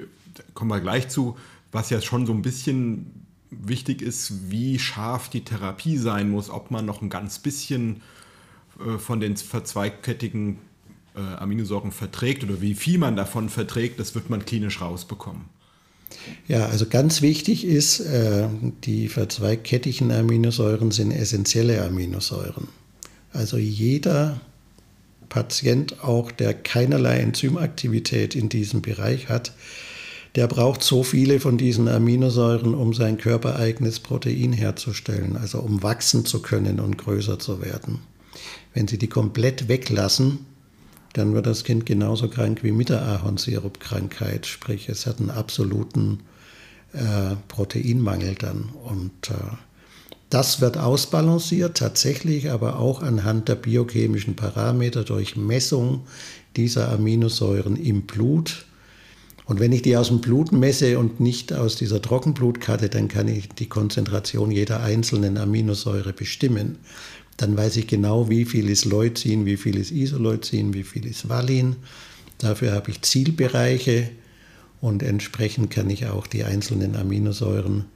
kommen 0.53 0.71
wir 0.71 0.81
gleich 0.81 1.09
zu, 1.09 1.39
was 1.71 1.89
ja 1.89 2.03
schon 2.03 2.27
so 2.27 2.35
ein 2.35 2.43
bisschen 2.43 3.22
wichtig 3.61 4.03
ist, 4.03 4.51
wie 4.51 4.79
scharf 4.79 5.29
die 5.29 5.45
Therapie 5.45 5.99
sein 5.99 6.31
muss, 6.31 6.51
ob 6.51 6.71
man 6.71 6.85
noch 6.85 7.03
ein 7.03 7.11
ganz 7.11 7.39
bisschen 7.39 8.03
äh, 8.81 8.99
von 8.99 9.21
den 9.21 9.37
verzweigkettigen 9.37 10.59
äh, 11.15 11.21
Aminosäuren 11.21 11.93
verträgt 11.93 12.45
oder 12.45 12.61
wie 12.61 12.75
viel 12.75 12.99
man 12.99 13.17
davon 13.17 13.49
verträgt, 13.49 14.01
das 14.01 14.15
wird 14.15 14.31
man 14.31 14.45
klinisch 14.45 14.81
rausbekommen. 14.81 15.45
Ja, 16.47 16.67
also 16.67 16.87
ganz 16.87 17.23
wichtig 17.23 17.65
ist, 17.65 18.01
äh, 18.01 18.49
die 18.85 19.09
verzweigkettigen 19.09 20.13
Aminosäuren 20.13 20.91
sind 20.91 21.11
essentielle 21.11 21.83
Aminosäuren. 21.85 22.69
Also 23.33 23.57
jeder 23.57 24.41
Patient, 25.29 26.05
auch 26.05 26.31
der 26.31 26.53
keinerlei 26.53 27.19
Enzymaktivität 27.19 28.35
in 28.35 28.51
diesem 28.51 28.83
Bereich 28.83 29.29
hat, 29.31 29.53
der 30.35 30.47
braucht 30.47 30.83
so 30.83 31.03
viele 31.03 31.41
von 31.41 31.59
diesen 31.59 31.89
Aminosäuren, 31.89 32.75
um 32.75 32.95
sein 32.95 33.19
körpereigenes 33.19 34.01
Protein 34.01 34.53
herzustellen, 34.53 35.37
also 35.37 35.61
um 35.61 35.83
wachsen 35.83 36.25
zu 36.25 36.41
können 36.41 36.81
und 36.81 36.97
größer 36.97 37.39
zu 37.39 37.61
werden. 37.61 38.01
Wenn 38.73 38.89
Sie 38.89 38.99
die 38.99 39.09
komplett 39.09 39.69
weglassen, 39.69 40.47
dann 41.13 41.35
wird 41.35 41.47
das 41.47 41.65
Kind 41.65 41.85
genauso 41.85 42.29
krank 42.29 42.63
wie 42.63 42.73
mit 42.73 42.89
der 42.89 43.03
Ahornsirupkrankheit, 43.03 44.47
sprich 44.47 44.89
es 44.89 45.07
hat 45.07 45.21
einen 45.21 45.31
absoluten 45.31 46.21
äh, 46.95 47.37
Proteinmangel 47.49 48.35
dann. 48.35 48.71
Und 48.85 49.29
äh, 49.29 49.35
das 50.31 50.63
wird 50.63 50.79
ausbalanciert 50.79 51.77
tatsächlich, 51.77 52.51
aber 52.51 52.79
auch 52.79 53.03
anhand 53.03 53.51
der 53.51 53.57
biochemischen 53.57 54.35
Parameter 54.35 55.05
durch 55.05 55.37
Messung 55.37 56.07
dieser 56.57 56.91
Aminosäuren 56.91 57.77
im 57.77 58.03
Blut 58.03 58.65
und 59.45 59.59
wenn 59.59 59.73
ich 59.73 59.83
die 59.83 59.97
aus 59.97 60.09
dem 60.09 60.21
Blut 60.21 60.53
messe 60.53 60.99
und 60.99 61.21
nicht 61.21 61.53
aus 61.53 61.77
dieser 61.77 62.01
Trockenblutkarte, 62.01 62.89
dann 62.89 63.09
kann 63.09 63.29
ich 63.29 63.49
die 63.49 63.69
Konzentration 63.69 64.51
jeder 64.51 64.83
einzelnen 64.83 65.37
Aminosäure 65.37 66.13
bestimmen. 66.13 66.79
Dann 67.37 67.57
weiß 67.57 67.77
ich 67.79 67.89
genau, 67.89 68.29
wie 68.29 68.45
viel 68.45 68.69
ist 68.69 68.85
Leucin, 68.85 69.45
wie 69.47 69.57
viel 69.57 69.77
ist 69.77 69.91
Isoleucin, 69.91 70.75
wie 70.75 70.85
viel 70.85 71.07
ist 71.07 71.29
Valin. 71.29 71.77
Dafür 72.39 72.73
habe 72.73 72.91
ich 72.91 73.03
Zielbereiche 73.03 74.11
und 74.81 75.03
entsprechend 75.03 75.71
kann 75.71 75.91
ich 75.91 76.07
auch 76.07 76.27
die 76.27 76.45
einzelnen 76.45 76.95
Aminosäuren 76.95 77.87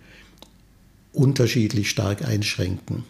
unterschiedlich 1.13 1.91
stark 1.91 2.25
einschränken. 2.25 3.05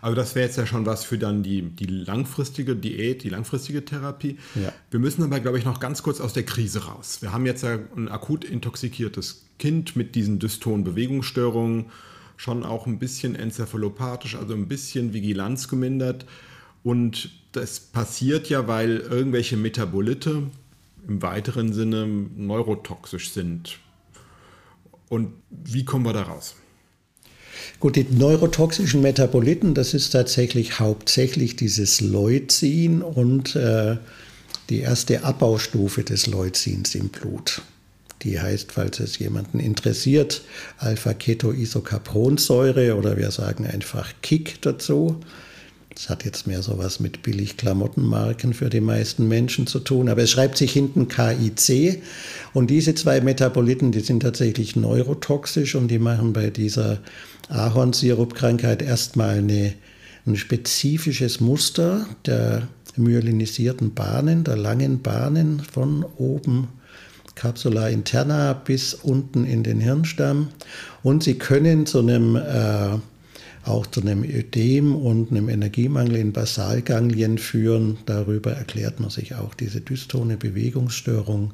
Also 0.00 0.16
das 0.16 0.34
wäre 0.34 0.46
jetzt 0.46 0.56
ja 0.56 0.66
schon 0.66 0.86
was 0.86 1.04
für 1.04 1.18
dann 1.18 1.42
die, 1.42 1.62
die 1.62 1.86
langfristige 1.86 2.74
Diät, 2.74 3.22
die 3.22 3.28
langfristige 3.28 3.84
Therapie. 3.84 4.38
Ja. 4.54 4.72
Wir 4.90 5.00
müssen 5.00 5.22
aber, 5.22 5.40
glaube 5.40 5.58
ich, 5.58 5.64
noch 5.64 5.80
ganz 5.80 6.02
kurz 6.02 6.20
aus 6.20 6.32
der 6.32 6.44
Krise 6.44 6.86
raus. 6.86 7.18
Wir 7.20 7.32
haben 7.32 7.46
jetzt 7.46 7.62
ja 7.62 7.78
ein 7.96 8.08
akut 8.08 8.44
intoxikiertes 8.44 9.44
Kind 9.58 9.96
mit 9.96 10.14
diesen 10.14 10.38
dystonen 10.38 10.84
Bewegungsstörungen, 10.84 11.86
schon 12.36 12.64
auch 12.64 12.86
ein 12.86 12.98
bisschen 12.98 13.34
enzephalopathisch, 13.34 14.36
also 14.36 14.54
ein 14.54 14.68
bisschen 14.68 15.12
Vigilanz 15.12 15.68
gemindert. 15.68 16.24
Und 16.82 17.30
das 17.52 17.80
passiert 17.80 18.48
ja, 18.48 18.66
weil 18.66 18.98
irgendwelche 18.98 19.58
Metabolite 19.58 20.44
im 21.06 21.20
weiteren 21.20 21.74
Sinne 21.74 22.06
neurotoxisch 22.06 23.30
sind. 23.30 23.78
Und 25.10 25.32
wie 25.50 25.84
kommen 25.84 26.06
wir 26.06 26.12
da 26.12 26.22
raus? 26.22 26.54
Gut, 27.78 27.96
die 27.96 28.06
neurotoxischen 28.10 29.02
Metaboliten, 29.02 29.74
das 29.74 29.92
ist 29.94 30.10
tatsächlich 30.10 30.80
hauptsächlich 30.80 31.56
dieses 31.56 32.00
Leucin 32.00 33.02
und 33.02 33.54
äh, 33.56 33.96
die 34.68 34.80
erste 34.80 35.24
Abbaustufe 35.24 36.04
des 36.04 36.26
Leucins 36.26 36.94
im 36.94 37.08
Blut. 37.08 37.62
Die 38.22 38.38
heißt, 38.40 38.72
falls 38.72 39.00
es 39.00 39.18
jemanden 39.18 39.60
interessiert, 39.60 40.42
Alpha-Ketoisocapronsäure 40.78 42.96
oder 42.96 43.16
wir 43.16 43.30
sagen 43.30 43.66
einfach 43.66 44.12
Kick 44.22 44.60
dazu. 44.62 45.20
Das 45.94 46.08
hat 46.08 46.24
jetzt 46.24 46.46
mehr 46.46 46.62
so 46.62 46.78
was 46.78 47.00
mit 47.00 47.22
billig 47.22 47.56
Klamottenmarken 47.56 48.54
für 48.54 48.70
die 48.70 48.80
meisten 48.80 49.28
Menschen 49.28 49.66
zu 49.66 49.80
tun, 49.80 50.08
aber 50.08 50.22
es 50.22 50.30
schreibt 50.30 50.56
sich 50.56 50.72
hinten 50.72 51.08
KIC 51.08 52.02
und 52.54 52.70
diese 52.70 52.94
zwei 52.94 53.20
Metaboliten, 53.20 53.92
die 53.92 54.00
sind 54.00 54.20
tatsächlich 54.20 54.76
neurotoxisch 54.76 55.74
und 55.74 55.88
die 55.88 55.98
machen 55.98 56.32
bei 56.32 56.50
dieser 56.50 56.98
Ahornsirupkrankheit 57.48 58.82
erstmal 58.82 59.38
eine, 59.38 59.74
ein 60.26 60.36
spezifisches 60.36 61.40
Muster 61.40 62.06
der 62.24 62.68
myelinisierten 62.96 63.94
Bahnen, 63.94 64.44
der 64.44 64.56
langen 64.56 65.02
Bahnen 65.02 65.60
von 65.60 66.04
oben 66.16 66.68
Capsula 67.34 67.88
interna 67.88 68.52
bis 68.52 68.94
unten 68.94 69.44
in 69.44 69.62
den 69.62 69.80
Hirnstamm. 69.80 70.48
Und 71.02 71.22
sie 71.22 71.34
können 71.34 71.86
zu 71.86 72.00
einem, 72.00 72.36
äh, 72.36 72.98
auch 73.64 73.86
zu 73.86 74.00
einem 74.00 74.24
Ödem 74.24 74.94
und 74.94 75.30
einem 75.30 75.48
Energiemangel 75.48 76.16
in 76.16 76.32
Basalganglien 76.32 77.38
führen. 77.38 77.98
Darüber 78.06 78.52
erklärt 78.52 79.00
man 79.00 79.10
sich 79.10 79.34
auch 79.34 79.54
diese 79.54 79.80
dystone 79.80 80.36
Bewegungsstörung 80.36 81.52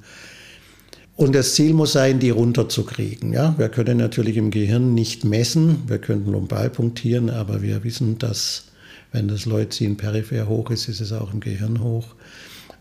und 1.16 1.34
das 1.34 1.54
Ziel 1.54 1.72
muss 1.72 1.92
sein, 1.92 2.18
die 2.18 2.28
runterzukriegen. 2.28 3.32
Ja, 3.32 3.54
wir 3.56 3.70
können 3.70 3.96
natürlich 3.96 4.36
im 4.36 4.50
Gehirn 4.50 4.92
nicht 4.92 5.24
messen, 5.24 5.78
wir 5.86 5.98
könnten 5.98 6.30
lumbal 6.30 6.68
punktieren, 6.68 7.30
aber 7.30 7.62
wir 7.62 7.84
wissen, 7.84 8.18
dass 8.18 8.66
wenn 9.12 9.26
das 9.26 9.46
Leucin 9.46 9.96
peripher 9.96 10.46
hoch 10.46 10.70
ist, 10.70 10.90
ist 10.90 11.00
es 11.00 11.12
auch 11.12 11.32
im 11.32 11.40
Gehirn 11.40 11.82
hoch. 11.82 12.14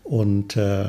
Und 0.04 0.54
äh, 0.58 0.88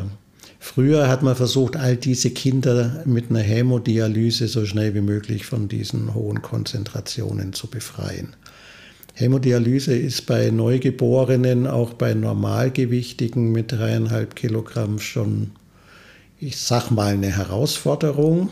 früher 0.59 1.07
hat 1.07 1.23
man 1.23 1.35
versucht, 1.35 1.75
all 1.75 1.97
diese 1.97 2.31
Kinder 2.31 3.03
mit 3.05 3.29
einer 3.29 3.39
Hämodialyse 3.39 4.47
so 4.47 4.65
schnell 4.65 4.93
wie 4.93 5.01
möglich 5.01 5.45
von 5.45 5.67
diesen 5.67 6.13
hohen 6.13 6.41
Konzentrationen 6.41 7.53
zu 7.53 7.67
befreien. 7.67 8.35
Hämodialyse 9.13 9.95
ist 9.95 10.25
bei 10.27 10.51
Neugeborenen, 10.51 11.65
auch 11.65 11.93
bei 11.93 12.13
Normalgewichtigen 12.13 13.51
mit 13.51 13.71
dreieinhalb 13.71 14.35
Kilogramm 14.35 14.99
schon 14.99 15.51
ich 16.39 16.57
sag 16.57 16.91
mal, 16.91 17.13
eine 17.13 17.35
Herausforderung. 17.35 18.49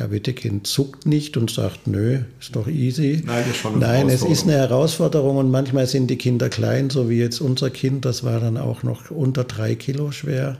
Herr 0.00 0.10
Wittekind 0.10 0.66
zuckt 0.66 1.04
nicht 1.04 1.36
und 1.36 1.50
sagt, 1.50 1.86
nö, 1.86 2.20
ist 2.40 2.56
doch 2.56 2.66
easy. 2.66 3.22
Nein, 3.26 3.44
ist 3.50 3.58
schon 3.58 3.74
eine 3.74 3.80
Nein 3.84 4.08
es 4.08 4.22
ist 4.22 4.44
eine 4.44 4.54
Herausforderung 4.54 5.36
und 5.36 5.50
manchmal 5.50 5.86
sind 5.86 6.06
die 6.06 6.16
Kinder 6.16 6.48
klein, 6.48 6.88
so 6.88 7.10
wie 7.10 7.18
jetzt 7.18 7.42
unser 7.42 7.68
Kind, 7.68 8.06
das 8.06 8.24
war 8.24 8.40
dann 8.40 8.56
auch 8.56 8.82
noch 8.82 9.10
unter 9.10 9.44
drei 9.44 9.74
Kilo 9.74 10.10
schwer. 10.10 10.56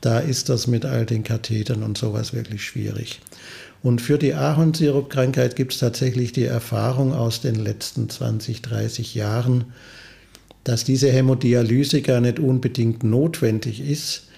Da 0.00 0.20
ist 0.20 0.48
das 0.48 0.68
mit 0.68 0.84
all 0.84 1.06
den 1.06 1.24
Kathetern 1.24 1.82
und 1.82 1.98
sowas 1.98 2.32
wirklich 2.32 2.62
schwierig. 2.62 3.20
Und 3.82 4.00
für 4.00 4.16
die 4.16 4.34
Ahornsirupkrankheit 4.34 5.56
gibt 5.56 5.72
es 5.72 5.80
tatsächlich 5.80 6.30
die 6.30 6.44
Erfahrung 6.44 7.12
aus 7.12 7.40
den 7.40 7.56
letzten 7.56 8.08
20, 8.08 8.62
30 8.62 9.16
Jahren, 9.16 9.64
dass 10.62 10.84
diese 10.84 11.10
Hämodialyse 11.10 12.00
gar 12.00 12.20
nicht 12.20 12.38
unbedingt 12.38 13.02
notwendig 13.02 13.80
ist. 13.80 14.28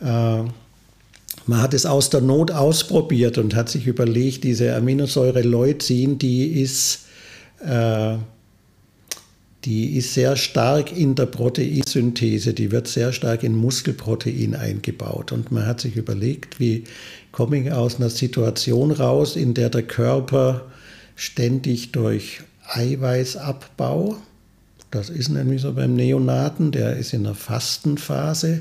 Äh, 0.00 0.44
man 1.46 1.60
hat 1.60 1.74
es 1.74 1.86
aus 1.86 2.10
der 2.10 2.20
Not 2.20 2.50
ausprobiert 2.50 3.38
und 3.38 3.54
hat 3.54 3.68
sich 3.68 3.86
überlegt, 3.86 4.44
diese 4.44 4.74
Aminosäure 4.74 5.42
Leucin, 5.42 6.18
die 6.18 6.60
ist, 6.60 7.06
äh, 7.64 8.16
die 9.64 9.96
ist 9.96 10.14
sehr 10.14 10.36
stark 10.36 10.96
in 10.96 11.14
der 11.14 11.26
Proteinsynthese, 11.26 12.54
die 12.54 12.70
wird 12.70 12.88
sehr 12.88 13.12
stark 13.12 13.42
in 13.42 13.54
Muskelprotein 13.54 14.54
eingebaut. 14.54 15.32
Und 15.32 15.52
man 15.52 15.66
hat 15.66 15.80
sich 15.80 15.96
überlegt, 15.96 16.58
wie 16.58 16.84
komme 17.30 17.60
ich 17.60 17.72
aus 17.72 17.96
einer 17.96 18.10
Situation 18.10 18.90
raus, 18.90 19.36
in 19.36 19.54
der 19.54 19.70
der 19.70 19.82
Körper 19.82 20.66
ständig 21.16 21.92
durch 21.92 22.40
Eiweißabbau, 22.68 24.16
das 24.92 25.08
ist 25.08 25.30
nämlich 25.30 25.62
so 25.62 25.72
beim 25.72 25.94
Neonaten, 25.94 26.70
der 26.70 26.96
ist 26.98 27.14
in 27.14 27.24
der 27.24 27.34
Fastenphase, 27.34 28.60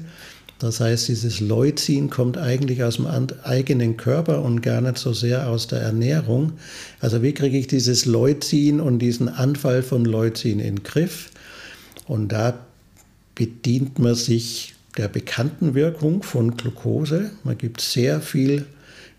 das 0.62 0.80
heißt, 0.80 1.08
dieses 1.08 1.40
Leucin 1.40 2.10
kommt 2.10 2.38
eigentlich 2.38 2.84
aus 2.84 2.98
dem 2.98 3.08
eigenen 3.44 3.98
Körper 3.98 4.44
und 4.44 4.62
gar 4.62 4.82
nicht 4.82 4.98
so 4.98 5.14
sehr 5.14 5.48
aus 5.48 5.68
der 5.68 5.82
Ernährung. 5.82 6.54
Also 7.00 7.24
wie 7.24 7.34
kriege 7.34 7.58
ich 7.58 7.68
dieses 7.68 8.06
Leucin 8.06 8.80
und 8.80 9.00
diesen 9.00 9.28
Anfall 9.28 9.82
von 9.82 10.06
Leucin 10.06 10.60
in 10.60 10.76
den 10.76 10.84
Griff? 10.84 11.32
Und 12.08 12.32
da 12.32 12.66
bedient 13.34 13.98
man 13.98 14.16
sich 14.16 14.76
der 14.98 15.08
bekannten 15.08 15.74
Wirkung 15.74 16.22
von 16.22 16.58
Glucose. 16.58 17.32
Man 17.44 17.58
gibt 17.58 17.82
sehr 17.82 18.22
viel 18.22 18.66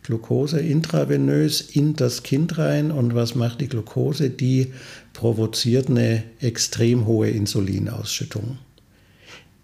Glucose 0.03 0.61
intravenös 0.61 1.61
in 1.61 1.95
das 1.95 2.23
Kind 2.23 2.59
rein. 2.59 2.91
Und 2.91 3.15
was 3.15 3.35
macht 3.35 3.61
die 3.61 3.69
Glucose? 3.69 4.31
Die 4.31 4.73
provoziert 5.13 5.89
eine 5.89 6.23
extrem 6.41 7.07
hohe 7.07 7.31
Insulinausschüttung, 7.31 8.59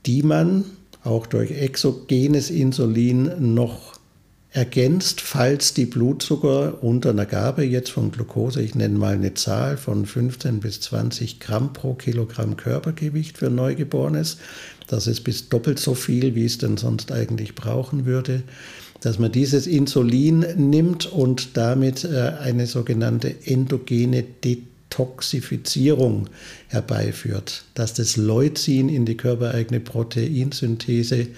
die 0.06 0.22
man 0.22 0.64
auch 1.04 1.26
durch 1.26 1.50
exogenes 1.52 2.50
Insulin 2.50 3.54
noch 3.54 3.98
ergänzt, 4.50 5.20
falls 5.20 5.74
die 5.74 5.84
Blutzucker 5.84 6.82
unter 6.82 7.11
einer 7.11 7.26
Gabe 7.26 7.64
jetzt 7.64 7.90
von 7.90 8.11
Glucose, 8.11 8.62
ich 8.62 8.74
nenne 8.74 8.98
mal 8.98 9.14
eine 9.14 9.34
Zahl 9.34 9.76
von 9.76 10.06
15 10.06 10.61
bis 10.61 10.80
20 10.80 11.38
Gramm 11.38 11.72
pro 11.72 11.94
Kilogramm 11.94 12.56
Körpergewicht 12.56 13.38
für 13.38 13.50
Neugeborenes, 13.50 14.38
das 14.87 15.06
ist 15.06 15.20
bis 15.20 15.50
doppelt 15.50 15.78
so 15.78 15.94
viel, 15.94 16.34
wie 16.34 16.46
es 16.46 16.58
denn 16.58 16.78
sonst 16.78 17.12
eigentlich 17.12 17.54
brauchen 17.54 18.06
würde, 18.06 18.42
dass 19.00 19.18
man 19.18 19.30
dieses 19.30 19.66
Insulin 19.66 20.44
nimmt 20.56 21.06
und 21.06 21.56
damit 21.56 22.04
äh, 22.04 22.32
eine 22.40 22.66
sogenannte 22.66 23.34
endogene 23.44 24.22
Det 24.22 24.67
Toxifizierung 24.90 26.29
herbeiführt, 26.68 27.64
dass 27.74 27.94
das 27.94 28.16
Leucin 28.16 28.88
in 28.88 29.05
die 29.05 29.16
körpereigene 29.16 29.81
Proteinsynthese 29.81 31.29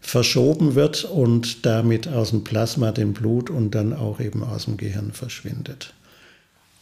verschoben 0.00 0.74
wird 0.74 1.04
und 1.04 1.64
damit 1.64 2.08
aus 2.08 2.30
dem 2.30 2.44
Plasma, 2.44 2.92
dem 2.92 3.14
Blut 3.14 3.50
und 3.50 3.74
dann 3.74 3.92
auch 3.92 4.20
eben 4.20 4.44
aus 4.44 4.66
dem 4.66 4.76
Gehirn 4.76 5.12
verschwindet. 5.12 5.94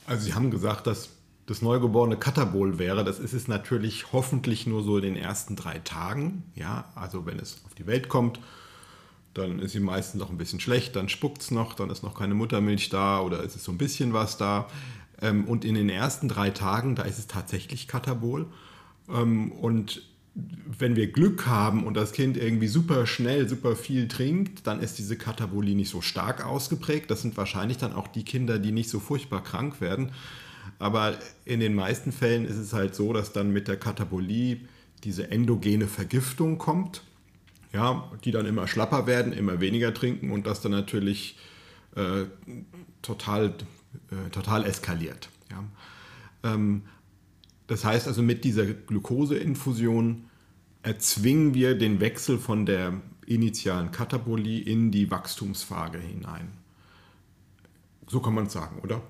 Also 0.06 0.24
Sie 0.24 0.34
haben 0.34 0.50
gesagt, 0.50 0.86
dass 0.86 1.10
das 1.46 1.62
Neugeborene 1.62 2.16
Katabol 2.16 2.78
wäre. 2.78 3.04
Das 3.04 3.18
ist 3.18 3.32
es 3.32 3.48
natürlich 3.48 4.12
hoffentlich 4.12 4.66
nur 4.66 4.82
so 4.82 4.96
in 4.96 5.04
den 5.04 5.16
ersten 5.16 5.56
drei 5.56 5.78
Tagen. 5.78 6.44
Ja, 6.54 6.90
also 6.94 7.26
wenn 7.26 7.38
es 7.38 7.60
auf 7.64 7.74
die 7.74 7.86
Welt 7.86 8.08
kommt, 8.08 8.40
dann 9.34 9.58
ist 9.60 9.72
sie 9.72 9.80
meistens 9.80 10.20
noch 10.20 10.30
ein 10.30 10.38
bisschen 10.38 10.60
schlecht, 10.60 10.94
dann 10.94 11.08
spuckt 11.08 11.42
es 11.42 11.50
noch, 11.50 11.74
dann 11.74 11.90
ist 11.90 12.02
noch 12.02 12.18
keine 12.18 12.34
Muttermilch 12.34 12.90
da 12.90 13.20
oder 13.20 13.42
ist 13.42 13.56
es 13.56 13.64
so 13.64 13.72
ein 13.72 13.78
bisschen 13.78 14.12
was 14.12 14.36
da. 14.36 14.68
Ähm, 15.22 15.44
und 15.46 15.64
in 15.64 15.74
den 15.74 15.88
ersten 15.88 16.28
drei 16.28 16.50
Tagen, 16.50 16.94
da 16.94 17.04
ist 17.04 17.18
es 17.18 17.26
tatsächlich 17.28 17.88
Katabol. 17.88 18.46
Ähm, 19.08 19.52
und 19.52 20.02
wenn 20.34 20.96
wir 20.96 21.12
Glück 21.12 21.46
haben 21.46 21.84
und 21.84 21.94
das 21.94 22.12
Kind 22.12 22.36
irgendwie 22.36 22.68
super 22.68 23.06
schnell, 23.06 23.48
super 23.48 23.76
viel 23.76 24.08
trinkt, 24.08 24.66
dann 24.66 24.80
ist 24.80 24.98
diese 24.98 25.16
Katabolie 25.16 25.76
nicht 25.76 25.90
so 25.90 26.00
stark 26.00 26.44
ausgeprägt. 26.44 27.10
Das 27.10 27.22
sind 27.22 27.36
wahrscheinlich 27.36 27.76
dann 27.76 27.92
auch 27.92 28.08
die 28.08 28.24
Kinder, 28.24 28.58
die 28.58 28.72
nicht 28.72 28.88
so 28.88 28.98
furchtbar 28.98 29.42
krank 29.42 29.80
werden. 29.80 30.12
Aber 30.78 31.18
in 31.44 31.60
den 31.60 31.74
meisten 31.74 32.12
Fällen 32.12 32.44
ist 32.46 32.56
es 32.56 32.72
halt 32.72 32.94
so, 32.94 33.12
dass 33.12 33.32
dann 33.32 33.52
mit 33.52 33.68
der 33.68 33.76
Katabolie 33.76 34.60
diese 35.04 35.30
endogene 35.30 35.86
Vergiftung 35.86 36.58
kommt, 36.58 37.02
ja, 37.72 38.10
die 38.24 38.30
dann 38.30 38.46
immer 38.46 38.66
schlapper 38.66 39.06
werden, 39.06 39.32
immer 39.32 39.60
weniger 39.60 39.92
trinken 39.92 40.30
und 40.30 40.46
das 40.46 40.60
dann 40.60 40.72
natürlich 40.72 41.36
äh, 41.94 42.24
total 43.02 43.54
äh, 44.10 44.30
total 44.30 44.64
eskaliert. 44.64 45.28
Ja. 45.50 45.64
Ähm, 46.52 46.82
das 47.66 47.84
heißt 47.84 48.08
also, 48.08 48.22
mit 48.22 48.44
dieser 48.44 48.66
Glukoseinfusion 48.66 50.24
erzwingen 50.82 51.54
wir 51.54 51.76
den 51.76 52.00
Wechsel 52.00 52.38
von 52.38 52.66
der 52.66 52.94
initialen 53.26 53.92
Katabolie 53.92 54.60
in 54.60 54.90
die 54.90 55.10
Wachstumsphase 55.10 55.98
hinein. 55.98 56.48
So 58.08 58.20
kann 58.20 58.34
man 58.34 58.46
es 58.46 58.52
sagen, 58.52 58.80
oder? 58.82 59.00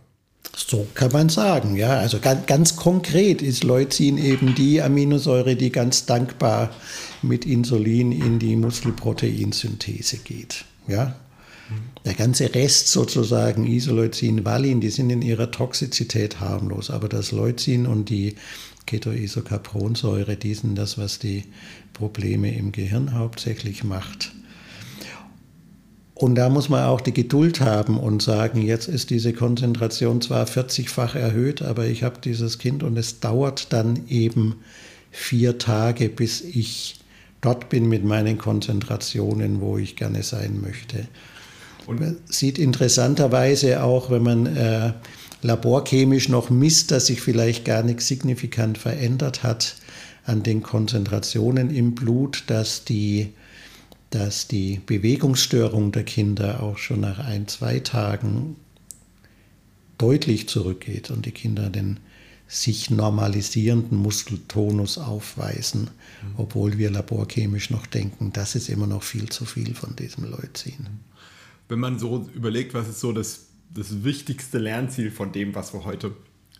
So 0.55 0.87
kann 0.95 1.13
man 1.13 1.29
sagen, 1.29 1.77
ja. 1.77 1.99
Also 1.99 2.19
ganz, 2.19 2.47
ganz, 2.47 2.77
konkret 2.77 3.43
ist 3.43 3.65
Leucin 3.65 4.19
eben 4.19 4.55
die 4.55 4.83
Aminosäure, 4.83 5.57
die 5.57 5.71
ganz 5.71 6.05
dankbar 6.07 6.71
mit 7.23 7.47
Insulin 7.47 8.13
in 8.13 8.39
die 8.39 8.57
Muskelproteinsynthese 8.57 10.19
geht. 10.19 10.65
Ja, 10.87 11.17
der 12.05 12.15
ganze 12.15 12.55
Rest 12.55 12.89
sozusagen, 12.89 13.67
Isoleucin, 13.67 14.45
Valin, 14.45 14.81
die 14.81 14.91
sind 14.91 15.11
in 15.11 15.23
ihrer 15.23 15.51
Toxizität 15.51 16.41
harmlos, 16.41 16.91
aber 16.91 17.09
das 17.09 17.33
Leucin 17.33 17.87
und 17.87 18.11
die 18.11 18.35
Ketoisocapronsäure, 18.87 20.37
die 20.37 20.55
sind 20.55 20.77
das, 20.77 20.99
was 20.99 21.19
die 21.19 21.45
Probleme 21.93 22.55
im 22.55 22.73
Gehirn 22.73 23.15
hauptsächlich 23.15 23.85
macht. 23.85 24.33
Und 26.15 26.37
da 26.37 26.49
muss 26.49 26.69
man 26.69 26.85
auch 26.85 27.01
die 27.01 27.15
Geduld 27.15 27.61
haben 27.61 27.99
und 27.99 28.23
sagen, 28.23 28.63
jetzt 28.63 28.87
ist 28.87 29.11
diese 29.11 29.33
Konzentration 29.33 30.21
zwar 30.21 30.47
40-fach 30.47 31.17
erhöht, 31.17 31.63
aber 31.63 31.87
ich 31.87 32.05
habe 32.05 32.21
dieses 32.23 32.59
Kind 32.59 32.83
und 32.83 32.97
es 32.97 33.21
dauert 33.21 33.73
dann 33.73 34.07
eben 34.09 34.57
vier 35.11 35.59
Tage, 35.59 36.09
bis 36.09 36.41
ich 36.41 37.01
dort 37.41 37.69
bin 37.71 37.89
mit 37.89 38.05
meinen 38.05 38.39
Konzentrationen, 38.39 39.61
wo 39.61 39.79
ich 39.79 39.97
gerne 39.97 40.23
sein 40.23 40.61
möchte. 40.61 41.09
Und 41.87 42.01
man 42.01 42.17
sieht 42.27 42.59
interessanterweise 42.59 43.83
auch, 43.83 44.11
wenn 44.11 44.23
man 44.23 44.47
äh, 44.47 44.93
laborchemisch 45.43 46.29
noch 46.29 46.51
misst, 46.51 46.91
dass 46.91 47.07
sich 47.07 47.21
vielleicht 47.21 47.65
gar 47.65 47.83
nichts 47.83 48.09
signifikant 48.09 48.79
verändert 48.79 49.43
hat 49.43 49.77
an 50.25 50.43
den 50.43 50.63
Konzentrationen 50.63 51.71
im 51.71 51.95
Blut, 51.95 52.45
dass 52.47 52.85
die, 52.85 53.33
dass 54.11 54.47
die 54.47 54.81
Bewegungsstörung 54.87 55.91
der 55.93 56.05
Kinder 56.05 56.63
auch 56.63 56.79
schon 56.79 57.01
nach 57.01 57.19
ein, 57.19 57.49
zwei 57.49 57.81
Tagen 57.81 58.57
deutlich 59.99 60.49
zurückgeht 60.49 61.11
und 61.11 61.27
die 61.27 61.33
Kinder 61.33 61.71
den 61.71 61.99
sich 62.47 62.91
normalisierenden 62.91 63.97
Muskeltonus 63.97 64.99
aufweisen, 64.99 65.85
mhm. 65.85 66.35
obwohl 66.37 66.77
wir 66.77 66.91
laborchemisch 66.91 67.71
noch 67.71 67.87
denken, 67.87 68.31
das 68.33 68.55
ist 68.55 68.69
immer 68.69 68.87
noch 68.87 69.03
viel 69.03 69.31
zu 69.31 69.47
viel 69.47 69.75
von 69.75 69.97
diesem 69.97 70.25
Leucin 70.25 70.87
wenn 71.73 71.81
man 71.81 71.99
so 71.99 72.29
überlegt, 72.35 72.75
was 72.75 72.87
ist 72.87 73.01
so 73.01 73.13
das, 73.13 73.47
das 73.75 74.05
wichtigste 74.05 74.59
Lernziel 74.59 75.11
von 75.11 75.33
dem, 75.33 75.55
was 75.55 75.73
wir 75.73 75.87
heute 75.87 76.13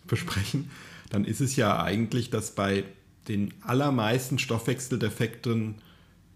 besprechen, 0.07 0.71
dann 1.11 1.23
ist 1.23 1.39
es 1.39 1.55
ja 1.55 1.81
eigentlich, 1.83 2.31
dass 2.31 2.55
bei 2.55 2.83
den 3.27 3.53
allermeisten 3.61 4.39
Stoffwechseldefekten 4.39 5.75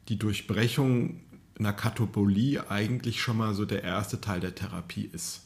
die 0.10 0.20
Durchbrechung 0.20 1.22
einer 1.58 1.74
Katabolie 1.74 2.70
eigentlich 2.70 3.20
schon 3.20 3.38
mal 3.38 3.56
so 3.56 3.66
der 3.66 3.84
erste 3.84 4.22
Teil 4.22 4.42
der 4.42 4.54
Therapie 4.54 5.10
ist. 5.12 5.42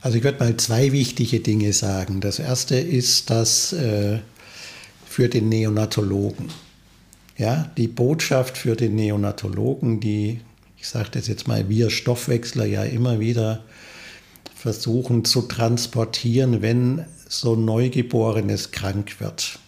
Also 0.00 0.18
ich 0.18 0.24
würde 0.24 0.40
mal 0.40 0.56
zwei 0.56 0.90
wichtige 0.90 1.38
Dinge 1.38 1.72
sagen. 1.72 2.20
Das 2.20 2.40
erste 2.40 2.74
ist, 2.74 3.30
dass 3.30 3.72
äh, 3.72 4.18
für 5.06 5.28
den 5.28 5.48
Neonatologen, 5.48 6.48
ja, 7.38 7.70
die 7.76 7.86
Botschaft 7.86 8.58
für 8.58 8.74
den 8.74 8.96
Neonatologen, 8.96 10.00
die 10.00 10.40
ich 10.82 10.88
sage 10.88 11.10
das 11.12 11.28
jetzt 11.28 11.46
mal, 11.46 11.68
wir 11.68 11.90
Stoffwechsler 11.90 12.64
ja 12.64 12.82
immer 12.82 13.20
wieder 13.20 13.62
versuchen 14.56 15.24
zu 15.24 15.42
transportieren, 15.42 16.60
wenn 16.60 17.04
so 17.28 17.54
Neugeborenes 17.54 18.72
krank 18.72 19.20
wird. 19.20 19.60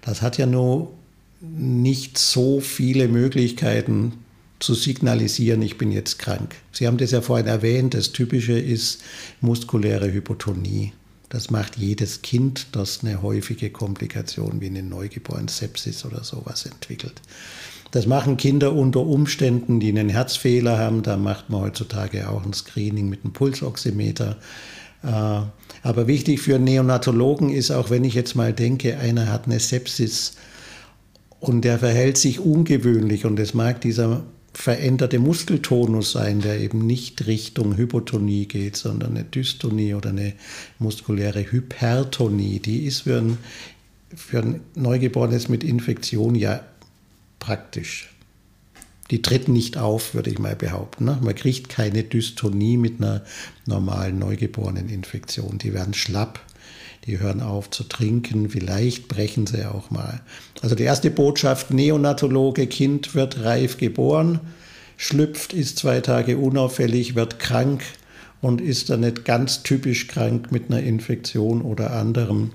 Das 0.00 0.22
hat 0.22 0.38
ja 0.38 0.46
nur 0.46 0.92
nicht 1.40 2.18
so 2.18 2.60
viele 2.60 3.08
Möglichkeiten 3.08 4.12
zu 4.60 4.74
signalisieren, 4.74 5.60
ich 5.60 5.76
bin 5.76 5.90
jetzt 5.90 6.20
krank. 6.20 6.54
Sie 6.70 6.86
haben 6.86 6.98
das 6.98 7.10
ja 7.10 7.20
vorhin 7.20 7.48
erwähnt, 7.48 7.94
das 7.94 8.12
Typische 8.12 8.56
ist 8.56 9.02
muskuläre 9.40 10.12
Hypotonie. 10.12 10.92
Das 11.30 11.50
macht 11.50 11.78
jedes 11.78 12.22
Kind, 12.22 12.68
das 12.70 13.00
eine 13.02 13.22
häufige 13.22 13.70
Komplikation 13.70 14.60
wie 14.60 14.66
eine 14.66 14.84
neugeborene 14.84 15.50
Sepsis 15.50 16.04
oder 16.04 16.22
sowas 16.22 16.64
entwickelt. 16.64 17.20
Das 17.92 18.06
machen 18.06 18.38
Kinder 18.38 18.72
unter 18.72 19.00
Umständen, 19.00 19.78
die 19.78 19.90
einen 19.90 20.08
Herzfehler 20.08 20.78
haben. 20.78 21.02
Da 21.02 21.18
macht 21.18 21.50
man 21.50 21.60
heutzutage 21.60 22.28
auch 22.28 22.44
ein 22.44 22.54
Screening 22.54 23.10
mit 23.10 23.22
einem 23.22 23.34
Pulsoximeter. 23.34 24.38
Äh, 25.04 25.06
aber 25.82 26.06
wichtig 26.06 26.40
für 26.40 26.58
Neonatologen 26.58 27.50
ist 27.50 27.70
auch, 27.70 27.90
wenn 27.90 28.04
ich 28.04 28.14
jetzt 28.14 28.34
mal 28.34 28.54
denke, 28.54 28.98
einer 28.98 29.30
hat 29.30 29.44
eine 29.44 29.60
Sepsis 29.60 30.36
und 31.38 31.66
der 31.66 31.78
verhält 31.78 32.16
sich 32.16 32.40
ungewöhnlich 32.40 33.26
und 33.26 33.38
es 33.38 33.52
mag 33.52 33.82
dieser 33.82 34.22
veränderte 34.54 35.18
Muskeltonus 35.18 36.12
sein, 36.12 36.40
der 36.40 36.60
eben 36.60 36.86
nicht 36.86 37.26
Richtung 37.26 37.76
Hypotonie 37.76 38.46
geht, 38.46 38.76
sondern 38.76 39.16
eine 39.16 39.24
Dystonie 39.24 39.94
oder 39.94 40.10
eine 40.10 40.32
muskuläre 40.78 41.50
Hypertonie. 41.50 42.58
Die 42.60 42.86
ist 42.86 43.00
für 43.00 43.18
ein, 43.18 43.38
für 44.14 44.38
ein 44.38 44.60
Neugeborenes 44.76 45.50
mit 45.50 45.62
Infektion 45.62 46.34
ja 46.34 46.60
praktisch. 47.42 48.08
Die 49.10 49.20
tritt 49.20 49.48
nicht 49.48 49.76
auf, 49.76 50.14
würde 50.14 50.30
ich 50.30 50.38
mal 50.38 50.54
behaupten. 50.54 51.06
Ne? 51.06 51.18
Man 51.20 51.34
kriegt 51.34 51.68
keine 51.68 52.04
Dystonie 52.04 52.76
mit 52.76 53.00
einer 53.00 53.22
normalen 53.66 54.20
neugeborenen 54.20 54.88
Infektion. 54.88 55.58
Die 55.58 55.74
werden 55.74 55.92
schlapp, 55.92 56.40
die 57.04 57.18
hören 57.18 57.42
auf 57.42 57.68
zu 57.68 57.82
trinken, 57.82 58.48
vielleicht 58.48 59.08
brechen 59.08 59.48
sie 59.48 59.66
auch 59.66 59.90
mal. 59.90 60.22
Also 60.62 60.76
die 60.76 60.84
erste 60.84 61.10
Botschaft, 61.10 61.72
Neonatologe, 61.72 62.68
Kind 62.68 63.16
wird 63.16 63.42
reif 63.42 63.76
geboren, 63.76 64.38
schlüpft, 64.96 65.52
ist 65.52 65.78
zwei 65.78 66.00
Tage 66.00 66.38
unauffällig, 66.38 67.16
wird 67.16 67.40
krank 67.40 67.82
und 68.40 68.60
ist 68.60 68.88
dann 68.88 69.00
nicht 69.00 69.24
ganz 69.24 69.64
typisch 69.64 70.06
krank 70.06 70.52
mit 70.52 70.70
einer 70.70 70.82
Infektion 70.82 71.62
oder 71.62 71.92
anderem, 71.92 72.52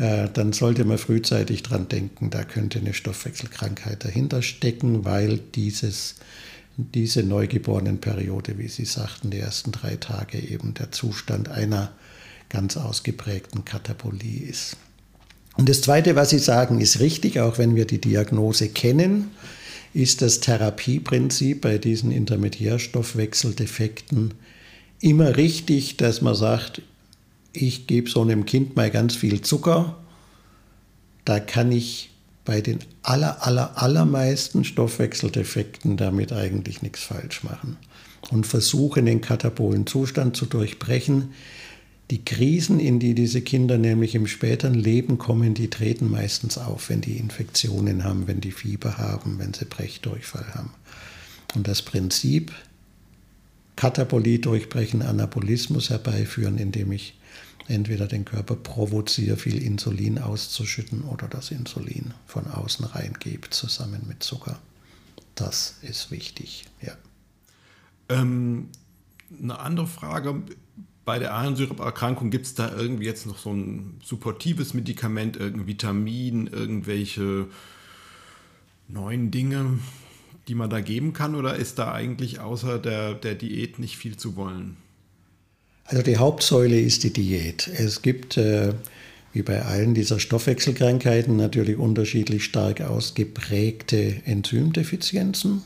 dann 0.00 0.52
sollte 0.52 0.86
man 0.86 0.96
frühzeitig 0.96 1.62
dran 1.62 1.88
denken, 1.88 2.30
da 2.30 2.44
könnte 2.44 2.78
eine 2.78 2.94
Stoffwechselkrankheit 2.94 4.04
dahinter 4.04 4.40
stecken, 4.40 5.04
weil 5.04 5.38
dieses 5.54 6.14
diese 6.94 7.22
Neugeborenenperiode, 7.22 8.58
wie 8.58 8.68
Sie 8.68 8.84
sagten, 8.84 9.30
die 9.30 9.38
ersten 9.38 9.72
drei 9.72 9.96
Tage 9.96 10.38
eben 10.38 10.74
der 10.74 10.92
Zustand 10.92 11.48
einer 11.48 11.92
ganz 12.48 12.76
ausgeprägten 12.76 13.64
Katapolie 13.64 14.48
ist. 14.48 14.76
Und 15.56 15.68
das 15.68 15.80
Zweite, 15.82 16.14
was 16.16 16.30
Sie 16.30 16.38
sagen, 16.38 16.80
ist 16.80 17.00
richtig, 17.00 17.40
auch 17.40 17.58
wenn 17.58 17.76
wir 17.76 17.86
die 17.86 18.00
Diagnose 18.00 18.68
kennen, 18.68 19.30
ist 19.92 20.22
das 20.22 20.40
Therapieprinzip 20.40 21.60
bei 21.60 21.76
diesen 21.78 22.12
Intermediärstoffwechseldefekten 22.12 24.34
immer 25.00 25.36
richtig, 25.36 25.96
dass 25.96 26.22
man 26.22 26.36
sagt, 26.36 26.82
ich 27.52 27.86
gebe 27.86 28.08
so 28.08 28.22
einem 28.22 28.46
Kind 28.46 28.76
mal 28.76 28.90
ganz 28.90 29.16
viel 29.16 29.40
Zucker, 29.42 29.96
da 31.24 31.40
kann 31.40 31.72
ich 31.72 32.10
bei 32.44 32.60
den 32.60 32.78
aller, 33.02 33.46
aller, 33.46 33.80
allermeisten 33.80 34.64
Stoffwechseldefekten 34.64 35.96
damit 35.96 36.32
eigentlich 36.32 36.82
nichts 36.82 37.02
falsch 37.02 37.44
machen. 37.44 37.76
Und 38.30 38.46
versuche 38.46 39.02
den 39.02 39.20
katabolen 39.20 39.86
Zustand 39.86 40.36
zu 40.36 40.46
durchbrechen, 40.46 41.32
die 42.10 42.24
Krisen, 42.24 42.80
in 42.80 42.98
die 42.98 43.14
diese 43.14 43.40
Kinder 43.40 43.78
nämlich 43.78 44.16
im 44.16 44.26
späteren 44.26 44.74
Leben 44.74 45.16
kommen, 45.16 45.54
die 45.54 45.70
treten 45.70 46.10
meistens 46.10 46.58
auf, 46.58 46.90
wenn 46.90 47.00
die 47.00 47.18
Infektionen 47.18 48.02
haben, 48.02 48.26
wenn 48.26 48.40
die 48.40 48.50
Fieber 48.50 48.98
haben, 48.98 49.38
wenn 49.38 49.54
sie 49.54 49.64
Brechdurchfall 49.64 50.46
haben. 50.54 50.72
Und 51.54 51.68
das 51.68 51.82
Prinzip 51.82 52.52
Katabolie 53.76 54.40
durchbrechen, 54.40 55.02
Anabolismus 55.02 55.88
herbeiführen, 55.88 56.58
indem 56.58 56.92
ich 56.92 57.14
entweder 57.70 58.06
den 58.06 58.24
Körper 58.24 58.56
provoziere, 58.56 59.36
viel 59.36 59.62
Insulin 59.62 60.18
auszuschütten 60.18 61.02
oder 61.02 61.28
das 61.28 61.50
Insulin 61.50 62.12
von 62.26 62.46
außen 62.46 62.84
reingebe, 62.84 63.50
zusammen 63.50 64.02
mit 64.06 64.22
Zucker. 64.22 64.58
Das 65.34 65.78
ist 65.82 66.10
wichtig, 66.10 66.66
ja. 66.82 66.92
Ähm, 68.08 68.68
eine 69.42 69.58
andere 69.60 69.86
Frage 69.86 70.42
bei 71.04 71.18
der 71.18 71.32
Harnsäureerkrankung 71.32 72.30
gibt 72.30 72.46
es 72.46 72.54
da 72.54 72.72
irgendwie 72.72 73.04
jetzt 73.06 73.26
noch 73.26 73.38
so 73.38 73.52
ein 73.52 74.00
supportives 74.04 74.74
Medikament, 74.74 75.36
irgendein 75.36 75.66
Vitamin, 75.66 76.46
irgendwelche 76.46 77.46
neuen 78.88 79.30
Dinge, 79.30 79.78
die 80.48 80.54
man 80.54 80.70
da 80.70 80.80
geben 80.80 81.12
kann? 81.12 81.34
Oder 81.34 81.56
ist 81.56 81.78
da 81.78 81.92
eigentlich 81.92 82.40
außer 82.40 82.78
der, 82.78 83.14
der 83.14 83.34
Diät 83.34 83.78
nicht 83.78 83.96
viel 83.96 84.16
zu 84.16 84.36
wollen? 84.36 84.76
Also 85.90 86.04
die 86.04 86.18
Hauptsäule 86.18 86.80
ist 86.80 87.02
die 87.02 87.12
Diät. 87.12 87.66
Es 87.66 88.00
gibt, 88.00 88.36
äh, 88.36 88.74
wie 89.32 89.42
bei 89.42 89.62
allen 89.62 89.92
dieser 89.92 90.20
Stoffwechselkrankheiten, 90.20 91.36
natürlich 91.36 91.78
unterschiedlich 91.78 92.44
stark 92.44 92.80
ausgeprägte 92.80 94.22
Enzymdefizienzen. 94.24 95.62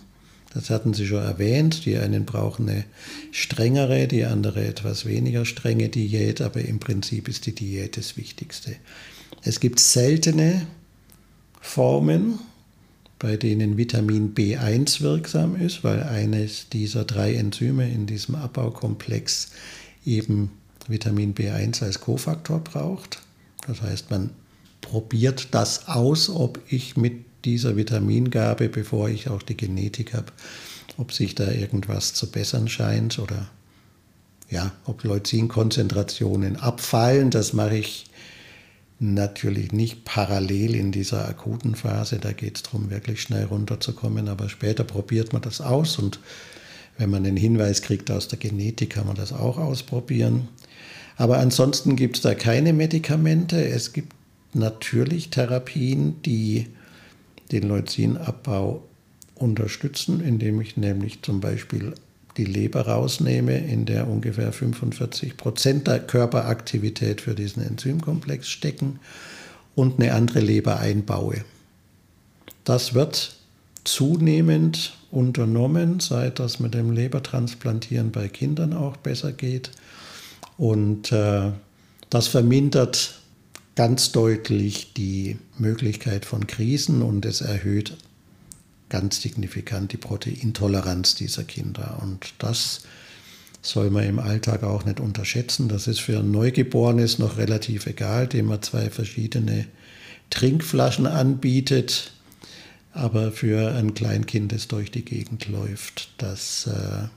Das 0.55 0.71
hatten 0.71 0.95
Sie 0.95 1.07
schon 1.07 1.23
erwähnt. 1.23 1.85
Die 1.85 1.99
einen 1.99 2.25
brauchen 2.25 2.71
eine 2.71 2.85
strengere, 3.33 4.09
die 4.09 4.25
andere 4.25 4.65
etwas 4.65 5.05
weniger 5.05 5.45
strenge 5.45 5.91
Diät, 5.91 6.41
aber 6.41 6.63
im 6.63 6.79
Prinzip 6.79 7.29
ist 7.29 7.45
die 7.45 7.55
Diät 7.55 7.99
das 7.99 8.17
Wichtigste. 8.17 8.77
Es 9.43 9.61
gibt 9.61 9.79
seltene 9.79 10.67
Formen, 11.61 12.39
bei 13.19 13.37
denen 13.37 13.77
Vitamin 13.77 14.35
B1 14.35 15.03
wirksam 15.03 15.57
ist, 15.57 15.85
weil 15.85 16.03
eines 16.03 16.71
dieser 16.71 17.05
drei 17.05 17.35
Enzyme 17.35 17.91
in 17.91 18.07
diesem 18.07 18.37
Abbaukomplex 18.37 19.51
eben 20.05 20.51
Vitamin 20.87 21.35
B1 21.35 21.83
als 21.83 22.01
Kofaktor 22.01 22.61
braucht. 22.61 23.21
Das 23.67 23.81
heißt, 23.81 24.11
man 24.11 24.31
probiert 24.81 25.49
das 25.53 25.89
aus, 25.89 26.29
ob 26.29 26.61
ich 26.69 26.97
mit 26.97 27.25
dieser 27.45 27.77
Vitamingabe, 27.77 28.69
bevor 28.69 29.09
ich 29.09 29.29
auch 29.29 29.43
die 29.43 29.57
Genetik 29.57 30.15
habe, 30.15 30.33
ob 30.97 31.13
sich 31.13 31.35
da 31.35 31.51
irgendwas 31.51 32.15
zu 32.15 32.31
bessern 32.31 32.69
scheint 32.69 33.19
oder 33.19 33.49
ja, 34.51 34.73
ob 34.85 35.05
Leucinkonzentrationen 35.05 36.57
abfallen. 36.57 37.31
Das 37.31 37.53
mache 37.55 37.77
ich 37.77 38.07
natürlich 38.99 39.73
nicht 39.73 40.05
parallel 40.05 40.75
in 40.75 40.93
dieser 40.93 41.29
akuten 41.29 41.75
Phase. 41.75 42.19
Da 42.19 42.33
geht 42.33 42.57
es 42.57 42.63
darum, 42.63 42.91
wirklich 42.91 43.23
schnell 43.23 43.45
runterzukommen. 43.45 44.29
Aber 44.29 44.49
später 44.49 44.85
probiert 44.85 45.33
man 45.33 45.43
das 45.43 45.61
aus 45.61 45.99
und 45.99 46.21
wenn 46.99 47.11
man 47.11 47.27
einen 47.27 47.37
Hinweis 47.37 47.83
kriegt 47.83 48.11
aus 48.11 48.29
der 48.29 48.39
Genetik, 48.39 48.91
kann 48.91 49.07
man 49.07 49.17
das 49.17 49.33
auch 49.33 49.59
ausprobieren. 49.59 50.49
Aber 51.17 51.39
ansonsten 51.39 51.97
gibt 51.97 52.17
es 52.17 52.23
da 52.23 52.35
keine 52.35 52.73
Medikamente. 52.73 53.65
Es 53.65 53.93
gibt 53.93 54.13
natürlich 54.53 55.31
Therapien, 55.31 56.23
die 56.23 56.69
den 57.53 57.69
Leucinabbau 57.69 58.83
unterstützen, 59.35 60.21
indem 60.21 60.61
ich 60.61 60.77
nämlich 60.77 61.23
zum 61.23 61.41
Beispiel 61.41 61.95
die 62.37 62.45
Leber 62.45 62.87
rausnehme, 62.87 63.57
in 63.59 63.85
der 63.85 64.09
ungefähr 64.09 64.53
45 64.53 65.37
Prozent 65.37 65.87
der 65.87 66.01
Körperaktivität 66.01 67.21
für 67.21 67.35
diesen 67.35 67.65
Enzymkomplex 67.65 68.49
stecken 68.49 68.99
und 69.75 70.01
eine 70.01 70.15
andere 70.15 70.41
Leber 70.41 70.81
einbaue. 70.81 71.45
Das 72.65 72.95
wird 72.95 73.37
zunehmend 73.85 74.97
unternommen, 75.15 76.01
seit 76.01 76.39
das 76.39 76.61
mit 76.61 76.75
dem 76.75 76.93
Lebertransplantieren 76.93 78.11
bei 78.11 78.29
Kindern 78.29 78.73
auch 78.73 78.97
besser 78.97 79.33
geht. 79.33 79.71
Und 80.57 81.13
äh, 81.13 81.53
das 82.11 82.29
vermindert 82.29 83.21
ganz 83.75 84.13
deutlich 84.13 84.93
die 84.95 85.39
Möglichkeit 85.59 86.25
von 86.25 86.47
Krisen 86.47 87.03
und 87.03 87.25
es 87.25 87.41
erhöht 87.41 87.97
ganz 88.89 89.21
signifikant 89.21 89.93
die 89.93 89.97
Proteintoleranz 89.97 91.17
dieser 91.17 91.43
Kinder. 91.43 91.99
Und 92.03 92.35
das 92.39 92.83
soll 93.63 93.91
man 93.91 94.05
im 94.05 94.19
Alltag 94.19 94.63
auch 94.63 94.85
nicht 94.85 95.01
unterschätzen. 95.01 95.69
Das 95.69 95.89
ist 95.89 96.01
für 96.01 96.19
ein 96.19 96.31
Neugeborenes 96.31 97.19
noch 97.19 97.39
relativ 97.39 97.87
egal, 97.87 98.29
dem 98.29 98.47
man 98.47 98.63
zwei 98.63 98.91
verschiedene 98.91 99.67
Trinkflaschen 100.31 101.07
anbietet. 101.07 102.13
Aber 102.95 103.33
für 103.33 103.73
ein 103.75 103.93
Kleinkind, 103.95 104.53
das 104.53 104.69
durch 104.69 104.91
die 104.91 105.05
Gegend 105.05 105.49
läuft, 105.49 106.11
das 106.19 106.69
äh, 106.69 107.09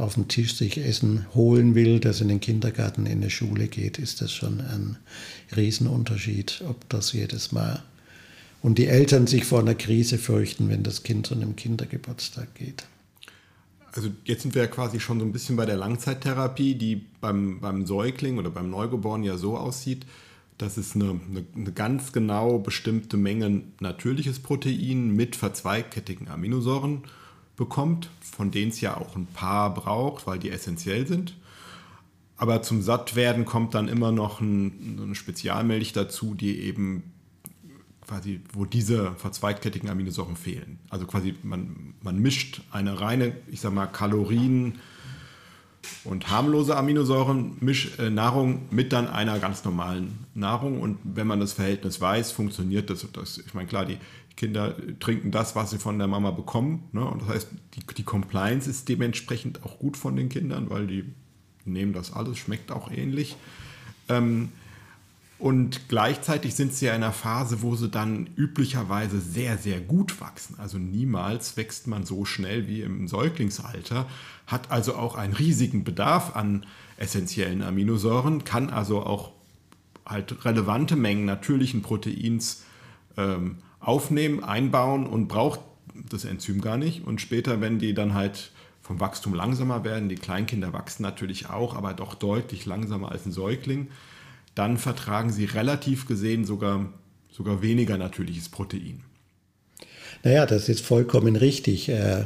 auf 0.00 0.14
dem 0.14 0.28
Tisch 0.28 0.54
sich 0.54 0.76
Essen 0.78 1.24
holen 1.34 1.74
will, 1.74 2.00
das 2.00 2.20
in 2.20 2.28
den 2.28 2.40
Kindergarten, 2.40 3.06
in 3.06 3.22
die 3.22 3.30
Schule 3.30 3.66
geht, 3.66 3.98
ist 3.98 4.20
das 4.20 4.30
schon 4.32 4.60
ein 4.60 4.98
Riesenunterschied, 5.56 6.62
ob 6.68 6.88
das 6.90 7.12
jedes 7.14 7.50
Mal 7.50 7.82
und 8.62 8.78
die 8.78 8.86
Eltern 8.86 9.26
sich 9.26 9.44
vor 9.44 9.60
einer 9.60 9.74
Krise 9.74 10.18
fürchten, 10.18 10.68
wenn 10.68 10.82
das 10.82 11.02
Kind 11.02 11.28
zu 11.28 11.34
einem 11.34 11.56
Kindergeburtstag 11.56 12.54
geht. 12.54 12.84
Also 13.92 14.10
jetzt 14.24 14.42
sind 14.42 14.54
wir 14.54 14.62
ja 14.62 14.68
quasi 14.68 15.00
schon 15.00 15.20
so 15.20 15.24
ein 15.24 15.32
bisschen 15.32 15.56
bei 15.56 15.64
der 15.64 15.76
Langzeittherapie, 15.76 16.74
die 16.74 17.06
beim, 17.20 17.60
beim 17.60 17.86
Säugling 17.86 18.38
oder 18.38 18.50
beim 18.50 18.68
Neugeborenen 18.68 19.24
ja 19.24 19.38
so 19.38 19.56
aussieht, 19.56 20.04
dass 20.58 20.76
es 20.76 20.94
eine, 20.94 21.20
eine, 21.28 21.44
eine 21.54 21.72
ganz 21.72 22.12
genau 22.12 22.58
bestimmte 22.58 23.16
Menge 23.16 23.62
natürliches 23.80 24.40
Protein 24.40 25.10
mit 25.10 25.36
verzweigkettigen 25.36 26.28
Aminosäuren 26.28 27.02
bekommt, 27.56 28.10
von 28.20 28.50
denen 28.50 28.70
es 28.70 28.80
ja 28.80 28.96
auch 28.96 29.16
ein 29.16 29.26
paar 29.26 29.72
braucht, 29.74 30.26
weil 30.26 30.38
die 30.38 30.50
essentiell 30.50 31.06
sind. 31.06 31.36
Aber 32.36 32.62
zum 32.62 32.82
Sattwerden 32.82 33.44
kommt 33.44 33.74
dann 33.74 33.88
immer 33.88 34.12
noch 34.12 34.40
ein, 34.40 34.98
eine 35.02 35.14
Spezialmilch 35.14 35.92
dazu, 35.92 36.34
die 36.34 36.60
eben 36.60 37.02
quasi, 38.06 38.40
wo 38.52 38.64
diese 38.64 39.12
verzweigkettigen 39.12 39.88
Aminosäuren 39.88 40.36
fehlen. 40.36 40.78
Also 40.90 41.06
quasi 41.06 41.34
man, 41.42 41.94
man 42.02 42.18
mischt 42.18 42.60
eine 42.70 43.00
reine, 43.00 43.36
ich 43.50 43.60
sag 43.60 43.72
mal, 43.72 43.86
Kalorien 43.86 44.78
und 46.04 46.30
harmlose 46.30 46.76
Aminosäurennahrung 46.76 48.54
äh, 48.54 48.74
mit 48.74 48.92
dann 48.92 49.08
einer 49.08 49.38
ganz 49.38 49.64
normalen 49.64 50.26
Nahrung. 50.34 50.80
Und 50.80 50.98
wenn 51.04 51.26
man 51.26 51.40
das 51.40 51.52
Verhältnis 51.54 52.00
weiß, 52.00 52.32
funktioniert 52.32 52.90
das. 52.90 53.06
das 53.12 53.38
ich 53.38 53.54
meine, 53.54 53.68
klar, 53.68 53.84
die 53.84 53.98
Kinder 54.36 54.76
trinken 55.00 55.30
das, 55.30 55.56
was 55.56 55.70
sie 55.70 55.78
von 55.78 55.98
der 55.98 56.08
Mama 56.08 56.30
bekommen. 56.30 56.84
Ne? 56.92 57.04
Und 57.04 57.22
das 57.22 57.28
heißt, 57.28 57.48
die, 57.74 57.94
die 57.94 58.02
Compliance 58.02 58.68
ist 58.68 58.88
dementsprechend 58.88 59.64
auch 59.64 59.78
gut 59.78 59.96
von 59.96 60.14
den 60.14 60.28
Kindern, 60.28 60.70
weil 60.70 60.86
die 60.86 61.04
nehmen 61.64 61.92
das 61.92 62.12
alles, 62.12 62.38
schmeckt 62.38 62.70
auch 62.70 62.90
ähnlich. 62.90 63.36
Ähm, 64.08 64.50
und 65.38 65.88
gleichzeitig 65.88 66.54
sind 66.54 66.72
sie 66.72 66.86
ja 66.86 66.94
in 66.94 67.02
einer 67.02 67.12
Phase, 67.12 67.60
wo 67.60 67.76
sie 67.76 67.90
dann 67.90 68.30
üblicherweise 68.36 69.20
sehr, 69.20 69.58
sehr 69.58 69.80
gut 69.80 70.20
wachsen. 70.20 70.56
Also 70.58 70.78
niemals 70.78 71.58
wächst 71.58 71.86
man 71.86 72.06
so 72.06 72.24
schnell 72.24 72.66
wie 72.68 72.80
im 72.80 73.06
Säuglingsalter, 73.06 74.06
hat 74.46 74.70
also 74.70 74.94
auch 74.94 75.14
einen 75.14 75.34
riesigen 75.34 75.84
Bedarf 75.84 76.34
an 76.34 76.64
essentiellen 76.96 77.62
Aminosäuren, 77.62 78.44
kann 78.44 78.70
also 78.70 79.02
auch 79.02 79.32
halt 80.06 80.44
relevante 80.46 80.96
Mengen 80.96 81.26
natürlichen 81.26 81.82
Proteins 81.82 82.62
ähm, 83.18 83.58
aufnehmen, 83.80 84.42
einbauen 84.42 85.06
und 85.06 85.28
braucht 85.28 85.60
das 86.08 86.24
Enzym 86.24 86.62
gar 86.62 86.78
nicht. 86.78 87.06
Und 87.06 87.20
später, 87.20 87.60
wenn 87.60 87.78
die 87.78 87.92
dann 87.92 88.14
halt 88.14 88.52
vom 88.80 89.00
Wachstum 89.00 89.34
langsamer 89.34 89.84
werden, 89.84 90.08
die 90.08 90.14
Kleinkinder 90.14 90.72
wachsen 90.72 91.02
natürlich 91.02 91.50
auch, 91.50 91.74
aber 91.74 91.92
doch 91.92 92.14
deutlich 92.14 92.64
langsamer 92.64 93.10
als 93.10 93.26
ein 93.26 93.32
Säugling, 93.32 93.88
dann 94.56 94.78
vertragen 94.78 95.30
sie 95.30 95.44
relativ 95.44 96.06
gesehen 96.06 96.44
sogar, 96.44 96.92
sogar 97.30 97.62
weniger 97.62 97.96
natürliches 97.96 98.48
Protein. 98.48 99.02
Naja, 100.24 100.46
das 100.46 100.68
ist 100.68 100.84
vollkommen 100.84 101.36
richtig. 101.36 101.88
Äh, 101.88 102.24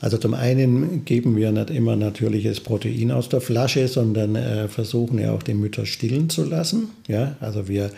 also 0.00 0.18
zum 0.18 0.34
einen 0.34 1.04
geben 1.04 1.36
wir 1.36 1.50
nicht 1.50 1.70
immer 1.70 1.96
natürliches 1.96 2.60
Protein 2.60 3.10
aus 3.10 3.28
der 3.28 3.40
Flasche, 3.40 3.88
sondern 3.88 4.36
äh, 4.36 4.68
versuchen 4.68 5.18
ja 5.18 5.32
auch 5.32 5.42
die 5.42 5.54
Mütter 5.54 5.86
stillen 5.86 6.28
zu 6.28 6.44
lassen. 6.44 6.90
Ja, 7.06 7.36
also 7.40 7.68
wir 7.68 7.90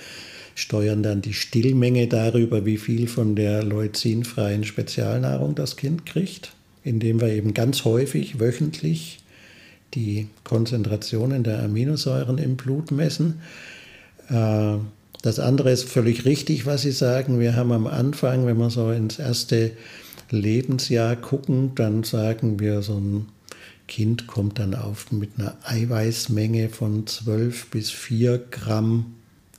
steuern 0.55 1.03
dann 1.03 1.23
die 1.23 1.35
Stillmenge 1.35 2.07
darüber, 2.07 2.67
wie 2.67 2.77
viel 2.77 3.09
von 3.09 3.35
der 3.35 3.63
leucinfreien 3.63 4.65
Spezialnahrung 4.65 5.55
das 5.55 5.77
Kind 5.77 6.05
kriegt, 6.05 6.53
indem 6.85 7.21
wir 7.21 7.29
eben 7.29 7.55
ganz 7.55 7.85
häufig 7.87 8.41
wöchentlich 8.41 9.20
die 9.95 10.29
Konzentrationen 10.45 11.43
der 11.43 11.63
Aminosäuren 11.63 12.39
im 12.39 12.57
Blut 12.57 12.91
messen. 12.91 13.41
Äh, 14.29 14.77
das 15.23 15.39
andere 15.39 15.71
ist 15.71 15.85
völlig 15.85 16.25
richtig, 16.25 16.65
was 16.67 16.83
Sie 16.83 16.93
sagen. 16.93 17.41
Wir 17.41 17.55
haben 17.57 17.73
am 17.73 17.87
Anfang, 17.87 18.47
wenn 18.47 18.57
wir 18.57 18.71
so 18.71 18.91
ins 18.91 19.19
erste 19.19 19.73
Lebensjahr 20.31 21.17
gucken, 21.17 21.73
dann 21.75 22.05
sagen 22.05 22.59
wir, 22.59 22.83
so 22.83 22.99
ein 22.99 23.27
Kind 23.87 24.27
kommt 24.29 24.59
dann 24.59 24.75
auf 24.75 25.11
mit 25.11 25.31
einer 25.37 25.57
Eiweißmenge 25.65 26.69
von 26.69 27.07
12 27.07 27.71
bis 27.71 27.91
4 27.91 28.39
Gramm 28.51 29.15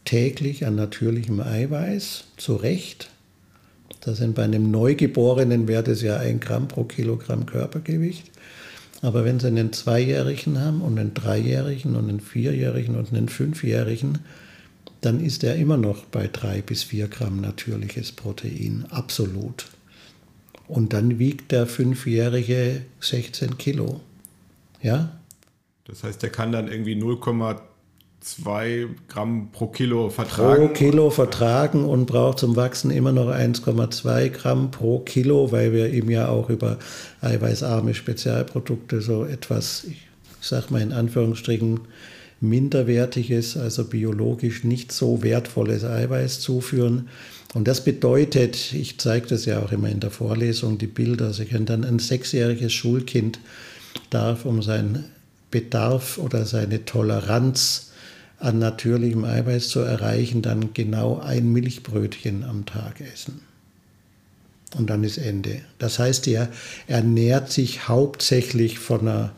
täglich 0.06 0.66
an 0.66 0.76
natürlichem 0.76 1.42
Eiweiß, 1.42 2.24
zu 2.38 2.56
Recht. 2.56 3.10
Das 4.00 4.18
sind 4.18 4.34
bei 4.34 4.44
einem 4.44 4.72
Neugeborenen 4.72 5.68
wäre 5.68 5.84
das 5.84 6.02
ja 6.02 6.18
ein 6.18 6.40
Gramm 6.40 6.68
pro 6.68 6.86
Kilogramm 6.86 7.46
Körpergewicht. 7.46 8.32
Aber 9.02 9.26
wenn 9.26 9.40
Sie 9.40 9.48
einen 9.48 9.74
Zweijährigen 9.74 10.60
haben 10.60 10.82
und 10.82 11.00
einen 11.00 11.14
Dreijährigen 11.14 11.96
und 11.96 12.08
einen 12.08 12.20
Vierjährigen 12.20 12.96
und 12.96 13.12
einen 13.12 13.30
Fünfjährigen, 13.30 14.20
dann 15.02 15.20
ist 15.20 15.44
er 15.44 15.56
immer 15.56 15.78
noch 15.78 16.06
bei 16.06 16.28
drei 16.28 16.62
bis 16.62 16.84
vier 16.84 17.08
Gramm 17.08 17.42
natürliches 17.42 18.12
Protein, 18.12 18.86
absolut. 18.90 19.66
Und 20.68 20.94
dann 20.94 21.18
wiegt 21.18 21.52
der 21.52 21.66
Fünfjährige 21.66 22.84
16 23.00 23.58
Kilo. 23.58 24.02
Ja? 24.82 25.20
Das 25.86 26.04
heißt, 26.04 26.22
der 26.22 26.30
kann 26.30 26.52
dann 26.52 26.68
irgendwie 26.68 26.96
0,2 26.96 27.60
Gramm 29.08 29.50
pro 29.52 29.68
Kilo 29.68 30.10
vertragen. 30.10 30.68
Pro 30.68 30.74
Kilo 30.74 31.10
vertragen 31.10 31.86
und 31.86 32.06
braucht 32.06 32.40
zum 32.40 32.56
Wachsen 32.56 32.92
immer 32.92 33.12
noch 33.12 33.28
1,2 33.28 34.30
Gramm 34.30 34.70
pro 34.70 35.00
Kilo, 35.00 35.52
weil 35.52 35.74
wir 35.74 35.92
ihm 35.92 36.10
ja 36.10 36.28
auch 36.28 36.50
über 36.50 36.78
eiweißarme 37.22 37.96
Spezialprodukte 37.96 39.02
so 39.02 39.26
etwas, 39.26 39.86
ich 39.86 40.08
sag 40.40 40.70
mal 40.70 40.82
in 40.82 40.94
Anführungsstrichen, 40.94 41.82
minderwertiges, 42.42 43.58
also 43.58 43.86
biologisch 43.86 44.64
nicht 44.64 44.92
so 44.92 45.24
wertvolles 45.24 45.84
Eiweiß 45.84 46.40
zuführen. 46.42 47.10
Und 47.54 47.68
das 47.68 47.84
bedeutet, 47.84 48.74
ich 48.74 49.00
zeige 49.00 49.28
das 49.28 49.46
ja 49.46 49.60
auch 49.60 49.72
immer 49.72 49.90
in 49.90 50.00
der 50.00 50.12
Vorlesung, 50.12 50.78
die 50.78 50.88
Bilder, 50.88 51.34
Sie 51.34 51.46
können 51.46 51.66
dann 51.66 51.84
ein 51.84 52.00
sechsjähriges 52.00 52.74
Schulkind 52.74 53.40
darf 54.10 54.46
um 54.46 54.62
seinen 54.62 55.06
Bedarf 55.50 56.18
oder 56.18 56.46
seine 56.46 56.86
Toleranz 56.86 57.91
an 58.42 58.60
natürlichem 58.60 59.24
Eiweiß 59.24 59.70
zu 59.70 59.80
erreichen, 59.80 60.42
dann 60.42 60.74
genau 60.74 61.20
ein 61.20 61.52
Milchbrötchen 61.52 62.44
am 62.44 62.66
Tag 62.66 63.02
essen. 63.02 63.42
Und 64.78 64.90
dann 64.90 65.04
ist 65.04 65.18
Ende. 65.18 65.62
Das 65.80 66.00
heißt, 66.00 66.28
er 66.28 66.50
ernährt 66.88 67.52
sich 67.52 67.88
hauptsächlich 67.88 68.80
von 68.80 69.02
einer 69.02 69.32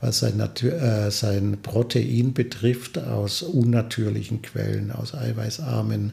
was 0.00 0.20
sein, 0.20 0.40
äh, 0.40 1.10
sein 1.10 1.58
Protein 1.62 2.32
betrifft, 2.32 2.98
aus 2.98 3.42
unnatürlichen 3.42 4.42
Quellen, 4.42 4.92
aus 4.92 5.14
eiweißarmen 5.14 6.12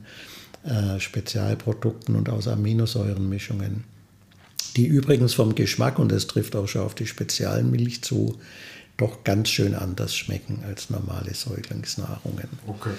äh, 0.63 0.99
Spezialprodukten 0.99 2.15
und 2.15 2.29
aus 2.29 2.47
Aminosäurenmischungen, 2.47 3.83
die 4.75 4.87
übrigens 4.87 5.33
vom 5.33 5.55
Geschmack, 5.55 5.99
und 5.99 6.11
das 6.11 6.27
trifft 6.27 6.55
auch 6.55 6.67
schon 6.67 6.81
auf 6.81 6.95
die 6.95 7.05
Spezialmilch 7.05 8.01
zu, 8.01 8.39
doch 8.97 9.23
ganz 9.23 9.49
schön 9.49 9.75
anders 9.75 10.15
schmecken 10.15 10.63
als 10.65 10.89
normale 10.89 11.33
Säuglingsnahrungen. 11.33 12.47
Okay. 12.67 12.91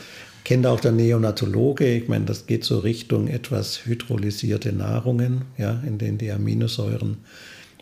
Kennt 0.44 0.66
auch 0.66 0.78
der 0.78 0.92
Neonatologe, 0.92 1.96
ich 1.96 2.08
meine, 2.08 2.24
das 2.24 2.46
geht 2.46 2.64
so 2.64 2.78
Richtung 2.78 3.26
etwas 3.26 3.84
hydrolysierte 3.84 4.72
Nahrungen, 4.72 5.46
ja, 5.58 5.82
in 5.84 5.98
denen 5.98 6.18
die 6.18 6.30
Aminosäuren 6.30 7.18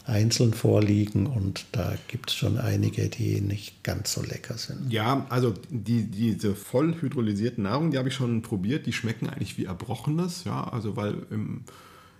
einzeln 0.06 0.52
vorliegen 0.52 1.26
und 1.26 1.64
da 1.72 1.94
gibt 2.08 2.30
es 2.30 2.36
schon 2.36 2.58
einige, 2.58 3.08
die 3.08 3.40
nicht 3.40 3.82
ganz 3.82 4.12
so 4.12 4.22
lecker 4.22 4.58
sind. 4.58 4.92
Ja, 4.92 5.26
also 5.30 5.54
die, 5.70 6.04
diese 6.04 6.54
voll 6.54 6.94
hydrolysierten 7.00 7.64
Nahrung, 7.64 7.90
die 7.90 7.98
habe 7.98 8.08
ich 8.08 8.14
schon 8.14 8.42
probiert, 8.42 8.86
die 8.86 8.92
schmecken 8.92 9.28
eigentlich 9.28 9.56
wie 9.56 9.64
Erbrochenes, 9.64 10.44
ja, 10.44 10.64
also 10.64 10.96
weil 10.96 11.16
im, 11.30 11.64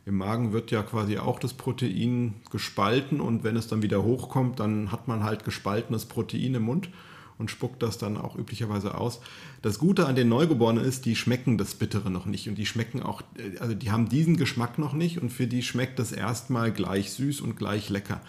im 0.07 0.16
Magen 0.16 0.52
wird 0.52 0.70
ja 0.70 0.82
quasi 0.82 1.18
auch 1.18 1.38
das 1.38 1.55
Protein 1.55 2.34
gespalten 2.50 3.20
und 3.20 3.42
wenn 3.42 3.57
es 3.57 3.68
dann 3.68 3.82
wieder 3.82 4.02
hochkommt, 4.02 4.61
dann 4.61 4.92
hat 4.92 5.09
man 5.09 5.24
halt 5.24 5.44
gespaltenes 5.44 6.05
Protein 6.05 6.55
im 6.55 6.64
Mund 6.64 6.90
und 7.38 7.50
spuckt 7.50 7.82
das 7.82 7.98
dann 7.98 8.16
auch 8.16 8.36
üblicherweise 8.36 8.96
aus. 8.96 9.20
Das 9.62 9.78
Gute 9.78 10.07
an 10.07 10.14
den 10.14 10.28
Neugeborenen 10.28 10.84
ist, 10.84 11.05
die 11.05 11.16
schmecken 11.16 11.59
das 11.59 11.74
Bittere 11.74 12.11
noch 12.11 12.26
nicht 12.26 12.48
und 12.48 12.57
die 12.57 12.66
schmecken 12.66 13.02
auch, 13.02 13.22
äh, 13.36 13.59
also 13.59 13.74
die 13.74 13.90
haben 13.90 14.09
diesen 14.09 14.36
Geschmack 14.36 14.78
noch 14.78 14.92
nicht 14.92 15.20
und 15.20 15.30
für 15.30 15.46
die 15.46 15.62
schmeckt 15.62 15.98
das 15.98 16.12
erstmal 16.12 16.70
gleich 16.70 17.11
süß 17.12 17.40
und 17.40 17.57
gleich 17.57 17.88
lecker. 17.88 18.20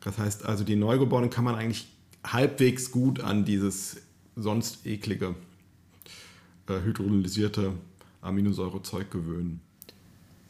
Das 0.00 0.18
heißt 0.18 0.44
also, 0.44 0.64
die 0.64 0.76
Neugeborenen 0.76 1.30
kann 1.30 1.44
man 1.44 1.54
eigentlich 1.54 1.88
halbwegs 2.22 2.90
gut 2.90 3.20
an 3.20 3.44
dieses 3.44 4.02
sonst 4.36 4.86
eklige 4.86 5.34
äh, 6.68 6.80
hydrolysierte 6.80 7.72
Aminosäurezeug 8.20 9.10
gewöhnen. 9.10 9.60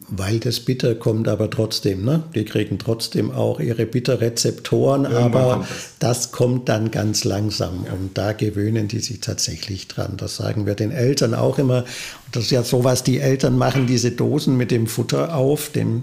Weil 0.09 0.39
das 0.39 0.61
Bitter 0.61 0.95
kommt 0.95 1.29
aber 1.29 1.49
trotzdem, 1.49 2.05
ne? 2.05 2.25
Die 2.35 2.45
kriegen 2.45 2.79
trotzdem 2.79 3.31
auch 3.31 3.59
ihre 3.59 3.87
Bitterrezeptoren, 3.87 5.07
aber 5.07 5.55
kommt 5.55 5.71
das. 5.71 5.95
das. 5.99 6.33
kommt 6.33 6.69
dann 6.69 6.91
ganz 6.91 7.25
langsam 7.25 7.85
ja. 7.87 7.93
und 7.95 8.19
da 8.19 8.33
gewöhnen 8.33 8.87
die 8.87 8.99
sich 8.99 9.21
tatsächlich 9.21 9.89
dran. 9.89 10.19
Das 10.19 10.37
sagen 10.37 10.67
wir 10.67 10.75
den 10.75 10.91
Eltern 10.91 11.35
auch 11.35 11.59
immer. 11.59 11.85
Das 12.33 12.45
ist 12.45 12.51
ja 12.51 12.63
so, 12.63 12.85
was 12.85 13.03
die 13.03 13.19
Eltern 13.19 13.57
machen, 13.57 13.87
diese 13.87 14.11
Dosen 14.11 14.59
mit 14.59 14.71
dem 14.71 14.89
Futter 14.89 15.35
auf, 15.35 15.71
dem, 15.71 16.03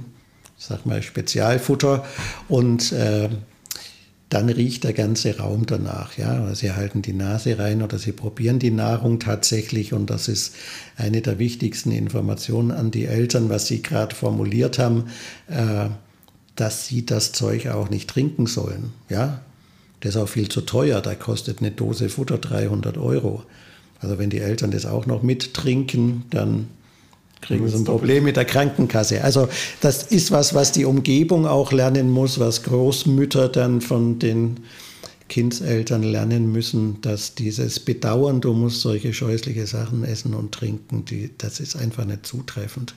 sag 0.58 0.88
mal, 0.88 1.04
Spezialfutter 1.04 2.04
und 2.48 2.92
äh, 2.94 3.30
dann 4.32 4.48
riecht 4.48 4.86
der 4.86 4.94
ganze 4.94 5.38
Raum 5.40 5.66
danach. 5.66 6.18
Ja? 6.18 6.56
Sie 6.56 6.72
halten 6.72 7.02
die 7.02 7.12
Nase 7.12 7.60
rein 7.60 7.84
oder 7.84 8.00
sie 8.00 8.14
probieren 8.14 8.60
die 8.60 8.72
Nahrung 8.72 9.20
tatsächlich 9.20 9.92
und 9.92 10.10
das 10.10 10.30
ist 10.30 10.56
eine 10.96 11.22
der 11.22 11.38
wichtigsten 11.38 11.92
Informationen 11.92 12.72
an 12.72 12.92
die 12.92 13.06
Eltern, 13.06 13.50
was 13.50 13.68
Sie 13.68 13.82
gerade 13.82 14.16
formuliert 14.16 14.80
haben, 14.80 15.08
äh, 15.50 15.90
dass 16.56 16.88
sie 16.88 17.06
das 17.06 17.34
Zeug 17.34 17.68
auch 17.68 17.90
nicht 17.90 18.10
trinken 18.10 18.46
sollen. 18.46 18.94
Ja? 19.10 19.42
Das 20.00 20.16
ist 20.16 20.22
auch 20.22 20.30
viel 20.30 20.48
zu 20.48 20.62
teuer, 20.62 21.02
da 21.02 21.14
kostet 21.14 21.60
eine 21.60 21.72
Dose 21.72 22.08
Futter 22.08 22.38
300 22.38 22.98
Euro. 22.98 23.44
Also 24.00 24.18
wenn 24.18 24.30
die 24.30 24.40
Eltern 24.40 24.72
das 24.72 24.86
auch 24.86 25.08
noch 25.08 25.24
mittrinken, 25.24 26.24
dann 26.30 26.70
kriegen 27.42 27.68
sie 27.68 27.76
ein 27.76 27.84
Problem 27.84 28.24
mit 28.24 28.38
der 28.38 28.46
Krankenkasse. 28.46 29.24
Also 29.24 29.50
das 29.82 30.04
ist 30.04 30.32
was, 30.32 30.54
was 30.54 30.72
die 30.72 30.86
Umgebung 30.86 31.46
auch 31.46 31.72
lernen 31.72 32.10
muss, 32.10 32.40
was 32.40 32.64
Großmütter 32.64 33.50
dann 33.50 33.82
von 33.82 34.20
den 34.20 34.62
Kindseltern 35.28 36.04
lernen 36.04 36.52
müssen, 36.52 37.00
dass 37.02 37.36
dieses 37.36 37.80
Bedauern, 37.80 38.42
du 38.42 38.54
musst 38.54 38.82
solche 38.82 39.14
scheußliche 39.14 39.66
Sachen 39.66 40.04
essen 40.04 40.34
und 40.34 40.52
trinken, 40.52 41.06
die, 41.06 41.32
das 41.38 41.60
ist 41.60 41.76
einfach 41.76 42.06
nicht 42.06 42.26
zutreffend. 42.26 42.94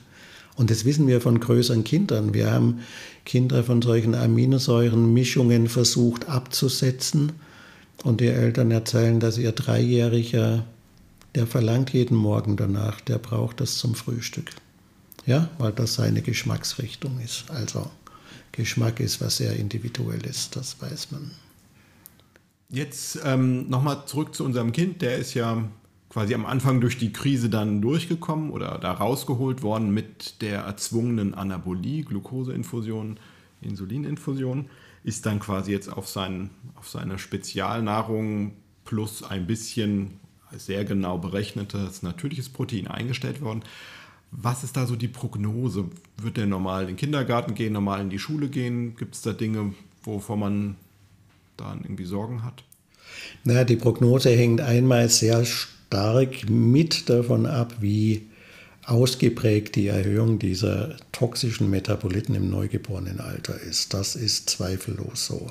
Und 0.57 0.69
das 0.69 0.85
wissen 0.85 1.07
wir 1.07 1.21
von 1.21 1.39
größeren 1.39 1.83
Kindern. 1.83 2.33
Wir 2.33 2.51
haben 2.51 2.79
Kinder 3.25 3.63
von 3.63 3.81
solchen 3.81 4.15
Aminosäurenmischungen 4.15 5.67
versucht 5.67 6.29
abzusetzen. 6.29 7.33
Und 8.03 8.21
die 8.21 8.27
Eltern 8.27 8.71
erzählen, 8.71 9.19
dass 9.19 9.37
ihr 9.37 9.51
Dreijähriger, 9.51 10.65
der 11.35 11.47
verlangt 11.47 11.91
jeden 11.91 12.15
Morgen 12.15 12.55
danach, 12.55 13.01
der 13.01 13.17
braucht 13.17 13.59
das 13.59 13.77
zum 13.77 13.93
Frühstück. 13.93 14.51
Ja, 15.25 15.49
weil 15.57 15.71
das 15.71 15.95
seine 15.95 16.21
Geschmacksrichtung 16.21 17.19
ist. 17.19 17.49
Also 17.49 17.89
Geschmack 18.51 18.99
ist 18.99 19.21
was 19.21 19.37
sehr 19.37 19.55
individuelles, 19.55 20.49
das 20.49 20.81
weiß 20.81 21.11
man. 21.11 21.31
Jetzt 22.69 23.19
ähm, 23.23 23.69
nochmal 23.69 24.05
zurück 24.05 24.33
zu 24.33 24.45
unserem 24.45 24.71
Kind. 24.71 25.01
Der 25.01 25.17
ist 25.17 25.33
ja 25.33 25.63
quasi 26.09 26.33
am 26.33 26.45
Anfang 26.45 26.79
durch 26.79 26.97
die 26.97 27.11
Krise 27.11 27.49
dann 27.49 27.81
durchgekommen 27.81 28.51
oder 28.51 28.77
da 28.79 28.93
rausgeholt 28.93 29.61
worden 29.61 29.91
mit 29.91 30.41
der 30.41 30.61
erzwungenen 30.61 31.33
Anabolie, 31.33 32.03
Glukoseinfusion, 32.03 33.19
Insulininfusion, 33.61 34.69
ist 35.03 35.25
dann 35.25 35.39
quasi 35.39 35.71
jetzt 35.71 35.91
auf, 35.91 36.07
sein, 36.07 36.49
auf 36.75 36.87
seine 36.87 37.19
Spezialnahrung 37.19 38.53
plus 38.85 39.23
ein 39.23 39.47
bisschen 39.47 40.19
sehr 40.59 40.85
genau 40.85 41.17
berechnetes 41.17 42.03
natürliches 42.03 42.49
Protein 42.49 42.87
eingestellt 42.87 43.41
worden. 43.41 43.63
Was 44.31 44.63
ist 44.63 44.75
da 44.75 44.85
so 44.85 44.95
die 44.95 45.07
Prognose? 45.07 45.85
Wird 46.17 46.37
der 46.37 46.45
normal 46.45 46.81
in 46.83 46.87
den 46.87 46.97
Kindergarten 46.97 47.55
gehen, 47.55 47.73
normal 47.73 48.01
in 48.01 48.09
die 48.09 48.19
Schule 48.19 48.49
gehen? 48.49 48.95
Gibt 48.95 49.15
es 49.15 49.21
da 49.21 49.33
Dinge, 49.33 49.73
wovor 50.03 50.37
man 50.37 50.75
dann 51.57 51.81
irgendwie 51.81 52.05
Sorgen 52.05 52.43
hat? 52.43 52.63
Naja, 53.43 53.63
die 53.63 53.75
Prognose 53.75 54.31
hängt 54.31 54.61
einmal 54.61 55.09
sehr 55.09 55.45
stark 55.45 56.49
mit 56.49 57.09
davon 57.09 57.45
ab, 57.45 57.75
wie 57.79 58.27
ausgeprägt 58.85 59.75
die 59.75 59.87
Erhöhung 59.87 60.37
dieser 60.37 60.95
toxischen 61.11 61.69
Metaboliten 61.69 62.35
im 62.35 62.49
Neugeborenenalter 62.49 63.59
ist. 63.59 63.93
Das 63.93 64.15
ist 64.15 64.49
zweifellos 64.49 65.25
so. 65.25 65.47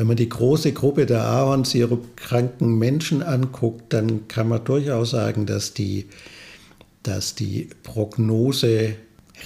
Wenn 0.00 0.06
man 0.06 0.16
die 0.16 0.30
große 0.30 0.72
Gruppe 0.72 1.04
der 1.04 1.24
Ahornsirup-kranken 1.24 2.78
Menschen 2.78 3.22
anguckt, 3.22 3.92
dann 3.92 4.28
kann 4.28 4.48
man 4.48 4.64
durchaus 4.64 5.10
sagen, 5.10 5.44
dass 5.44 5.74
die, 5.74 6.06
dass 7.02 7.34
die 7.34 7.68
Prognose 7.82 8.94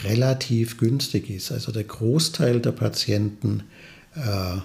relativ 0.05 0.79
günstig 0.79 1.29
ist. 1.29 1.51
Also 1.51 1.73
der 1.73 1.83
Großteil 1.83 2.61
der 2.61 2.71
Patienten 2.71 3.65
äh, 4.15 4.59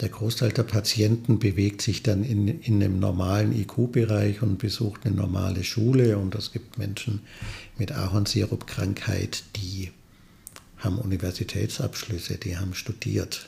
der 0.00 0.08
Großteil 0.08 0.52
der 0.52 0.62
Patienten 0.62 1.40
bewegt 1.40 1.82
sich 1.82 2.04
dann 2.04 2.22
in, 2.22 2.46
in 2.46 2.80
einem 2.80 3.00
normalen 3.00 3.52
IQ-Bereich 3.52 4.40
und 4.42 4.58
besucht 4.58 5.04
eine 5.04 5.16
normale 5.16 5.64
Schule. 5.64 6.16
Und 6.16 6.36
es 6.36 6.52
gibt 6.52 6.78
Menschen 6.78 7.22
mit 7.76 7.90
Ahornsirup-Krankheit, 7.90 9.42
die 9.56 9.90
haben 10.76 10.96
Universitätsabschlüsse, 10.98 12.36
die 12.36 12.56
haben 12.56 12.74
studiert. 12.74 13.47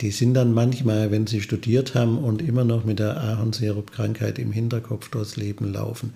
Die 0.00 0.10
sind 0.10 0.34
dann 0.34 0.54
manchmal, 0.54 1.10
wenn 1.10 1.26
sie 1.26 1.42
studiert 1.42 1.94
haben 1.94 2.18
und 2.18 2.40
immer 2.40 2.64
noch 2.64 2.84
mit 2.84 2.98
der 2.98 3.18
Ahornsirup-Krankheit 3.18 4.38
im 4.38 4.50
Hinterkopf 4.50 5.10
durchs 5.10 5.36
Leben 5.36 5.70
laufen, 5.70 6.14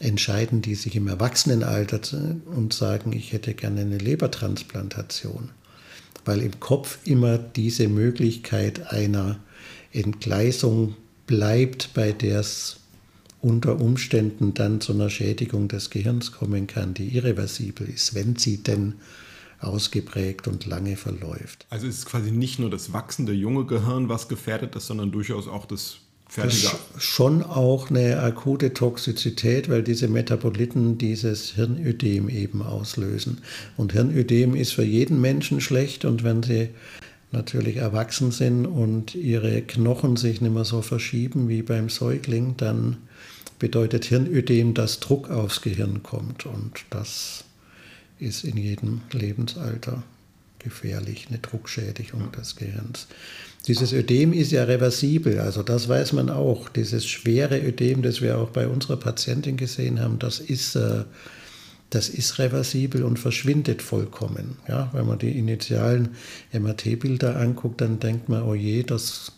entscheiden 0.00 0.60
die 0.60 0.74
sich 0.74 0.96
im 0.96 1.08
Erwachsenenalter 1.08 2.00
und 2.44 2.74
sagen, 2.74 3.12
ich 3.12 3.32
hätte 3.32 3.54
gerne 3.54 3.82
eine 3.82 3.98
Lebertransplantation. 3.98 5.48
Weil 6.24 6.42
im 6.42 6.60
Kopf 6.60 6.98
immer 7.04 7.38
diese 7.38 7.88
Möglichkeit 7.88 8.92
einer 8.92 9.38
Entgleisung 9.92 10.94
bleibt, 11.26 11.94
bei 11.94 12.12
der 12.12 12.40
es 12.40 12.76
unter 13.40 13.80
Umständen 13.80 14.54
dann 14.54 14.80
zu 14.80 14.92
einer 14.92 15.10
Schädigung 15.10 15.68
des 15.68 15.90
Gehirns 15.90 16.32
kommen 16.32 16.66
kann, 16.66 16.94
die 16.94 17.08
irreversibel 17.08 17.88
ist, 17.88 18.14
wenn 18.14 18.36
sie 18.36 18.58
denn 18.58 18.94
ausgeprägt 19.62 20.48
und 20.48 20.66
lange 20.66 20.96
verläuft. 20.96 21.66
Also 21.70 21.86
ist 21.86 21.98
es 21.98 22.06
quasi 22.06 22.30
nicht 22.30 22.58
nur 22.58 22.70
das 22.70 22.92
wachsende 22.92 23.32
junge 23.32 23.64
Gehirn, 23.64 24.08
was 24.08 24.28
gefährdet 24.28 24.76
ist, 24.76 24.86
sondern 24.86 25.12
durchaus 25.12 25.48
auch 25.48 25.66
das 25.66 25.98
fertiger. 26.28 26.72
schon 26.96 27.42
auch 27.42 27.90
eine 27.90 28.20
akute 28.20 28.72
Toxizität, 28.72 29.68
weil 29.68 29.82
diese 29.82 30.08
Metaboliten 30.08 30.96
dieses 30.96 31.50
Hirnödem 31.50 32.28
eben 32.28 32.62
auslösen. 32.62 33.42
Und 33.76 33.92
Hirnödem 33.92 34.54
ist 34.54 34.72
für 34.72 34.84
jeden 34.84 35.20
Menschen 35.20 35.60
schlecht 35.60 36.04
und 36.04 36.24
wenn 36.24 36.42
sie 36.42 36.70
natürlich 37.32 37.76
erwachsen 37.76 38.30
sind 38.30 38.66
und 38.66 39.14
ihre 39.14 39.62
Knochen 39.62 40.16
sich 40.16 40.40
nicht 40.40 40.54
mehr 40.54 40.64
so 40.64 40.82
verschieben 40.82 41.48
wie 41.48 41.62
beim 41.62 41.88
Säugling, 41.88 42.54
dann 42.56 42.96
bedeutet 43.58 44.06
Hirnödem, 44.06 44.74
dass 44.74 45.00
Druck 45.00 45.30
aufs 45.30 45.60
Gehirn 45.60 46.02
kommt 46.02 46.46
und 46.46 46.84
das 46.90 47.44
ist 48.22 48.44
in 48.44 48.56
jedem 48.56 49.02
Lebensalter 49.10 50.02
gefährlich, 50.62 51.26
eine 51.28 51.38
Druckschädigung 51.38 52.30
des 52.32 52.56
Gehirns. 52.56 53.08
Dieses 53.66 53.92
Ödem 53.92 54.32
ist 54.32 54.50
ja 54.50 54.64
reversibel, 54.64 55.38
also 55.38 55.62
das 55.62 55.88
weiß 55.88 56.14
man 56.14 56.30
auch. 56.30 56.68
Dieses 56.68 57.06
schwere 57.06 57.60
Ödem, 57.60 58.02
das 58.02 58.20
wir 58.20 58.38
auch 58.38 58.50
bei 58.50 58.66
unserer 58.66 58.96
Patientin 58.96 59.56
gesehen 59.56 60.00
haben, 60.00 60.18
das 60.18 60.40
ist, 60.40 60.74
äh, 60.74 61.04
das 61.90 62.08
ist 62.08 62.38
reversibel 62.38 63.04
und 63.04 63.18
verschwindet 63.18 63.82
vollkommen. 63.82 64.56
Ja, 64.66 64.90
wenn 64.92 65.06
man 65.06 65.18
die 65.18 65.38
initialen 65.38 66.16
MRT-Bilder 66.52 67.36
anguckt, 67.36 67.80
dann 67.80 68.00
denkt 68.00 68.28
man, 68.28 68.42
oh 68.42 68.54
je, 68.54 68.82
das, 68.82 69.32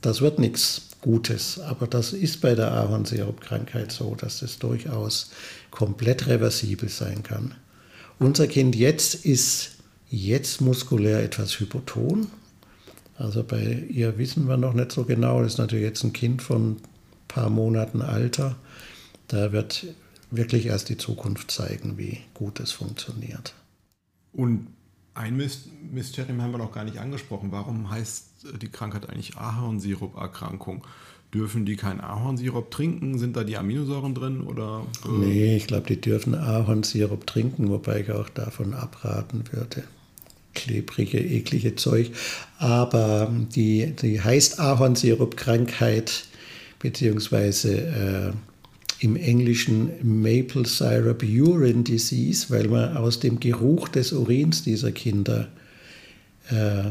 das 0.00 0.20
wird 0.20 0.38
nichts 0.38 0.88
Gutes. 1.00 1.60
Aber 1.60 1.86
das 1.86 2.14
ist 2.14 2.40
bei 2.40 2.54
der 2.54 2.72
Ahornsirup-Krankheit 2.72 3.92
so, 3.92 4.16
dass 4.16 4.40
das 4.40 4.58
durchaus 4.58 5.30
komplett 5.70 6.26
reversibel 6.26 6.88
sein 6.88 7.22
kann. 7.22 7.54
Unser 8.18 8.46
Kind 8.46 8.76
jetzt 8.76 9.26
ist 9.26 9.78
jetzt 10.08 10.60
muskulär 10.60 11.22
etwas 11.22 11.58
hypoton, 11.58 12.28
also 13.16 13.44
bei 13.44 13.84
ihr 13.88 14.18
wissen 14.18 14.48
wir 14.48 14.56
noch 14.56 14.72
nicht 14.72 14.92
so 14.92 15.04
genau. 15.04 15.42
Das 15.42 15.54
ist 15.54 15.58
natürlich 15.58 15.84
jetzt 15.84 16.02
ein 16.04 16.12
Kind 16.12 16.42
von 16.42 16.72
ein 16.72 16.82
paar 17.28 17.50
Monaten 17.50 18.02
Alter. 18.02 18.56
Da 19.28 19.52
wird 19.52 19.86
wirklich 20.30 20.66
erst 20.66 20.88
die 20.88 20.96
Zukunft 20.96 21.50
zeigen, 21.50 21.96
wie 21.96 22.20
gut 22.34 22.60
es 22.60 22.72
funktioniert. 22.72 23.54
Und 24.32 24.66
ein 25.14 25.36
Mysterium 25.36 26.42
haben 26.42 26.50
wir 26.50 26.58
noch 26.58 26.72
gar 26.72 26.84
nicht 26.84 26.98
angesprochen. 26.98 27.52
Warum 27.52 27.88
heißt 27.88 28.46
die 28.60 28.68
Krankheit 28.68 29.08
eigentlich 29.08 29.36
Ahornsirup-Erkrankung? 29.36 30.84
Dürfen 31.34 31.66
die 31.66 31.76
keinen 31.76 32.00
Ahornsirup 32.00 32.70
trinken? 32.70 33.18
Sind 33.18 33.36
da 33.36 33.44
die 33.44 33.56
Aminosäuren 33.56 34.14
drin? 34.14 34.42
Oder, 34.42 34.86
Nee, 35.18 35.56
ich 35.56 35.66
glaube, 35.66 35.88
die 35.88 36.00
dürfen 36.00 36.34
Ahornsirup 36.34 37.26
trinken, 37.26 37.68
wobei 37.68 38.00
ich 38.00 38.12
auch 38.12 38.28
davon 38.28 38.72
abraten 38.72 39.44
würde 39.50 39.82
klebrige, 40.54 41.18
eklige 41.18 41.74
Zeug. 41.76 42.10
Aber 42.58 43.30
die, 43.54 43.94
die 44.00 44.20
heißt 44.20 44.60
Ahornsirup-Krankheit, 44.60 46.24
beziehungsweise 46.78 47.76
äh, 47.78 48.32
im 49.04 49.16
Englischen 49.16 49.90
Maple 50.02 50.66
Syrup 50.66 51.22
Urine 51.22 51.82
Disease, 51.82 52.46
weil 52.48 52.68
man 52.68 52.96
aus 52.96 53.20
dem 53.20 53.40
Geruch 53.40 53.88
des 53.88 54.12
Urins 54.12 54.62
dieser 54.62 54.92
Kinder 54.92 55.48
äh, 56.50 56.90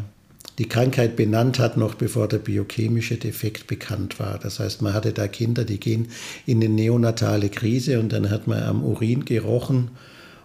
die 0.59 0.67
Krankheit 0.67 1.15
benannt 1.15 1.59
hat, 1.59 1.77
noch 1.77 1.95
bevor 1.95 2.27
der 2.27 2.37
biochemische 2.37 3.17
Defekt 3.17 3.67
bekannt 3.67 4.19
war. 4.19 4.37
Das 4.37 4.59
heißt, 4.59 4.81
man 4.81 4.93
hatte 4.93 5.13
da 5.13 5.27
Kinder, 5.27 5.65
die 5.65 5.79
gehen 5.79 6.09
in 6.45 6.57
eine 6.57 6.69
neonatale 6.69 7.49
Krise 7.49 7.99
und 7.99 8.13
dann 8.13 8.29
hat 8.29 8.47
man 8.47 8.63
am 8.63 8.83
Urin 8.83 9.25
gerochen 9.25 9.91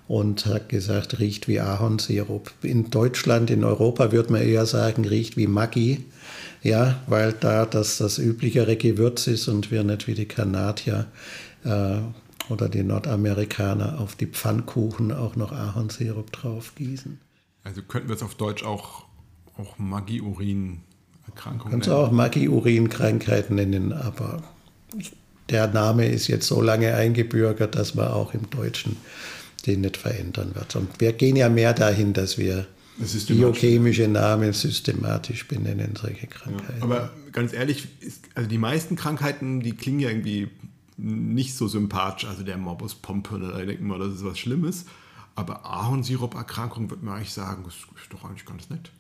und 0.09 0.47
hat 0.47 0.71
gesagt, 0.71 1.21
riecht 1.21 1.49
wie 1.49 1.61
Ahornsirup. 1.61 2.51
In 2.63 2.91
Deutschland, 2.91 3.51
in 3.51 3.63
Europa 3.63 4.11
würde 4.11 4.33
man 4.33 4.43
eher 4.43 4.65
sagen, 4.65 5.05
riecht 5.05 5.37
wie 5.37 5.47
Maggi, 5.47 6.07
ja, 6.63 7.01
weil 7.07 7.35
da 7.35 7.67
das 7.67 7.99
das 7.99 8.19
üblichere 8.19 8.77
Gewürz 8.77 9.27
ist 9.27 9.49
und 9.49 9.71
wir 9.71 9.85
nicht 9.85 10.07
wie 10.07 10.15
die 10.15 10.27
Kanadier 10.27 11.07
äh, 11.65 11.99
oder 12.49 12.71
die 12.71 12.83
Nordamerikaner 12.83 14.01
auf 14.01 14.17
die 14.17 14.27
Pfannkuchen 14.27 15.13
auch 15.13 15.37
noch 15.37 15.53
Ahornsirup 15.53 16.33
drauf 16.33 16.75
gießen. 16.75 17.21
Also 17.65 17.83
könnten 17.83 18.09
wir 18.09 18.17
es 18.17 18.23
auf 18.23 18.35
Deutsch 18.35 18.65
auch, 18.65 19.05
auch 19.59 19.79
Maggi-Urin-Erkrankung 19.79 21.71
nennen? 21.71 21.81
Kannst 21.83 21.89
du 21.89 21.93
auch 21.95 22.11
Maggi-Urin-Krankheit 22.11 23.51
nennen, 23.51 23.93
aber 23.93 24.43
der 25.49 25.67
Name 25.69 26.07
ist 26.07 26.29
jetzt 26.29 26.47
so 26.47 26.61
lange 26.61 26.95
eingebürgert, 26.95 27.75
dass 27.75 27.95
man 27.95 28.09
auch 28.09 28.35
im 28.35 28.49
Deutschen 28.51 28.97
den 29.67 29.81
nicht 29.81 29.97
verändern 29.97 30.55
wird. 30.55 30.77
Und 30.77 31.01
wir 31.01 31.13
gehen 31.13 31.37
ja 31.37 31.49
mehr 31.49 31.75
dahin, 31.75 32.13
dass 32.13 32.39
wir 32.39 32.67
biochemische 33.29 34.09
Namen 34.09 34.53
systematisch 34.53 35.47
benennen, 35.47 35.95
solche 36.01 36.27
Krankheiten. 36.27 36.79
Ja, 36.79 36.85
aber 36.85 37.11
ganz 37.33 37.53
ehrlich, 37.53 37.89
ist, 38.01 38.25
also 38.35 38.49
die 38.49 38.59
meisten 38.59 38.97
Krankheiten, 38.97 39.61
die 39.61 39.73
klingen 39.73 40.01
ja 40.01 40.09
irgendwie 40.09 40.49
nicht 40.97 41.55
so 41.55 41.69
sympathisch. 41.69 42.29
Also 42.29 42.43
der 42.43 42.59
Morbus 42.59 42.97
Pompe, 42.97 43.39
da 43.39 43.65
denkt 43.65 43.83
man, 43.83 44.01
das 44.01 44.15
ist 44.15 44.25
was 44.25 44.39
Schlimmes. 44.39 44.87
Aber 45.35 45.65
Ahornsirup-Erkrankung 45.65 46.91
würde 46.91 47.05
man 47.05 47.17
eigentlich 47.17 47.33
sagen, 47.33 47.63
das 47.65 47.75
ist 47.75 48.13
doch 48.13 48.25
eigentlich 48.25 48.45
ganz 48.45 48.69
nett. 48.71 48.91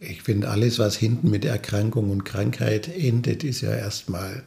Ich 0.00 0.22
finde, 0.22 0.48
alles, 0.48 0.78
was 0.78 0.96
hinten 0.96 1.30
mit 1.30 1.44
Erkrankung 1.44 2.10
und 2.10 2.24
Krankheit 2.24 2.88
endet, 2.88 3.44
ist 3.44 3.62
ja 3.62 3.74
erstmal 3.74 4.42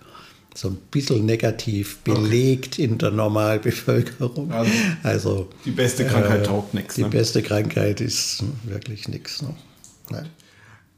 so 0.58 0.70
ein 0.70 0.78
bisschen 0.92 1.26
negativ 1.26 2.00
belegt 2.00 2.76
okay. 2.76 2.84
in 2.84 2.98
der 2.98 3.12
Normalbevölkerung. 3.12 4.52
Also, 4.52 4.72
also 5.04 5.50
die 5.66 5.72
beste 5.72 6.06
Krankheit 6.06 6.42
äh, 6.42 6.44
taugt 6.44 6.74
nichts. 6.74 6.96
Die 6.96 7.04
ne? 7.04 7.10
beste 7.10 7.44
Krankheit 7.44 8.02
ist 8.02 8.44
wirklich 8.64 9.08
nichts. 9.08 9.44
Ne? 9.44 9.56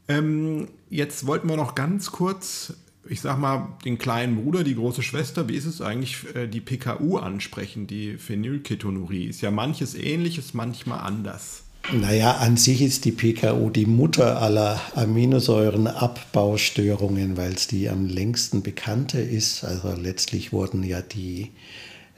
Ähm, 0.08 0.68
jetzt 0.88 1.26
wollten 1.26 1.48
wir 1.48 1.56
noch 1.56 1.74
ganz 1.74 2.10
kurz, 2.10 2.72
ich 3.08 3.20
sag 3.20 3.38
mal, 3.38 3.76
den 3.84 3.98
kleinen 3.98 4.42
Bruder, 4.42 4.64
die 4.64 4.74
große 4.74 5.02
Schwester, 5.02 5.48
wie 5.48 5.54
ist 5.54 5.66
es 5.66 5.80
eigentlich, 5.80 6.34
äh, 6.34 6.48
die 6.48 6.60
PKU 6.60 7.18
ansprechen, 7.18 7.86
die 7.86 8.16
Phenylketonurie. 8.16 9.26
Ist 9.26 9.42
ja 9.42 9.50
manches 9.50 9.94
ähnliches, 9.94 10.54
manchmal 10.54 11.00
anders. 11.00 11.64
Naja, 11.92 12.36
an 12.36 12.56
sich 12.56 12.82
ist 12.82 13.04
die 13.04 13.10
PKU 13.10 13.68
die 13.70 13.86
Mutter 13.86 14.40
aller 14.40 14.80
Aminosäurenabbaustörungen, 14.94 17.36
weil 17.36 17.52
es 17.52 17.66
die 17.66 17.88
am 17.88 18.06
längsten 18.06 18.62
bekannte 18.62 19.20
ist. 19.20 19.64
Also 19.64 19.92
letztlich 20.00 20.52
wurden 20.52 20.84
ja 20.84 21.00
die, 21.00 21.50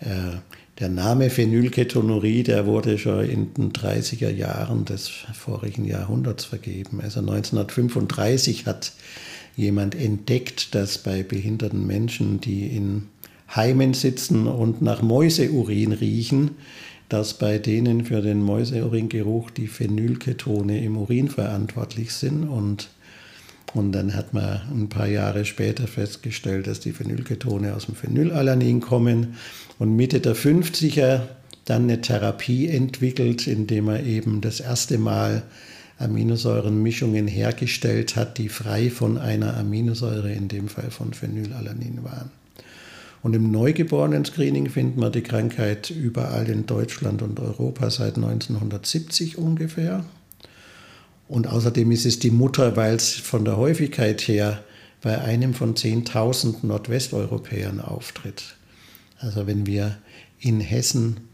äh, 0.00 0.36
der 0.78 0.90
Name 0.90 1.30
Phenylketonurie, 1.30 2.42
der 2.42 2.66
wurde 2.66 2.98
schon 2.98 3.24
in 3.24 3.54
den 3.54 3.72
30er 3.72 4.28
Jahren 4.30 4.84
des 4.84 5.08
vorigen 5.08 5.86
Jahrhunderts 5.86 6.44
vergeben. 6.44 7.00
Also 7.00 7.20
1935 7.20 8.66
hat 8.66 8.92
jemand 9.56 9.94
entdeckt, 9.94 10.74
dass 10.74 10.98
bei 10.98 11.22
behinderten 11.22 11.86
Menschen, 11.86 12.40
die 12.40 12.66
in 12.66 13.08
Heimen 13.55 13.94
sitzen 13.94 14.46
und 14.46 14.80
nach 14.82 15.03
Mäuseurin 15.03 15.92
riechen, 15.92 16.53
dass 17.09 17.34
bei 17.34 17.59
denen 17.59 18.07
für 18.07 18.22
den 18.22 18.42
Mäuseuringeruch 18.42 19.50
die 19.50 19.66
Phenylketone 19.66 20.82
im 20.82 20.96
Urin 20.96 21.28
verantwortlich 21.28 22.14
sind. 22.14 22.44
Und, 22.44 22.88
und 23.74 23.92
dann 23.92 24.14
hat 24.14 24.32
man 24.32 24.62
ein 24.72 24.88
paar 24.88 25.09
Jahre 25.09 25.44
später 25.44 25.86
festgestellt, 25.86 26.66
dass 26.66 26.80
die 26.80 26.92
Phenylketone 26.92 27.74
aus 27.74 27.86
dem 27.86 27.96
Phenylalanin 27.96 28.80
kommen. 28.80 29.34
Und 29.78 29.94
Mitte 29.94 30.20
der 30.20 30.34
50er 30.34 31.20
dann 31.66 31.82
eine 31.82 32.00
Therapie 32.00 32.68
entwickelt, 32.68 33.46
indem 33.46 33.84
man 33.86 34.07
eben 34.07 34.40
das 34.40 34.61
erste 34.61 34.96
Mal 34.96 35.42
Aminosäurenmischungen 35.98 37.28
hergestellt 37.28 38.16
hat, 38.16 38.38
die 38.38 38.48
frei 38.48 38.88
von 38.88 39.18
einer 39.18 39.57
Aminosäure, 39.59 40.32
in 40.32 40.48
dem 40.48 40.68
Fall 40.68 40.90
von 40.90 41.12
Phenylalanin 41.12 42.03
waren. 42.03 42.41
Und 43.23 43.35
im 43.35 43.51
Neugeborenen-Screening 43.53 44.68
findet 44.68 44.97
man 44.97 45.12
die 45.12 45.23
Krankheit 45.23 45.91
überall 45.91 46.49
in 46.49 46.66
Deutschland 46.66 47.23
und 47.23 47.39
Europa 47.39 47.89
seit 47.91 48.16
1970 48.16 49.39
ungefähr. 49.39 50.05
Und 51.29 51.47
außerdem 51.47 51.93
ist 51.93 52.05
es 52.05 52.18
die 52.18 52.33
Mutter, 52.33 52.77
weil 52.77 52.97
es 52.97 53.14
von 53.14 53.45
der 53.45 53.57
Häufigkeit 53.57 54.20
her 54.23 54.64
bei 55.03 55.20
einem 55.20 55.55
von 55.55 55.75
10.000 55.75 56.66
Nordwesteuropäern 56.66 57.81
auftritt. 57.81 58.57
Also 59.18 59.47
wenn 59.47 59.66
wir 59.66 59.99
in 60.41 60.61
Hessen 60.61 61.29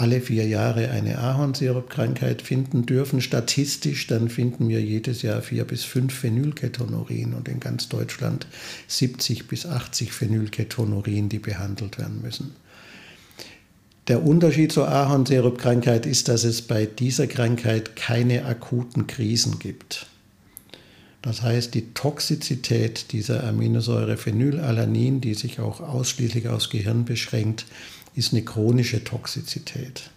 alle 0.00 0.22
vier 0.22 0.46
Jahre 0.46 0.90
eine 0.90 1.18
Ahornsirupkrankheit 1.18 2.40
finden 2.40 2.86
dürfen, 2.86 3.20
statistisch, 3.20 4.06
dann 4.06 4.30
finden 4.30 4.68
wir 4.68 4.80
jedes 4.80 5.20
Jahr 5.20 5.42
vier 5.42 5.64
bis 5.64 5.84
fünf 5.84 6.14
Phenylketonurin 6.14 7.34
und 7.34 7.48
in 7.48 7.60
ganz 7.60 7.90
Deutschland 7.90 8.46
70 8.88 9.46
bis 9.46 9.66
80 9.66 10.12
Phenylketonurin, 10.12 11.28
die 11.28 11.38
behandelt 11.38 11.98
werden 11.98 12.22
müssen. 12.22 12.56
Der 14.08 14.24
Unterschied 14.24 14.72
zur 14.72 14.88
Ahornsirupkrankheit 14.88 16.06
ist, 16.06 16.28
dass 16.28 16.44
es 16.44 16.62
bei 16.62 16.86
dieser 16.86 17.26
Krankheit 17.26 17.94
keine 17.94 18.46
akuten 18.46 19.06
Krisen 19.06 19.58
gibt. 19.58 20.06
Das 21.22 21.42
heißt, 21.42 21.74
die 21.74 21.92
Toxizität 21.92 23.12
dieser 23.12 23.44
Aminosäure 23.44 24.16
Phenylalanin, 24.16 25.20
die 25.20 25.34
sich 25.34 25.60
auch 25.60 25.80
ausschließlich 25.80 26.48
aufs 26.48 26.70
Gehirn 26.70 27.04
beschränkt, 27.04 27.66
ist 28.14 28.32
eine 28.32 28.42
chronische 28.42 29.04
Toxizität. 29.04 30.10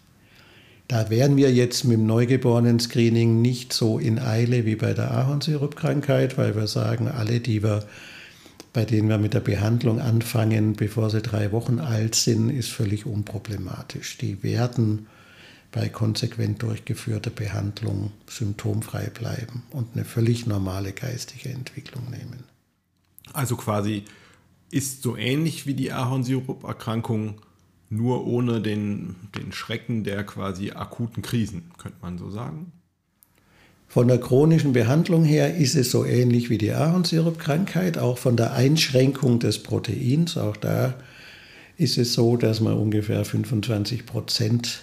Da 0.88 1.10
wären 1.10 1.38
wir 1.38 1.52
jetzt 1.52 1.86
mit 1.86 1.98
dem 1.98 2.06
Neugeborenen-Screening 2.06 3.42
nicht 3.42 3.74
so 3.74 4.00
in 4.00 4.20
Eile 4.20 4.66
wie 4.66 4.76
bei 4.76 4.94
der 4.94 5.12
Ahornsirupkrankheit, 5.12 6.38
weil 6.38 6.56
wir 6.56 6.68
sagen, 6.68 7.08
alle, 7.08 7.40
die 7.40 7.64
wir, 7.64 7.86
bei 8.74 8.86
denen 8.86 9.08
wir 9.08 9.18
mit 9.18 9.34
der 9.34 9.40
Behandlung 9.40 10.02
anfangen, 10.02 10.74
bevor 10.74 11.10
sie 11.10 11.22
drei 11.22 11.52
Wochen 11.52 11.80
alt 11.80 12.16
sind, 12.16 12.50
ist 12.50 12.70
völlig 12.70 13.06
unproblematisch. 13.06 14.18
Die 14.18 14.44
werden 14.44 15.08
bei 15.72 15.90
konsequent 15.90 16.62
durchgeführter 16.62 17.32
Behandlung 17.32 18.12
symptomfrei 18.28 19.08
bleiben 19.08 19.64
und 19.72 19.88
eine 19.96 20.06
völlig 20.06 20.46
normale 20.46 20.92
geistige 20.92 21.50
Entwicklung 21.50 22.10
nehmen. 22.12 22.44
Also 23.32 23.56
quasi 23.56 24.04
ist 24.70 25.02
so 25.02 25.16
ähnlich 25.18 25.66
wie 25.66 25.74
die 25.74 25.92
Ahornsirup-Erkrankung 25.92 27.42
nur 27.96 28.26
ohne 28.28 28.62
den, 28.62 29.16
den 29.36 29.52
Schrecken 29.52 30.04
der 30.04 30.24
quasi 30.24 30.72
akuten 30.72 31.22
Krisen, 31.22 31.72
könnte 31.78 31.98
man 32.02 32.18
so 32.18 32.30
sagen. 32.30 32.72
Von 33.88 34.08
der 34.08 34.20
chronischen 34.20 34.74
Behandlung 34.74 35.24
her 35.24 35.56
ist 35.56 35.76
es 35.76 35.92
so 35.92 36.04
ähnlich 36.04 36.50
wie 36.50 36.58
die 36.58 36.72
Ahornsirupkrankheit, 36.72 38.00
auch 38.00 38.18
von 38.18 38.36
der 38.36 38.54
Einschränkung 38.54 39.40
des 39.40 39.62
Proteins. 39.62 40.36
Auch 40.36 40.58
da 40.58 40.96
ist 41.78 42.00
es 42.00 42.14
so, 42.14 42.36
dass 42.36 42.60
man 42.60 42.74
ungefähr 42.74 43.24
25 43.24 44.08
Prozent 44.08 44.82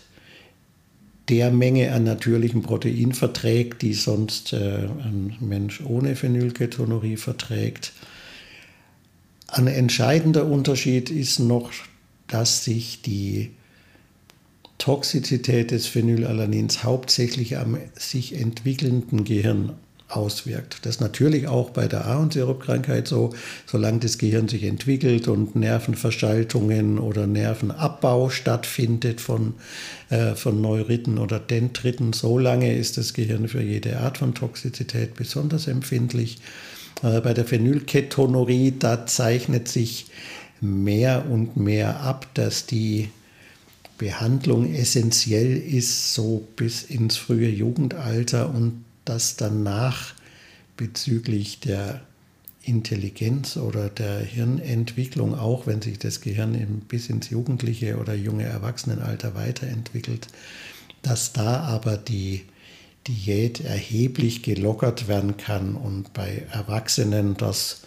der 1.28 1.50
Menge 1.50 1.92
an 1.92 2.04
natürlichem 2.04 2.62
Protein 2.62 3.12
verträgt, 3.12 3.82
die 3.82 3.94
sonst 3.94 4.52
äh, 4.52 4.88
ein 5.02 5.36
Mensch 5.40 5.80
ohne 5.84 6.14
Phenylketonurie 6.14 7.16
verträgt. 7.16 7.92
Ein 9.46 9.66
entscheidender 9.66 10.46
Unterschied 10.46 11.10
ist 11.10 11.40
noch 11.40 11.72
dass 12.30 12.64
sich 12.64 13.02
die 13.02 13.50
Toxizität 14.78 15.72
des 15.72 15.86
Phenylalanins 15.86 16.84
hauptsächlich 16.84 17.58
am 17.58 17.76
sich 17.94 18.34
entwickelnden 18.34 19.24
Gehirn 19.24 19.74
auswirkt. 20.08 20.78
Das 20.82 20.96
ist 20.96 21.00
natürlich 21.00 21.46
auch 21.46 21.70
bei 21.70 21.86
der 21.86 22.06
Ahornsirupkrankheit 22.06 23.06
so, 23.06 23.30
solange 23.66 24.00
das 24.00 24.18
Gehirn 24.18 24.48
sich 24.48 24.64
entwickelt 24.64 25.28
und 25.28 25.54
Nervenverschaltungen 25.54 26.98
oder 26.98 27.26
Nervenabbau 27.26 28.30
stattfindet 28.30 29.20
von, 29.20 29.54
äh, 30.08 30.34
von 30.34 30.60
Neuriten 30.60 31.18
oder 31.18 31.38
Dendriten, 31.38 32.12
solange 32.12 32.74
ist 32.74 32.96
das 32.96 33.14
Gehirn 33.14 33.48
für 33.48 33.62
jede 33.62 34.00
Art 34.00 34.18
von 34.18 34.34
Toxizität 34.34 35.14
besonders 35.14 35.66
empfindlich. 35.66 36.38
Äh, 37.02 37.20
bei 37.20 37.34
der 37.34 37.44
Phenylketonurie, 37.44 38.74
da 38.78 39.06
zeichnet 39.06 39.68
sich 39.68 40.06
mehr 40.60 41.26
und 41.30 41.56
mehr 41.56 42.00
ab, 42.00 42.26
dass 42.34 42.66
die 42.66 43.10
Behandlung 43.98 44.72
essentiell 44.74 45.56
ist, 45.56 46.14
so 46.14 46.46
bis 46.56 46.82
ins 46.82 47.16
frühe 47.16 47.50
Jugendalter 47.50 48.48
und 48.48 48.84
dass 49.04 49.36
danach 49.36 50.14
bezüglich 50.76 51.60
der 51.60 52.00
Intelligenz 52.62 53.56
oder 53.56 53.88
der 53.88 54.20
Hirnentwicklung, 54.20 55.34
auch 55.34 55.66
wenn 55.66 55.82
sich 55.82 55.98
das 55.98 56.20
Gehirn 56.20 56.82
bis 56.88 57.08
ins 57.08 57.30
jugendliche 57.30 57.98
oder 57.98 58.14
junge 58.14 58.44
Erwachsenenalter 58.44 59.34
weiterentwickelt, 59.34 60.28
dass 61.02 61.32
da 61.32 61.60
aber 61.60 61.96
die 61.96 62.44
Diät 63.06 63.60
erheblich 63.60 64.42
gelockert 64.42 65.08
werden 65.08 65.36
kann 65.36 65.74
und 65.74 66.12
bei 66.12 66.44
Erwachsenen 66.52 67.36
das 67.36 67.82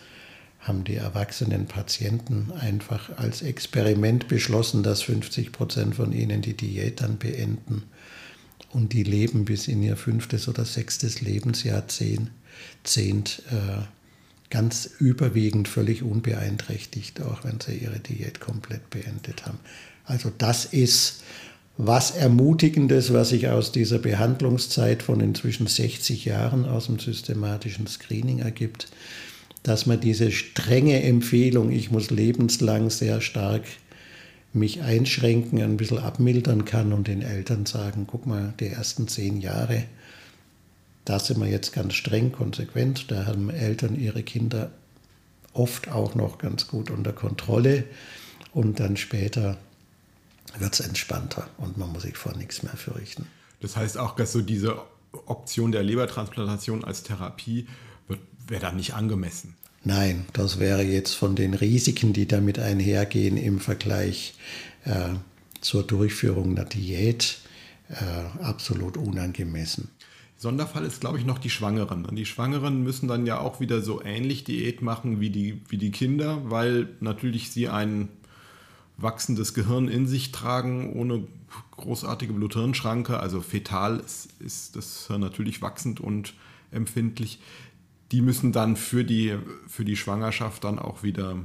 haben 0.63 0.83
die 0.85 0.95
erwachsenen 0.95 1.67
Patienten 1.67 2.51
einfach 2.57 3.17
als 3.17 3.41
Experiment 3.41 4.27
beschlossen, 4.27 4.81
dass 4.81 5.01
50 5.01 5.51
Prozent 5.51 5.95
von 5.95 6.13
ihnen 6.13 6.41
die 6.41 6.55
Diät 6.55 7.01
dann 7.01 7.17
beenden 7.17 7.83
und 8.71 8.93
die 8.93 9.03
leben 9.03 9.45
bis 9.45 9.67
in 9.67 9.83
ihr 9.83 9.97
fünftes 9.97 10.47
oder 10.47 10.63
sechstes 10.65 11.21
Lebensjahrzehnt 11.21 12.31
äh, 13.51 13.83
ganz 14.49 14.89
überwiegend 14.99 15.67
völlig 15.67 16.01
unbeeinträchtigt, 16.01 17.21
auch 17.21 17.43
wenn 17.43 17.59
sie 17.59 17.73
ihre 17.75 17.99
Diät 17.99 18.39
komplett 18.39 18.89
beendet 18.89 19.45
haben. 19.45 19.59
Also 20.05 20.31
das 20.37 20.65
ist 20.65 21.23
was 21.75 22.11
Ermutigendes, 22.11 23.11
was 23.11 23.29
sich 23.29 23.49
aus 23.49 23.71
dieser 23.71 23.97
Behandlungszeit 23.97 25.01
von 25.01 25.19
inzwischen 25.19 25.67
60 25.67 26.23
Jahren 26.25 26.65
aus 26.65 26.85
dem 26.85 26.99
systematischen 26.99 27.87
Screening 27.87 28.39
ergibt 28.39 28.87
dass 29.63 29.85
man 29.85 29.99
diese 29.99 30.31
strenge 30.31 31.01
Empfehlung, 31.03 31.71
ich 31.71 31.89
muss 31.89 32.09
lebenslang 32.09 32.89
sehr 32.89 33.21
stark 33.21 33.63
mich 34.51 34.81
einschränken, 34.81 35.61
ein 35.61 35.77
bisschen 35.77 35.97
abmildern 35.97 36.65
kann 36.65 36.93
und 36.93 37.07
den 37.07 37.21
Eltern 37.21 37.65
sagen, 37.65 38.05
guck 38.05 38.27
mal, 38.27 38.53
die 38.59 38.67
ersten 38.67 39.07
zehn 39.07 39.41
Jahre, 39.41 39.85
da 41.05 41.17
sind 41.19 41.39
wir 41.39 41.47
jetzt 41.47 41.73
ganz 41.73 41.95
streng, 41.95 42.31
konsequent, 42.31 43.09
da 43.09 43.25
haben 43.25 43.49
Eltern 43.49 43.99
ihre 43.99 44.21
Kinder 44.21 44.71
oft 45.53 45.89
auch 45.89 46.15
noch 46.15 46.37
ganz 46.37 46.67
gut 46.67 46.91
unter 46.91 47.13
Kontrolle 47.13 47.85
und 48.53 48.79
dann 48.79 48.97
später 48.97 49.57
wird 50.59 50.73
es 50.73 50.81
entspannter 50.81 51.47
und 51.57 51.77
man 51.77 51.91
muss 51.91 52.03
sich 52.03 52.17
vor 52.17 52.35
nichts 52.35 52.63
mehr 52.63 52.77
fürchten. 52.77 53.27
Das 53.61 53.75
heißt 53.75 53.97
auch, 53.97 54.15
dass 54.15 54.33
so 54.33 54.41
diese 54.41 54.77
Option 55.25 55.71
der 55.71 55.83
Lebertransplantation 55.83 56.83
als 56.83 57.03
Therapie 57.03 57.67
wäre 58.47 58.61
da 58.61 58.71
nicht 58.71 58.93
angemessen. 58.93 59.55
Nein, 59.83 60.25
das 60.33 60.59
wäre 60.59 60.81
jetzt 60.81 61.13
von 61.13 61.35
den 61.35 61.53
Risiken, 61.53 62.13
die 62.13 62.27
damit 62.27 62.57
einhergehen 62.57 63.35
im 63.35 63.59
Vergleich 63.59 64.35
äh, 64.85 65.09
zur 65.59 65.83
Durchführung 65.83 66.51
einer 66.51 66.65
Diät, 66.65 67.39
äh, 67.89 68.43
absolut 68.43 68.97
unangemessen. 68.97 69.89
Sonderfall 70.37 70.85
ist, 70.85 71.01
glaube 71.01 71.17
ich, 71.19 71.25
noch 71.25 71.39
die 71.39 71.49
Schwangeren. 71.49 72.05
Die 72.15 72.25
Schwangeren 72.25 72.83
müssen 72.83 73.07
dann 73.07 73.25
ja 73.25 73.39
auch 73.39 73.59
wieder 73.59 73.81
so 73.81 74.03
ähnlich 74.03 74.43
Diät 74.43 74.81
machen 74.81 75.19
wie 75.19 75.29
die, 75.29 75.61
wie 75.69 75.77
die 75.77 75.91
Kinder, 75.91 76.41
weil 76.49 76.89
natürlich 76.99 77.51
sie 77.51 77.69
ein 77.69 78.09
wachsendes 78.97 79.53
Gehirn 79.53 79.87
in 79.87 80.05
sich 80.05 80.31
tragen, 80.31 80.93
ohne 80.93 81.25
großartige 81.77 82.33
Blut-Hirn-Schranke. 82.33 83.19
Also 83.19 83.41
fetal 83.41 83.99
ist, 83.99 84.29
ist 84.39 84.75
das 84.75 85.07
Hirn 85.07 85.21
natürlich 85.21 85.61
wachsend 85.61 85.99
und 85.99 86.33
empfindlich. 86.71 87.39
Die 88.13 88.21
müssen 88.21 88.51
dann 88.51 88.77
für 88.77 89.03
die, 89.03 89.35
für 89.67 89.83
die 89.83 89.97
Schwangerschaft 89.97 90.63
dann 90.63 90.79
auch 90.79 91.03
wieder 91.03 91.35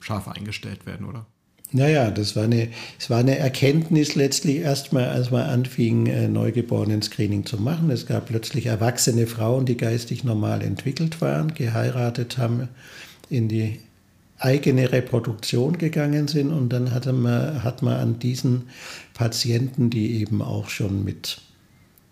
scharf 0.00 0.28
eingestellt 0.28 0.84
werden, 0.84 1.06
oder? 1.06 1.26
Naja, 1.72 2.10
das 2.10 2.36
war 2.36 2.44
eine, 2.44 2.68
es 2.98 3.10
war 3.10 3.18
eine 3.18 3.38
Erkenntnis 3.38 4.14
letztlich 4.14 4.58
erstmal, 4.58 5.06
als 5.06 5.30
man 5.30 5.42
anfing, 5.42 6.06
äh, 6.06 6.28
Neugeborenen-Screening 6.28 7.44
zu 7.44 7.56
machen. 7.56 7.90
Es 7.90 8.06
gab 8.06 8.26
plötzlich 8.26 8.66
erwachsene 8.66 9.26
Frauen, 9.26 9.64
die 9.64 9.76
geistig 9.76 10.22
normal 10.22 10.62
entwickelt 10.62 11.20
waren, 11.20 11.54
geheiratet 11.54 12.38
haben, 12.38 12.68
in 13.30 13.48
die 13.48 13.80
eigene 14.38 14.92
Reproduktion 14.92 15.78
gegangen 15.78 16.28
sind 16.28 16.52
und 16.52 16.68
dann 16.68 16.92
hatte 16.92 17.12
man, 17.12 17.64
hat 17.64 17.82
man 17.82 17.96
an 17.96 18.18
diesen 18.18 18.64
Patienten, 19.14 19.90
die 19.90 20.20
eben 20.20 20.42
auch 20.42 20.68
schon 20.68 21.04
mit 21.04 21.38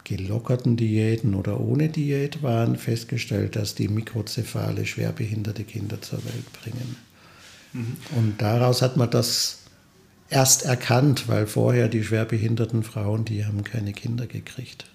gelockerten 0.04 0.76
Diäten 0.76 1.34
oder 1.34 1.60
ohne 1.60 1.88
Diät 1.88 2.42
waren, 2.42 2.76
festgestellt, 2.76 3.56
dass 3.56 3.74
die 3.74 3.88
mikrozephale 3.88 4.86
schwerbehinderte 4.86 5.64
Kinder 5.64 6.00
zur 6.02 6.24
Welt 6.24 6.52
bringen. 6.52 6.96
Mhm. 7.72 7.96
Und 8.16 8.42
daraus 8.42 8.82
hat 8.82 8.96
man 8.96 9.10
das 9.10 9.60
erst 10.28 10.64
erkannt, 10.64 11.28
weil 11.28 11.46
vorher 11.46 11.88
die 11.88 12.04
schwerbehinderten 12.04 12.82
Frauen, 12.82 13.24
die 13.24 13.44
haben 13.44 13.64
keine 13.64 13.92
Kinder 13.92 14.26
gekriegt. 14.26 14.86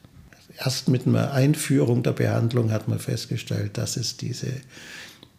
Erst 0.58 0.90
mit 0.90 1.08
einer 1.08 1.32
Einführung 1.32 2.04
der 2.04 2.12
Behandlung 2.12 2.72
hat 2.72 2.88
man 2.88 3.00
festgestellt, 3.00 3.78
dass 3.78 3.98
es 3.98 4.18
diese 4.18 4.52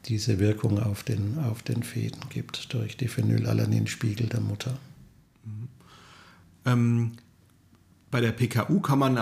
diese 0.06 0.38
Wirkung 0.38 0.80
auf 0.80 1.02
den, 1.02 1.38
auf 1.38 1.62
den 1.62 1.82
Fäden 1.82 2.20
gibt 2.30 2.72
durch 2.72 2.96
die 2.96 3.08
Phenylalaninspiegel 3.08 4.26
der 4.26 4.40
Mutter. 4.40 4.78
Mhm. 5.44 5.68
Ähm, 6.64 7.12
bei 8.10 8.20
der 8.20 8.32
PKU 8.32 8.80
kann 8.80 8.98
man 8.98 9.18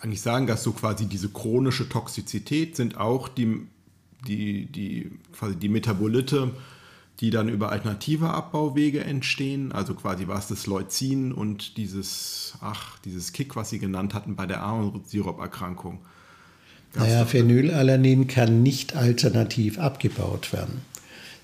eigentlich 0.00 0.20
sagen, 0.20 0.46
dass 0.46 0.62
so 0.62 0.72
quasi 0.72 1.06
diese 1.06 1.28
chronische 1.28 1.88
Toxizität 1.88 2.76
sind 2.76 2.96
auch 2.98 3.28
die, 3.28 3.66
die, 4.26 4.66
die, 4.66 5.10
quasi 5.32 5.56
die 5.56 5.68
Metabolite, 5.68 6.52
die 7.20 7.30
dann 7.30 7.48
über 7.48 7.72
alternative 7.72 8.30
Abbauwege 8.30 9.02
entstehen, 9.02 9.72
also 9.72 9.94
quasi 9.94 10.28
was 10.28 10.48
das 10.48 10.66
Leucin 10.66 11.32
und 11.32 11.76
dieses, 11.76 12.54
ach, 12.60 12.98
dieses 13.00 13.32
Kick, 13.32 13.56
was 13.56 13.70
Sie 13.70 13.80
genannt 13.80 14.14
hatten 14.14 14.36
bei 14.36 14.46
der 14.46 14.62
Ahornsirup-Erkrankung. 14.62 15.98
Naja, 16.94 17.24
Phenylalanin 17.26 18.28
kann 18.28 18.62
nicht 18.62 18.96
alternativ 18.96 19.78
abgebaut 19.78 20.52
werden. 20.52 20.82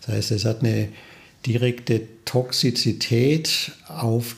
Das 0.00 0.14
heißt, 0.14 0.30
es 0.30 0.44
hat 0.44 0.60
eine 0.60 0.88
direkte 1.44 2.06
Toxizität 2.24 3.72
auf 3.88 4.36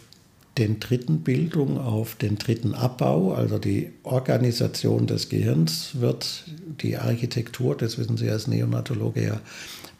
den 0.58 0.80
dritten 0.80 1.20
Bildung, 1.20 1.78
auf 1.78 2.14
den 2.14 2.38
dritten 2.38 2.74
Abbau, 2.74 3.32
also 3.32 3.58
die 3.58 3.90
Organisation 4.02 5.06
des 5.06 5.28
Gehirns 5.28 6.00
wird 6.00 6.44
die 6.80 6.96
Architektur, 6.96 7.76
das 7.76 7.98
wissen 7.98 8.16
Sie 8.16 8.30
als 8.30 8.46
Neonatologe 8.46 9.22
ja 9.22 9.40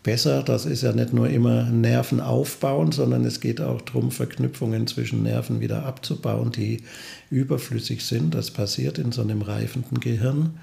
besser, 0.02 0.44
das 0.44 0.66
ist 0.66 0.82
ja 0.82 0.92
nicht 0.92 1.12
nur 1.12 1.28
immer 1.28 1.64
Nerven 1.64 2.20
aufbauen, 2.20 2.92
sondern 2.92 3.24
es 3.24 3.40
geht 3.40 3.60
auch 3.60 3.82
darum, 3.82 4.12
Verknüpfungen 4.12 4.86
zwischen 4.86 5.24
Nerven 5.24 5.60
wieder 5.60 5.84
abzubauen, 5.84 6.52
die 6.52 6.84
überflüssig 7.28 8.04
sind. 8.04 8.32
Das 8.32 8.52
passiert 8.52 8.98
in 8.98 9.10
so 9.10 9.22
einem 9.22 9.42
reifenden 9.42 9.98
Gehirn. 9.98 10.60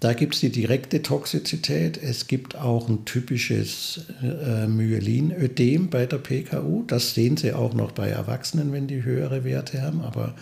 Da 0.00 0.12
gibt 0.12 0.34
es 0.34 0.40
die 0.40 0.50
direkte 0.50 1.02
Toxizität. 1.02 1.98
Es 2.02 2.26
gibt 2.26 2.56
auch 2.56 2.88
ein 2.88 3.06
typisches 3.06 4.02
äh, 4.22 4.66
Myelinödem 4.66 5.88
bei 5.88 6.04
der 6.04 6.18
PKU. 6.18 6.84
Das 6.86 7.14
sehen 7.14 7.38
Sie 7.38 7.54
auch 7.54 7.72
noch 7.72 7.92
bei 7.92 8.08
Erwachsenen, 8.08 8.72
wenn 8.72 8.86
die 8.86 9.04
höhere 9.04 9.42
Werte 9.44 9.80
haben, 9.80 10.02
aber 10.02 10.34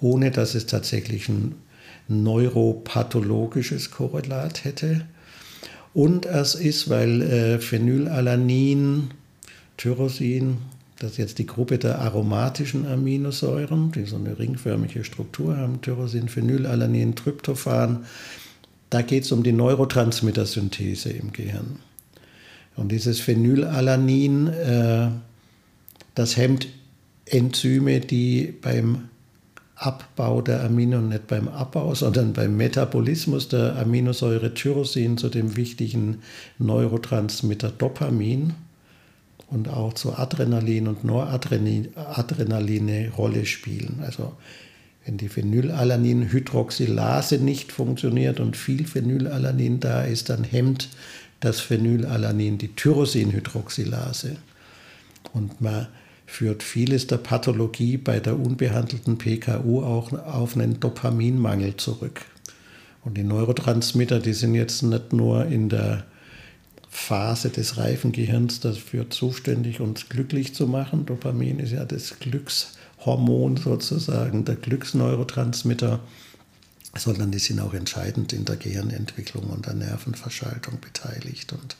ohne 0.00 0.30
dass 0.30 0.54
es 0.54 0.66
tatsächlich 0.66 1.28
ein 1.28 1.56
neuropathologisches 2.06 3.90
Korrelat 3.90 4.64
hätte. 4.64 5.06
Und 5.94 6.26
es 6.26 6.54
ist, 6.54 6.88
weil 6.88 7.22
äh, 7.22 7.58
Phenylalanin, 7.58 9.10
Tyrosin, 9.76 10.58
das 10.98 11.12
ist 11.12 11.18
jetzt 11.18 11.38
die 11.38 11.46
Gruppe 11.46 11.78
der 11.78 11.98
aromatischen 11.98 12.86
Aminosäuren, 12.86 13.90
die 13.90 14.04
so 14.04 14.16
eine 14.16 14.38
ringförmige 14.38 15.02
Struktur 15.02 15.56
haben, 15.56 15.80
Tyrosin, 15.82 16.28
Phenylalanin, 16.28 17.16
Tryptophan, 17.16 18.04
da 18.92 19.00
geht 19.00 19.24
es 19.24 19.32
um 19.32 19.42
die 19.42 19.52
Neurotransmittersynthese 19.52 21.10
im 21.10 21.32
Gehirn. 21.32 21.78
Und 22.76 22.92
dieses 22.92 23.20
Phenylalanin, 23.20 24.48
äh, 24.48 25.08
das 26.14 26.36
hemmt 26.36 26.68
Enzyme, 27.24 28.00
die 28.00 28.52
beim 28.60 29.08
Abbau 29.76 30.42
der 30.42 30.62
Amino, 30.62 31.00
nicht 31.00 31.26
beim 31.26 31.48
Abbau, 31.48 31.94
sondern 31.94 32.34
beim 32.34 32.56
Metabolismus 32.58 33.48
der 33.48 33.76
Aminosäure 33.76 34.52
Tyrosin 34.52 35.16
zu 35.16 35.30
dem 35.30 35.56
wichtigen 35.56 36.18
Neurotransmitter 36.58 37.70
Dopamin 37.70 38.52
und 39.48 39.68
auch 39.68 39.94
zu 39.94 40.18
Adrenalin 40.18 40.86
und 40.88 41.02
Noradrenalin 41.02 41.88
eine 42.88 43.10
Rolle 43.10 43.46
spielen. 43.46 44.00
Also 44.04 44.34
wenn 45.04 45.16
die 45.16 45.28
Phenylalanin-Hydroxylase 45.28 47.38
nicht 47.38 47.72
funktioniert 47.72 48.38
und 48.40 48.56
viel 48.56 48.86
Phenylalanin 48.86 49.80
da 49.80 50.02
ist, 50.02 50.30
dann 50.30 50.44
hemmt 50.44 50.88
das 51.40 51.60
Phenylalanin 51.60 52.58
die 52.58 52.72
Tyrosinhydroxylase. 52.74 54.36
Und 55.32 55.60
man 55.60 55.88
führt 56.26 56.62
vieles 56.62 57.08
der 57.08 57.18
Pathologie 57.18 57.96
bei 57.96 58.20
der 58.20 58.38
unbehandelten 58.38 59.18
PKU 59.18 59.82
auch 59.82 60.12
auf 60.12 60.56
einen 60.56 60.78
Dopaminmangel 60.78 61.76
zurück. 61.76 62.24
Und 63.04 63.16
die 63.16 63.24
Neurotransmitter, 63.24 64.20
die 64.20 64.32
sind 64.32 64.54
jetzt 64.54 64.82
nicht 64.82 65.12
nur 65.12 65.46
in 65.46 65.68
der 65.68 66.04
Phase 66.88 67.50
des 67.50 67.78
reifen 67.78 68.12
Gehirns 68.12 68.60
dafür 68.60 69.10
zuständig, 69.10 69.80
uns 69.80 70.08
glücklich 70.08 70.54
zu 70.54 70.68
machen. 70.68 71.06
Dopamin 71.06 71.58
ist 71.58 71.72
ja 71.72 71.84
das 71.84 72.20
Glücks 72.20 72.76
Hormon 73.04 73.56
sozusagen, 73.56 74.44
der 74.44 74.56
Glücksneurotransmitter, 74.56 76.00
sondern 76.96 77.30
die 77.30 77.38
sind 77.38 77.60
auch 77.60 77.74
entscheidend 77.74 78.32
in 78.32 78.44
der 78.44 78.56
Gehirnentwicklung 78.56 79.44
und 79.44 79.66
der 79.66 79.74
Nervenverschaltung 79.74 80.78
beteiligt. 80.80 81.52
Und 81.52 81.76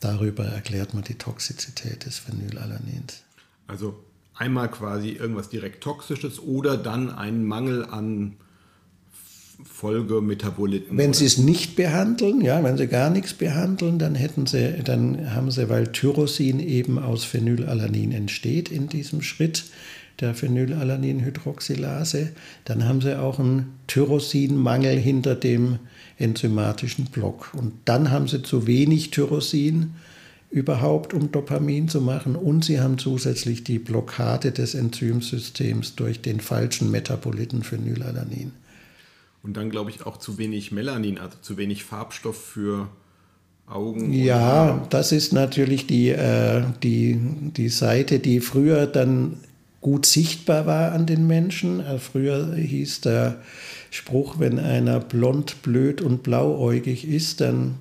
darüber 0.00 0.44
erklärt 0.44 0.94
man 0.94 1.04
die 1.04 1.14
Toxizität 1.14 2.06
des 2.06 2.18
Phenylalanins. 2.18 3.22
Also 3.66 3.98
einmal 4.34 4.70
quasi 4.70 5.10
irgendwas 5.10 5.48
direkt 5.48 5.82
Toxisches 5.82 6.40
oder 6.40 6.76
dann 6.76 7.10
ein 7.10 7.44
Mangel 7.44 7.84
an 7.84 8.36
Folgemetaboliten. 9.64 10.96
Wenn 10.96 11.12
Sie 11.12 11.24
es 11.24 11.36
nicht 11.36 11.74
behandeln, 11.74 12.40
ja, 12.40 12.62
wenn 12.62 12.76
Sie 12.76 12.86
gar 12.86 13.10
nichts 13.10 13.34
behandeln, 13.34 13.98
dann 13.98 14.14
hätten 14.14 14.46
Sie, 14.46 14.82
dann 14.84 15.34
haben 15.34 15.50
Sie, 15.50 15.68
weil 15.68 15.90
Tyrosin 15.90 16.60
eben 16.60 16.98
aus 16.98 17.24
Phenylalanin 17.24 18.12
entsteht 18.12 18.70
in 18.70 18.88
diesem 18.88 19.20
Schritt, 19.20 19.64
der 20.20 20.34
Phenylalaninhydroxylase. 20.34 22.30
Dann 22.64 22.84
haben 22.84 23.00
sie 23.00 23.18
auch 23.18 23.38
einen 23.38 23.78
Tyrosinmangel 23.86 24.96
hinter 24.96 25.34
dem 25.34 25.78
enzymatischen 26.18 27.06
Block. 27.06 27.52
Und 27.54 27.72
dann 27.84 28.10
haben 28.10 28.28
sie 28.28 28.42
zu 28.42 28.66
wenig 28.66 29.10
Tyrosin 29.10 29.94
überhaupt, 30.50 31.14
um 31.14 31.30
Dopamin 31.30 31.88
zu 31.88 32.00
machen. 32.00 32.34
Und 32.34 32.64
sie 32.64 32.80
haben 32.80 32.98
zusätzlich 32.98 33.64
die 33.64 33.78
Blockade 33.78 34.52
des 34.52 34.74
Enzymsystems 34.74 35.94
durch 35.94 36.20
den 36.20 36.40
falschen 36.40 36.90
Metaboliten 36.90 37.62
Phenylalanin. 37.62 38.52
Und 39.42 39.56
dann 39.56 39.70
glaube 39.70 39.90
ich 39.90 40.04
auch 40.04 40.16
zu 40.16 40.36
wenig 40.36 40.72
Melanin, 40.72 41.18
also 41.18 41.36
zu 41.40 41.56
wenig 41.56 41.84
Farbstoff 41.84 42.36
für 42.36 42.88
Augen. 43.68 44.12
Ja, 44.12 44.86
das 44.90 45.12
ist 45.12 45.32
natürlich 45.32 45.86
die, 45.86 46.08
äh, 46.08 46.62
die, 46.82 47.18
die 47.56 47.68
Seite, 47.68 48.18
die 48.18 48.40
früher 48.40 48.86
dann 48.86 49.38
gut 49.80 50.06
sichtbar 50.06 50.66
war 50.66 50.92
an 50.92 51.06
den 51.06 51.26
Menschen. 51.26 51.80
Äh, 51.80 51.98
früher 51.98 52.54
hieß 52.54 53.02
der 53.02 53.36
Spruch, 53.90 54.38
wenn 54.38 54.58
einer 54.58 55.00
blond, 55.00 55.62
blöd 55.62 56.00
und 56.02 56.22
blauäugig 56.22 57.06
ist, 57.06 57.40
dann 57.40 57.76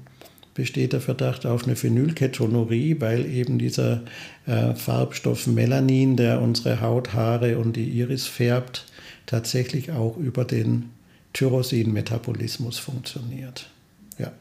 besteht 0.53 0.93
der 0.93 1.01
Verdacht 1.01 1.45
auf 1.45 1.65
eine 1.65 1.75
Phenylketonurie, 1.75 2.99
weil 2.99 3.25
eben 3.27 3.59
dieser 3.59 4.01
äh, 4.47 4.73
Farbstoff 4.73 5.45
Melanin, 5.45 6.17
der 6.17 6.41
unsere 6.41 6.81
Haut, 6.81 7.13
Haare 7.13 7.59
und 7.59 7.75
die 7.75 7.89
Iris 7.99 8.25
färbt, 8.25 8.85
tatsächlich 9.27 9.91
auch 9.91 10.17
über 10.17 10.45
den 10.45 10.89
Tyrosin-Metabolismus 11.33 12.79
funktioniert. 12.79 13.69
Ja. 14.17 14.31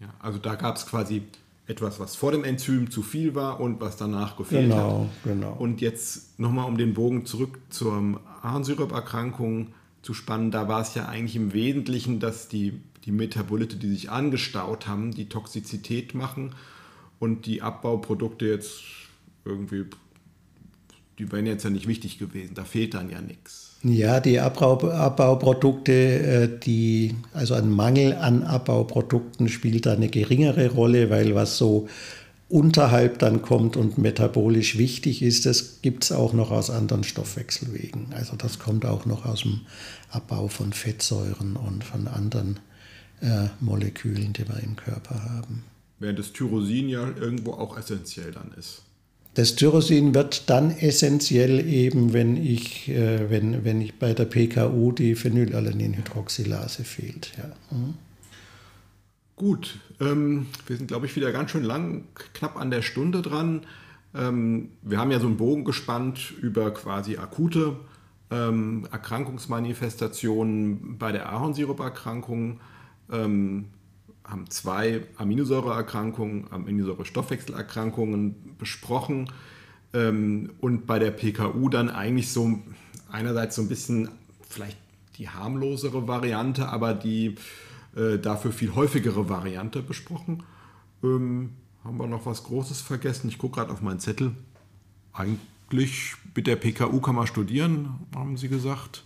ja 0.00 0.08
also 0.18 0.38
da 0.38 0.54
gab 0.54 0.76
es 0.76 0.86
quasi 0.86 1.22
etwas, 1.66 1.98
was 1.98 2.14
vor 2.14 2.32
dem 2.32 2.44
Enzym 2.44 2.90
zu 2.90 3.02
viel 3.02 3.34
war 3.34 3.60
und 3.60 3.80
was 3.80 3.96
danach 3.96 4.36
gefehlt 4.36 4.70
genau, 4.70 5.02
hat. 5.02 5.24
Genau. 5.24 5.52
Und 5.52 5.80
jetzt 5.80 6.38
nochmal 6.38 6.66
um 6.66 6.76
den 6.78 6.94
Bogen 6.94 7.26
zurück 7.26 7.58
zur 7.70 8.20
Harnsirup-Erkrankung 8.42 9.68
zu 10.02 10.14
spannen. 10.14 10.50
Da 10.52 10.68
war 10.68 10.80
es 10.80 10.94
ja 10.94 11.06
eigentlich 11.06 11.34
im 11.34 11.52
Wesentlichen, 11.52 12.20
dass 12.20 12.48
die, 12.48 12.80
die 13.04 13.10
Metabolite, 13.10 13.76
die 13.76 13.88
sich 13.88 14.10
angestaut 14.10 14.86
haben, 14.86 15.10
die 15.10 15.28
Toxizität 15.28 16.14
machen 16.14 16.54
und 17.18 17.46
die 17.46 17.62
Abbauprodukte 17.62 18.46
jetzt 18.46 18.82
irgendwie, 19.44 19.86
die 21.18 21.32
wären 21.32 21.46
jetzt 21.46 21.64
ja 21.64 21.70
nicht 21.70 21.88
wichtig 21.88 22.18
gewesen. 22.18 22.54
Da 22.54 22.64
fehlt 22.64 22.94
dann 22.94 23.10
ja 23.10 23.20
nichts. 23.20 23.65
Ja, 23.82 24.20
die 24.20 24.40
Abbau, 24.40 24.90
Abbauprodukte, 24.90 25.92
äh, 25.92 26.58
die, 26.58 27.14
also 27.32 27.54
ein 27.54 27.70
Mangel 27.70 28.14
an 28.14 28.42
Abbauprodukten 28.42 29.48
spielt 29.48 29.86
da 29.86 29.92
eine 29.92 30.08
geringere 30.08 30.70
Rolle, 30.70 31.10
weil 31.10 31.34
was 31.34 31.56
so 31.56 31.88
unterhalb 32.48 33.18
dann 33.18 33.42
kommt 33.42 33.76
und 33.76 33.98
metabolisch 33.98 34.78
wichtig 34.78 35.22
ist, 35.22 35.46
das 35.46 35.82
gibt 35.82 36.04
es 36.04 36.12
auch 36.12 36.32
noch 36.32 36.50
aus 36.50 36.70
anderen 36.70 37.04
Stoffwechselwegen. 37.04 38.12
Also 38.14 38.36
das 38.36 38.58
kommt 38.58 38.86
auch 38.86 39.04
noch 39.04 39.24
aus 39.24 39.42
dem 39.42 39.62
Abbau 40.10 40.48
von 40.48 40.72
Fettsäuren 40.72 41.56
und 41.56 41.82
von 41.84 42.06
anderen 42.08 42.60
äh, 43.20 43.48
Molekülen, 43.60 44.32
die 44.32 44.48
wir 44.48 44.62
im 44.62 44.76
Körper 44.76 45.22
haben. 45.24 45.64
Während 45.98 46.18
das 46.18 46.32
Tyrosin 46.32 46.88
ja 46.88 47.08
irgendwo 47.08 47.52
auch 47.52 47.76
essentiell 47.76 48.32
dann 48.32 48.52
ist. 48.58 48.82
Das 49.36 49.54
Tyrosin 49.54 50.14
wird 50.14 50.48
dann 50.48 50.70
essentiell 50.70 51.60
eben, 51.68 52.14
wenn 52.14 52.38
ich, 52.38 52.88
äh, 52.88 53.28
wenn, 53.28 53.66
wenn 53.66 53.82
ich 53.82 53.98
bei 53.98 54.14
der 54.14 54.24
PKU 54.24 54.92
die 54.92 55.14
Phenylalaninhydroxylase 55.14 56.84
fehlt. 56.84 57.32
Ja. 57.36 57.76
Mhm. 57.76 57.94
Gut, 59.36 59.78
ähm, 60.00 60.46
wir 60.66 60.78
sind, 60.78 60.86
glaube 60.86 61.04
ich, 61.04 61.14
wieder 61.16 61.32
ganz 61.32 61.50
schön 61.50 61.64
lang, 61.64 62.04
knapp 62.32 62.56
an 62.56 62.70
der 62.70 62.80
Stunde 62.80 63.20
dran. 63.20 63.66
Ähm, 64.14 64.70
wir 64.80 64.96
haben 64.96 65.10
ja 65.10 65.20
so 65.20 65.26
einen 65.26 65.36
Bogen 65.36 65.64
gespannt 65.64 66.32
über 66.40 66.72
quasi 66.72 67.18
akute 67.18 67.76
ähm, 68.30 68.88
Erkrankungsmanifestationen 68.90 70.96
bei 70.96 71.12
der 71.12 71.30
Ahornsiruperkrankung. 71.30 72.60
Ähm, 73.12 73.66
haben 74.26 74.50
zwei 74.50 75.04
Aminosäureerkrankungen, 75.16 76.50
Aminosäurestoffwechselerkrankungen 76.50 78.56
besprochen 78.58 79.30
ähm, 79.94 80.50
und 80.60 80.86
bei 80.86 80.98
der 80.98 81.12
PKU 81.12 81.68
dann 81.68 81.88
eigentlich 81.88 82.30
so 82.30 82.58
einerseits 83.10 83.56
so 83.56 83.62
ein 83.62 83.68
bisschen 83.68 84.08
vielleicht 84.48 84.78
die 85.18 85.28
harmlosere 85.28 86.08
Variante, 86.08 86.68
aber 86.68 86.92
die 86.92 87.36
äh, 87.94 88.18
dafür 88.18 88.52
viel 88.52 88.74
häufigere 88.74 89.28
Variante 89.28 89.80
besprochen. 89.80 90.42
Ähm, 91.02 91.52
haben 91.84 91.98
wir 91.98 92.06
noch 92.06 92.26
was 92.26 92.44
Großes 92.44 92.80
vergessen? 92.80 93.28
Ich 93.28 93.38
gucke 93.38 93.56
gerade 93.56 93.72
auf 93.72 93.80
meinen 93.80 94.00
Zettel. 94.00 94.32
Eigentlich 95.12 96.14
mit 96.34 96.46
der 96.46 96.56
PKU 96.56 97.00
kann 97.00 97.14
man 97.14 97.26
studieren, 97.26 98.06
haben 98.14 98.36
sie 98.36 98.48
gesagt. 98.48 99.04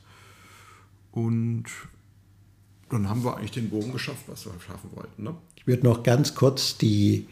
Und 1.12 1.64
dann 2.90 3.08
haben 3.08 3.24
wir 3.24 3.36
eigentlich 3.36 3.52
den 3.52 3.70
Bogen 3.70 3.92
geschafft, 3.92 4.24
was 4.26 4.44
wir 4.44 4.52
schaffen 4.66 4.90
wollten. 4.94 5.22
Ne? 5.22 5.34
Ich 5.56 5.66
würde 5.66 5.84
noch 5.84 6.02
ganz 6.02 6.34
kurz 6.34 6.76
die, 6.76 7.26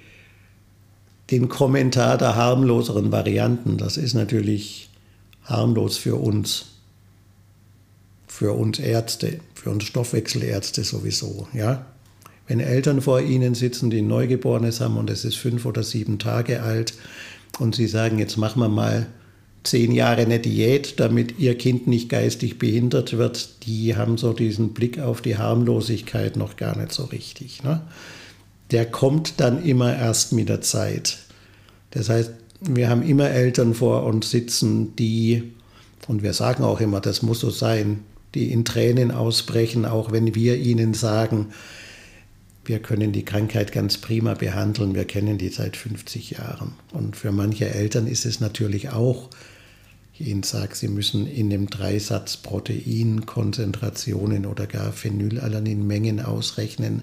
den 1.31 1.49
Kommentar 1.49 2.17
der 2.17 2.37
harmloseren 2.37 3.13
Varianten, 3.13 3.77
das 3.77 3.97
ist 3.97 4.15
natürlich 4.15 4.89
harmlos 5.45 5.97
für 5.97 6.17
uns, 6.17 6.67
für 8.27 8.53
uns 8.53 8.79
Ärzte, 8.79 9.41
für 9.55 9.71
uns 9.71 9.85
Stoffwechselärzte 9.85 10.85
sowieso. 10.85 11.49
Ja? 11.53 11.87
Wenn 12.47 12.61
Eltern 12.61 13.03
vor 13.03 13.21
Ihnen 13.21 13.55
sitzen, 13.55 13.91
die 13.91 13.99
ein 13.99 14.09
Neugeborenes 14.09 14.81
haben 14.81 14.97
und 14.97 15.11
es 15.11 15.25
ist 15.25 15.37
fünf 15.37 15.67
oder 15.67 15.83
sieben 15.83 16.19
Tage 16.19 16.63
alt 16.63 16.95
und 17.59 17.75
Sie 17.75 17.87
sagen, 17.87 18.19
jetzt 18.19 18.37
machen 18.37 18.61
wir 18.61 18.69
mal 18.69 19.07
zehn 19.65 19.93
Jahre 19.93 20.23
eine 20.23 20.39
Diät, 20.39 21.01
damit 21.01 21.39
Ihr 21.39 21.57
Kind 21.57 21.87
nicht 21.87 22.09
geistig 22.09 22.59
behindert 22.59 23.17
wird, 23.17 23.67
die 23.67 23.97
haben 23.97 24.17
so 24.19 24.33
diesen 24.33 24.73
Blick 24.73 24.99
auf 24.99 25.21
die 25.21 25.37
Harmlosigkeit 25.37 26.37
noch 26.37 26.57
gar 26.57 26.77
nicht 26.77 26.93
so 26.93 27.05
richtig. 27.05 27.63
Ne? 27.63 27.83
Der 28.71 28.87
kommt 28.87 29.41
dann 29.41 29.65
immer 29.65 29.97
erst 29.97 30.33
mit 30.33 30.49
der 30.49 30.61
Zeit. 30.61 31.19
Das 31.91 32.09
heißt, 32.09 32.33
wir 32.61 32.89
haben 32.89 33.03
immer 33.03 33.31
Eltern 33.31 33.75
vor 33.75 34.05
uns 34.05 34.31
sitzen, 34.31 34.97
die, 34.97 35.53
und 36.07 36.23
wir 36.23 36.33
sagen 36.33 36.65
auch 36.65 36.81
immer, 36.81 37.01
das 37.01 37.23
muss 37.23 37.41
so 37.41 37.51
sein, 37.51 38.01
die 38.35 38.53
in 38.53 38.65
Tränen 38.65 39.11
ausbrechen, 39.11 39.85
auch 39.85 40.13
wenn 40.13 40.35
wir 40.35 40.57
ihnen 40.57 40.95
sagen, 40.95 41.49
wir 42.69 42.81
können 42.81 43.13
die 43.13 43.25
Krankheit 43.25 43.73
ganz 43.73 43.99
prima 43.99 44.35
behandeln, 44.35 44.95
wir 44.95 45.07
kennen 45.07 45.39
die 45.39 45.49
seit 45.49 45.77
50 45.77 46.31
Jahren. 46.33 46.73
Und 46.93 47.17
für 47.17 47.33
manche 47.33 47.69
Eltern 47.69 48.07
ist 48.07 48.27
es 48.27 48.41
natürlich 48.41 48.91
auch, 48.91 49.31
ich 50.13 50.27
Ihnen 50.27 50.43
sage, 50.43 50.75
Sie 50.75 50.89
müssen 50.89 51.27
in 51.27 51.49
dem 51.49 51.71
Dreisatz 51.71 52.37
Protein, 52.37 53.25
Konzentrationen 53.25 54.47
oder 54.47 54.67
gar 54.67 54.93
Phenylalaninmengen 54.93 56.21
ausrechnen. 56.21 57.03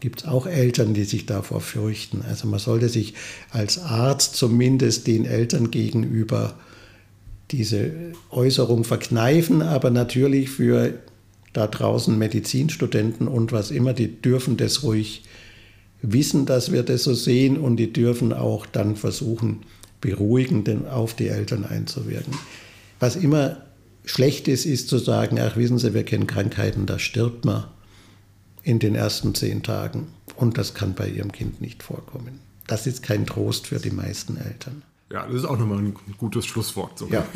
Gibt 0.00 0.20
es 0.20 0.28
auch 0.28 0.46
Eltern, 0.46 0.94
die 0.94 1.04
sich 1.04 1.26
davor 1.26 1.60
fürchten. 1.60 2.22
Also 2.22 2.46
man 2.46 2.60
sollte 2.60 2.88
sich 2.88 3.14
als 3.50 3.78
Arzt 3.78 4.36
zumindest 4.36 5.06
den 5.06 5.24
Eltern 5.24 5.70
gegenüber 5.70 6.58
diese 7.50 7.90
Äußerung 8.30 8.84
verkneifen, 8.84 9.62
aber 9.62 9.90
natürlich 9.90 10.50
für 10.50 10.98
da 11.52 11.66
draußen 11.66 12.16
Medizinstudenten 12.16 13.28
und 13.28 13.52
was 13.52 13.70
immer, 13.70 13.92
die 13.92 14.20
dürfen 14.20 14.56
das 14.56 14.82
ruhig 14.82 15.24
wissen, 16.00 16.46
dass 16.46 16.72
wir 16.72 16.82
das 16.82 17.04
so 17.04 17.14
sehen 17.14 17.58
und 17.58 17.76
die 17.76 17.92
dürfen 17.92 18.32
auch 18.32 18.66
dann 18.66 18.96
versuchen, 18.96 19.60
beruhigend 20.00 20.68
auf 20.88 21.14
die 21.14 21.28
Eltern 21.28 21.64
einzuwirken. 21.64 22.34
Was 22.98 23.16
immer 23.16 23.62
schlecht 24.04 24.48
ist, 24.48 24.66
ist 24.66 24.88
zu 24.88 24.98
sagen, 24.98 25.38
ach 25.38 25.56
wissen 25.56 25.78
Sie, 25.78 25.94
wir 25.94 26.04
kennen 26.04 26.26
Krankheiten, 26.26 26.86
da 26.86 26.98
stirbt 26.98 27.44
man 27.44 27.64
in 28.64 28.78
den 28.78 28.94
ersten 28.94 29.34
zehn 29.34 29.62
Tagen 29.62 30.08
und 30.36 30.58
das 30.58 30.74
kann 30.74 30.94
bei 30.94 31.08
Ihrem 31.08 31.32
Kind 31.32 31.60
nicht 31.60 31.82
vorkommen. 31.82 32.40
Das 32.66 32.86
ist 32.86 33.02
kein 33.02 33.26
Trost 33.26 33.66
für 33.66 33.78
die 33.78 33.90
meisten 33.90 34.36
Eltern. 34.36 34.82
Ja, 35.10 35.26
das 35.26 35.36
ist 35.36 35.44
auch 35.44 35.58
nochmal 35.58 35.78
ein 35.78 35.94
gutes 36.16 36.46
Schlusswort. 36.46 36.98
So 36.98 37.06
ja. 37.08 37.26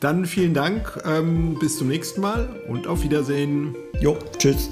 Dann 0.00 0.26
vielen 0.26 0.54
Dank, 0.54 1.02
ähm, 1.04 1.58
bis 1.58 1.78
zum 1.78 1.88
nächsten 1.88 2.20
Mal 2.20 2.48
und 2.68 2.86
auf 2.86 3.02
Wiedersehen. 3.02 3.74
Jo, 4.00 4.18
tschüss. 4.38 4.70